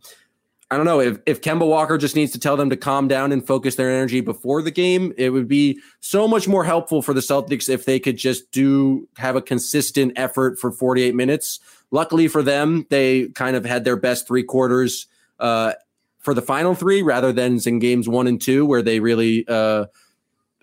I 0.70 0.76
don't 0.76 0.84
know 0.84 1.00
if 1.00 1.18
if 1.26 1.40
Kemba 1.42 1.66
Walker 1.66 1.96
just 1.96 2.16
needs 2.16 2.32
to 2.32 2.40
tell 2.40 2.56
them 2.56 2.70
to 2.70 2.76
calm 2.76 3.06
down 3.06 3.30
and 3.30 3.46
focus 3.46 3.76
their 3.76 3.90
energy 3.90 4.20
before 4.20 4.62
the 4.62 4.72
game. 4.72 5.12
It 5.16 5.30
would 5.30 5.46
be 5.46 5.80
so 6.00 6.26
much 6.26 6.48
more 6.48 6.64
helpful 6.64 7.02
for 7.02 7.14
the 7.14 7.20
Celtics 7.20 7.68
if 7.68 7.84
they 7.84 8.00
could 8.00 8.16
just 8.16 8.50
do 8.50 9.08
have 9.16 9.36
a 9.36 9.42
consistent 9.42 10.12
effort 10.16 10.58
for 10.58 10.72
48 10.72 11.14
minutes 11.14 11.60
Luckily 11.90 12.28
for 12.28 12.42
them, 12.42 12.86
they 12.90 13.28
kind 13.28 13.56
of 13.56 13.64
had 13.64 13.84
their 13.84 13.96
best 13.96 14.26
three 14.26 14.42
quarters 14.42 15.06
uh, 15.38 15.72
for 16.18 16.34
the 16.34 16.42
final 16.42 16.74
three 16.74 17.02
rather 17.02 17.32
than 17.32 17.58
in 17.64 17.78
games 17.78 18.08
one 18.08 18.26
and 18.26 18.40
two, 18.40 18.66
where 18.66 18.82
they 18.82 18.98
really 18.98 19.46
uh, 19.46 19.86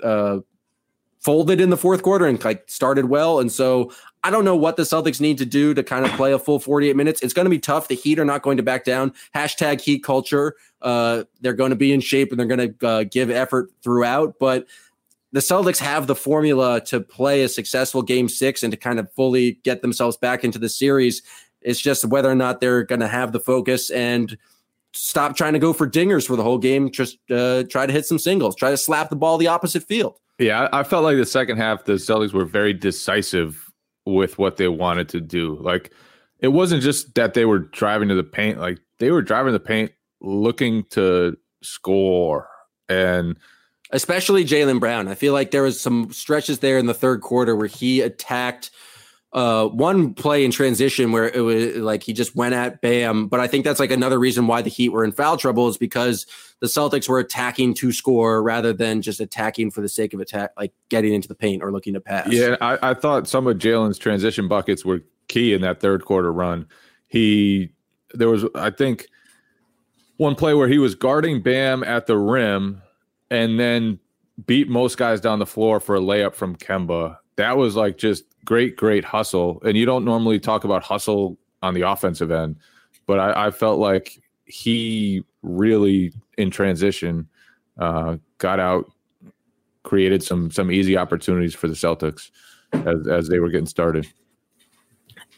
uh, 0.04 0.39
folded 1.22 1.62
in 1.62 1.70
the 1.70 1.78
fourth 1.78 2.04
quarter 2.04 2.26
and 2.26 2.43
like 2.43 2.70
started 2.70 3.06
well. 3.06 3.39
And 3.39 3.51
so 3.51 3.91
I 4.24 4.30
don't 4.30 4.45
know 4.45 4.55
what 4.55 4.78
the 4.78 4.84
Celtics 4.84 5.19
need 5.19 5.38
to 5.39 5.45
do 5.45 5.74
to 5.74 5.84
kind 5.84 6.05
of 6.05 6.11
play 6.11 6.32
a 6.32 6.39
full 6.39 6.59
48 6.59 6.95
minutes. 6.95 7.21
It's 7.21 7.34
going 7.34 7.45
to 7.45 7.49
be 7.49 7.59
tough. 7.59 7.89
The 7.89 7.95
Heat 7.95 8.19
are 8.19 8.26
not 8.26 8.41
going 8.41 8.57
to 8.57 8.63
back 8.63 8.86
down. 8.86 9.13
Hashtag 9.36 9.82
Heat 9.82 10.03
culture. 10.03 10.55
Uh, 10.82 11.26
they're 11.41 11.53
going 11.53 11.71
to 11.71 11.76
be 11.76 11.91
in 11.91 11.99
shape 11.99 12.32
and 12.32 12.39
they're 12.39 12.47
going 12.47 12.76
to 12.78 12.88
uh, 12.88 13.03
give 13.03 13.30
effort 13.30 13.69
throughout. 13.84 14.36
But 14.39 14.65
the 15.34 15.41
Celtics 15.41 15.80
have 15.80 16.07
the 16.07 16.15
formula 16.15 16.80
to 16.86 17.01
play 17.01 17.43
a 17.43 17.49
successful 17.49 18.01
game 18.01 18.30
six 18.30 18.63
and 18.63 18.71
to 18.71 18.78
kind 18.78 18.99
of 18.99 19.11
fully 19.11 19.59
get 19.63 19.82
themselves 19.82 20.15
back 20.15 20.43
into 20.45 20.59
the 20.59 20.69
series. 20.69 21.21
It's 21.61 21.80
just 21.80 22.05
whether 22.05 22.30
or 22.30 22.36
not 22.36 22.61
they're 22.61 22.84
going 22.84 23.01
to 23.01 23.07
have 23.07 23.34
the 23.34 23.39
focus 23.39 23.89
and 23.89 24.38
stop 24.93 25.36
trying 25.36 25.53
to 25.53 25.59
go 25.59 25.74
for 25.74 25.89
dingers 25.89 26.26
for 26.26 26.36
the 26.36 26.43
whole 26.43 26.59
game. 26.59 26.91
Just 26.91 27.17
uh, 27.30 27.63
try 27.63 27.86
to 27.86 27.91
hit 27.91 28.05
some 28.05 28.19
singles, 28.19 28.55
try 28.55 28.69
to 28.69 28.78
slap 28.78 29.09
the 29.09 29.15
ball 29.15 29.38
the 29.38 29.47
opposite 29.47 29.84
field. 29.84 30.19
Yeah, 30.39 30.69
I 30.71 30.84
felt 30.84 31.03
like 31.03 31.17
the 31.17 31.26
second 31.26 31.57
half, 31.57 31.86
the 31.86 31.93
Celtics 31.93 32.34
were 32.34 32.45
very 32.45 32.74
decisive 32.74 33.72
with 34.06 34.38
what 34.38 34.58
they 34.58 34.68
wanted 34.68 35.10
to 35.10 35.22
do. 35.22 35.58
Like, 35.62 35.91
it 36.39 36.49
wasn't 36.49 36.84
just 36.84 37.16
that 37.16 37.34
they 37.34 37.45
were 37.45 37.60
driving 37.60 38.10
to 38.10 38.16
the 38.16 38.24
paint, 38.24 38.60
like, 38.60 38.80
they 38.99 39.12
were 39.12 39.22
driving 39.22 39.54
the 39.54 39.60
paint 39.60 39.91
looking 40.22 40.84
to 40.91 41.38
score. 41.62 42.47
And 42.89 43.38
especially 43.91 44.43
Jaylen 44.43 44.80
Brown. 44.80 45.08
I 45.08 45.16
feel 45.16 45.34
like 45.34 45.51
there 45.51 45.64
was 45.64 45.80
some 45.80 46.12
stretches 46.12 46.60
there 46.60 46.78
in 46.78 46.88
the 46.88 46.93
third 46.93 47.22
quarter 47.22 47.56
where 47.56 47.68
he 47.68 48.01
attacked 48.01 48.72
uh, 49.32 49.68
one 49.68 50.14
play 50.14 50.43
in 50.43 50.51
transition 50.51 51.12
where 51.12 51.30
it 51.30 51.39
was 51.39 51.76
like 51.78 52.04
he 52.04 52.14
just 52.14 52.36
went 52.36 52.54
at 52.54 52.82
Bam. 52.82 53.28
But 53.28 53.39
I 53.39 53.47
think 53.47 53.66
that's 53.66 53.80
like 53.80 53.91
another 53.91 54.20
reason 54.20 54.47
why 54.47 54.62
the 54.62 54.70
Heat 54.70 54.89
were 54.89 55.04
in 55.04 55.12
foul 55.12 55.38
trouble 55.38 55.68
is 55.68 55.78
because 55.78 56.26
the 56.64 56.70
Celtics 56.70 57.09
were 57.09 57.20
attacking 57.20 57.74
to 57.74 57.91
score 57.91 58.41
rather 58.41 58.72
than 58.72 59.01
just 59.01 59.20
attacking 59.20 59.70
for 59.70 59.82
the 59.82 59.89
sake 59.89 60.14
of 60.14 60.22
attack, 60.22 60.51
like 60.55 60.72
getting 60.88 61.14
into 61.14 61.28
the 61.28 61.36
paint 61.36 61.61
or 61.61 61.74
looking 61.74 61.93
to 61.93 61.99
pass. 61.99 62.32
Yeah, 62.32 62.55
I, 62.61 62.91
I 62.91 62.93
thought 62.93 63.28
some 63.28 63.47
of 63.47 63.57
Jaylen's 63.57 63.97
transition 63.97 64.47
buckets 64.47 64.86
were 64.86 65.01
key 65.28 65.53
in 65.53 65.59
that 65.59 65.82
third 65.82 66.05
quarter 66.05 66.32
run. 66.32 66.66
He 67.09 67.74
there 68.14 68.30
was 68.30 68.45
I 68.55 68.70
think 68.70 69.07
one 70.16 70.36
play 70.36 70.53
where 70.53 70.70
he 70.70 70.78
was 70.78 70.95
guarding 70.95 71.41
Bam 71.41 71.84
at 71.84 72.07
the 72.07 72.18
rim 72.18 72.82
and 73.30 73.59
then 73.59 73.99
beat 74.45 74.70
most 74.70 74.97
guys 74.97 75.20
down 75.20 75.39
the 75.39 75.45
floor 75.45 75.82
for 75.82 75.97
a 75.97 75.99
layup 75.99 76.34
from 76.34 76.55
Kemba. 76.55 77.18
That 77.36 77.57
was 77.57 77.76
like 77.76 77.97
just 77.97 78.24
great, 78.45 78.78
great 78.78 79.03
hustle. 79.03 79.61
And 79.66 79.76
you 79.76 79.86
don't 79.86 80.05
normally 80.05 80.39
talk 80.39 80.64
about 80.64 80.82
hustle 80.82 81.38
on 81.61 81.74
the 81.74 81.82
offensive 81.82 82.32
end, 82.32 82.55
but 83.05 83.20
I, 83.20 83.47
I 83.47 83.51
felt 83.51 83.80
like 83.80 84.18
he 84.45 85.26
really 85.41 86.14
in 86.38 86.52
transition 86.52 87.28
uh, 87.78 88.18
got 88.38 88.60
out, 88.60 88.92
created 89.84 90.24
some 90.24 90.52
some 90.52 90.72
easy 90.72 90.98
opportunities 90.98 91.54
for 91.54 91.68
the 91.68 91.74
Celtics 91.74 92.32
as 92.72 93.08
as 93.08 93.28
they 93.28 93.40
were 93.40 93.50
getting 93.50 93.68
started. 93.68 94.08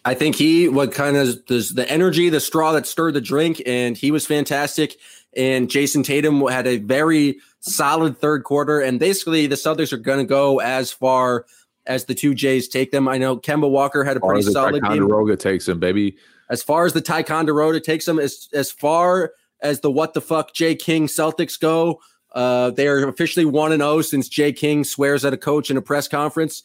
I 0.05 0.13
think 0.13 0.35
he 0.35 0.69
what 0.69 0.91
kind 0.91 1.17
of 1.17 1.45
the, 1.47 1.71
the 1.73 1.89
energy, 1.89 2.29
the 2.29 2.39
straw 2.39 2.71
that 2.73 2.85
stirred 2.85 3.15
the 3.15 3.21
drink, 3.21 3.61
and 3.65 3.97
he 3.97 4.11
was 4.11 4.25
fantastic. 4.25 4.97
And 5.35 5.69
Jayson 5.69 6.03
Tatum 6.03 6.45
had 6.47 6.67
a 6.67 6.77
very 6.77 7.39
solid 7.59 8.19
third 8.19 8.43
quarter, 8.43 8.79
and 8.79 8.99
basically 8.99 9.47
the 9.47 9.55
Celtics 9.55 9.91
are 9.91 9.97
going 9.97 10.19
to 10.19 10.25
go 10.25 10.59
as 10.59 10.91
far 10.91 11.45
as 11.87 12.05
the 12.05 12.15
two 12.15 12.33
Jays 12.33 12.67
take 12.67 12.91
them. 12.91 13.07
I 13.07 13.17
know 13.17 13.37
Kemba 13.37 13.69
Walker 13.69 14.03
had 14.03 14.15
a 14.15 14.19
pretty 14.19 14.43
solid 14.43 14.83
game. 14.83 15.07
Roga 15.07 15.37
takes 15.37 15.67
him, 15.67 15.79
baby. 15.79 16.17
As 16.49 16.63
far 16.63 16.85
as 16.85 16.93
the 16.93 17.01
Ticonderoga 17.01 17.79
takes 17.79 18.05
them, 18.05 18.19
as 18.19 18.47
as 18.53 18.71
far 18.71 19.31
as 19.61 19.79
the 19.81 19.91
what 19.91 20.13
the 20.13 20.21
fuck 20.21 20.53
Jay 20.53 20.75
King 20.75 21.07
Celtics 21.07 21.59
go, 21.59 21.99
uh, 22.33 22.71
they 22.71 22.87
are 22.87 23.07
officially 23.07 23.45
one 23.45 23.71
and 23.71 23.81
zero 23.81 23.93
oh 23.93 24.01
since 24.01 24.27
Jay 24.27 24.51
King 24.51 24.83
swears 24.83 25.23
at 25.23 25.33
a 25.33 25.37
coach 25.37 25.71
in 25.71 25.77
a 25.77 25.81
press 25.81 26.07
conference. 26.07 26.63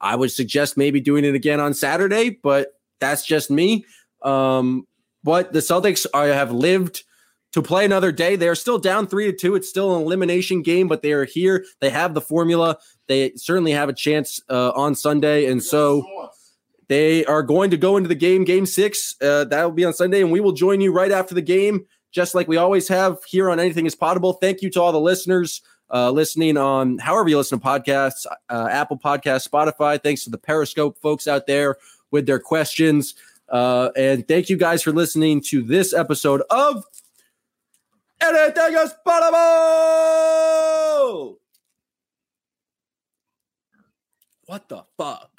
I 0.00 0.16
would 0.16 0.32
suggest 0.32 0.76
maybe 0.76 1.00
doing 1.00 1.24
it 1.24 1.34
again 1.34 1.60
on 1.60 1.74
Saturday, 1.74 2.30
but 2.30 2.78
that's 3.00 3.24
just 3.24 3.50
me. 3.50 3.84
Um, 4.22 4.86
but 5.22 5.52
the 5.52 5.60
Celtics 5.60 6.06
are, 6.12 6.26
have 6.26 6.50
lived 6.50 7.04
to 7.52 7.62
play 7.62 7.84
another 7.84 8.10
day. 8.10 8.34
They 8.34 8.48
are 8.48 8.54
still 8.54 8.78
down 8.78 9.06
three 9.06 9.30
to 9.30 9.36
two. 9.36 9.54
It's 9.54 9.68
still 9.68 9.94
an 9.94 10.02
elimination 10.02 10.62
game, 10.62 10.88
but 10.88 11.02
they 11.02 11.12
are 11.12 11.24
here. 11.24 11.64
They 11.80 11.90
have 11.90 12.14
the 12.14 12.20
formula. 12.20 12.78
They 13.06 13.32
certainly 13.36 13.72
have 13.72 13.88
a 13.88 13.92
chance 13.92 14.40
uh, 14.48 14.72
on 14.74 14.94
Sunday, 14.94 15.46
and 15.46 15.62
so 15.62 16.04
they 16.88 17.24
are 17.26 17.42
going 17.42 17.70
to 17.70 17.76
go 17.76 17.96
into 17.96 18.08
the 18.08 18.14
game, 18.14 18.44
game 18.44 18.66
six. 18.66 19.14
Uh, 19.20 19.44
that 19.44 19.64
will 19.64 19.72
be 19.72 19.84
on 19.84 19.92
Sunday, 19.92 20.20
and 20.20 20.32
we 20.32 20.40
will 20.40 20.52
join 20.52 20.80
you 20.80 20.92
right 20.92 21.12
after 21.12 21.34
the 21.34 21.42
game, 21.42 21.86
just 22.12 22.34
like 22.34 22.46
we 22.46 22.56
always 22.58 22.86
have 22.88 23.24
here 23.24 23.50
on 23.50 23.58
Anything 23.58 23.86
Is 23.86 23.94
Potable. 23.94 24.34
Thank 24.34 24.62
you 24.62 24.70
to 24.70 24.80
all 24.80 24.92
the 24.92 25.00
listeners. 25.00 25.62
Uh, 25.92 26.10
listening 26.10 26.56
on 26.56 26.96
however 26.98 27.28
you 27.28 27.36
listen 27.36 27.60
to 27.60 27.66
podcasts, 27.66 28.24
uh, 28.48 28.68
Apple 28.70 28.96
Podcasts, 28.96 29.46
Spotify. 29.48 30.02
Thanks 30.02 30.24
to 30.24 30.30
the 30.30 30.38
Periscope 30.38 30.96
folks 30.98 31.28
out 31.28 31.46
there 31.46 31.76
with 32.10 32.24
their 32.26 32.38
questions. 32.38 33.14
Uh, 33.48 33.90
and 33.96 34.26
thank 34.26 34.48
you 34.48 34.56
guys 34.56 34.82
for 34.82 34.92
listening 34.92 35.42
to 35.42 35.62
this 35.62 35.92
episode 35.92 36.42
of 36.48 36.84
Anything 38.22 38.74
is 38.74 38.94
Potable! 39.04 39.38
What 44.46 44.68
the 44.68 44.84
fuck? 44.96 45.30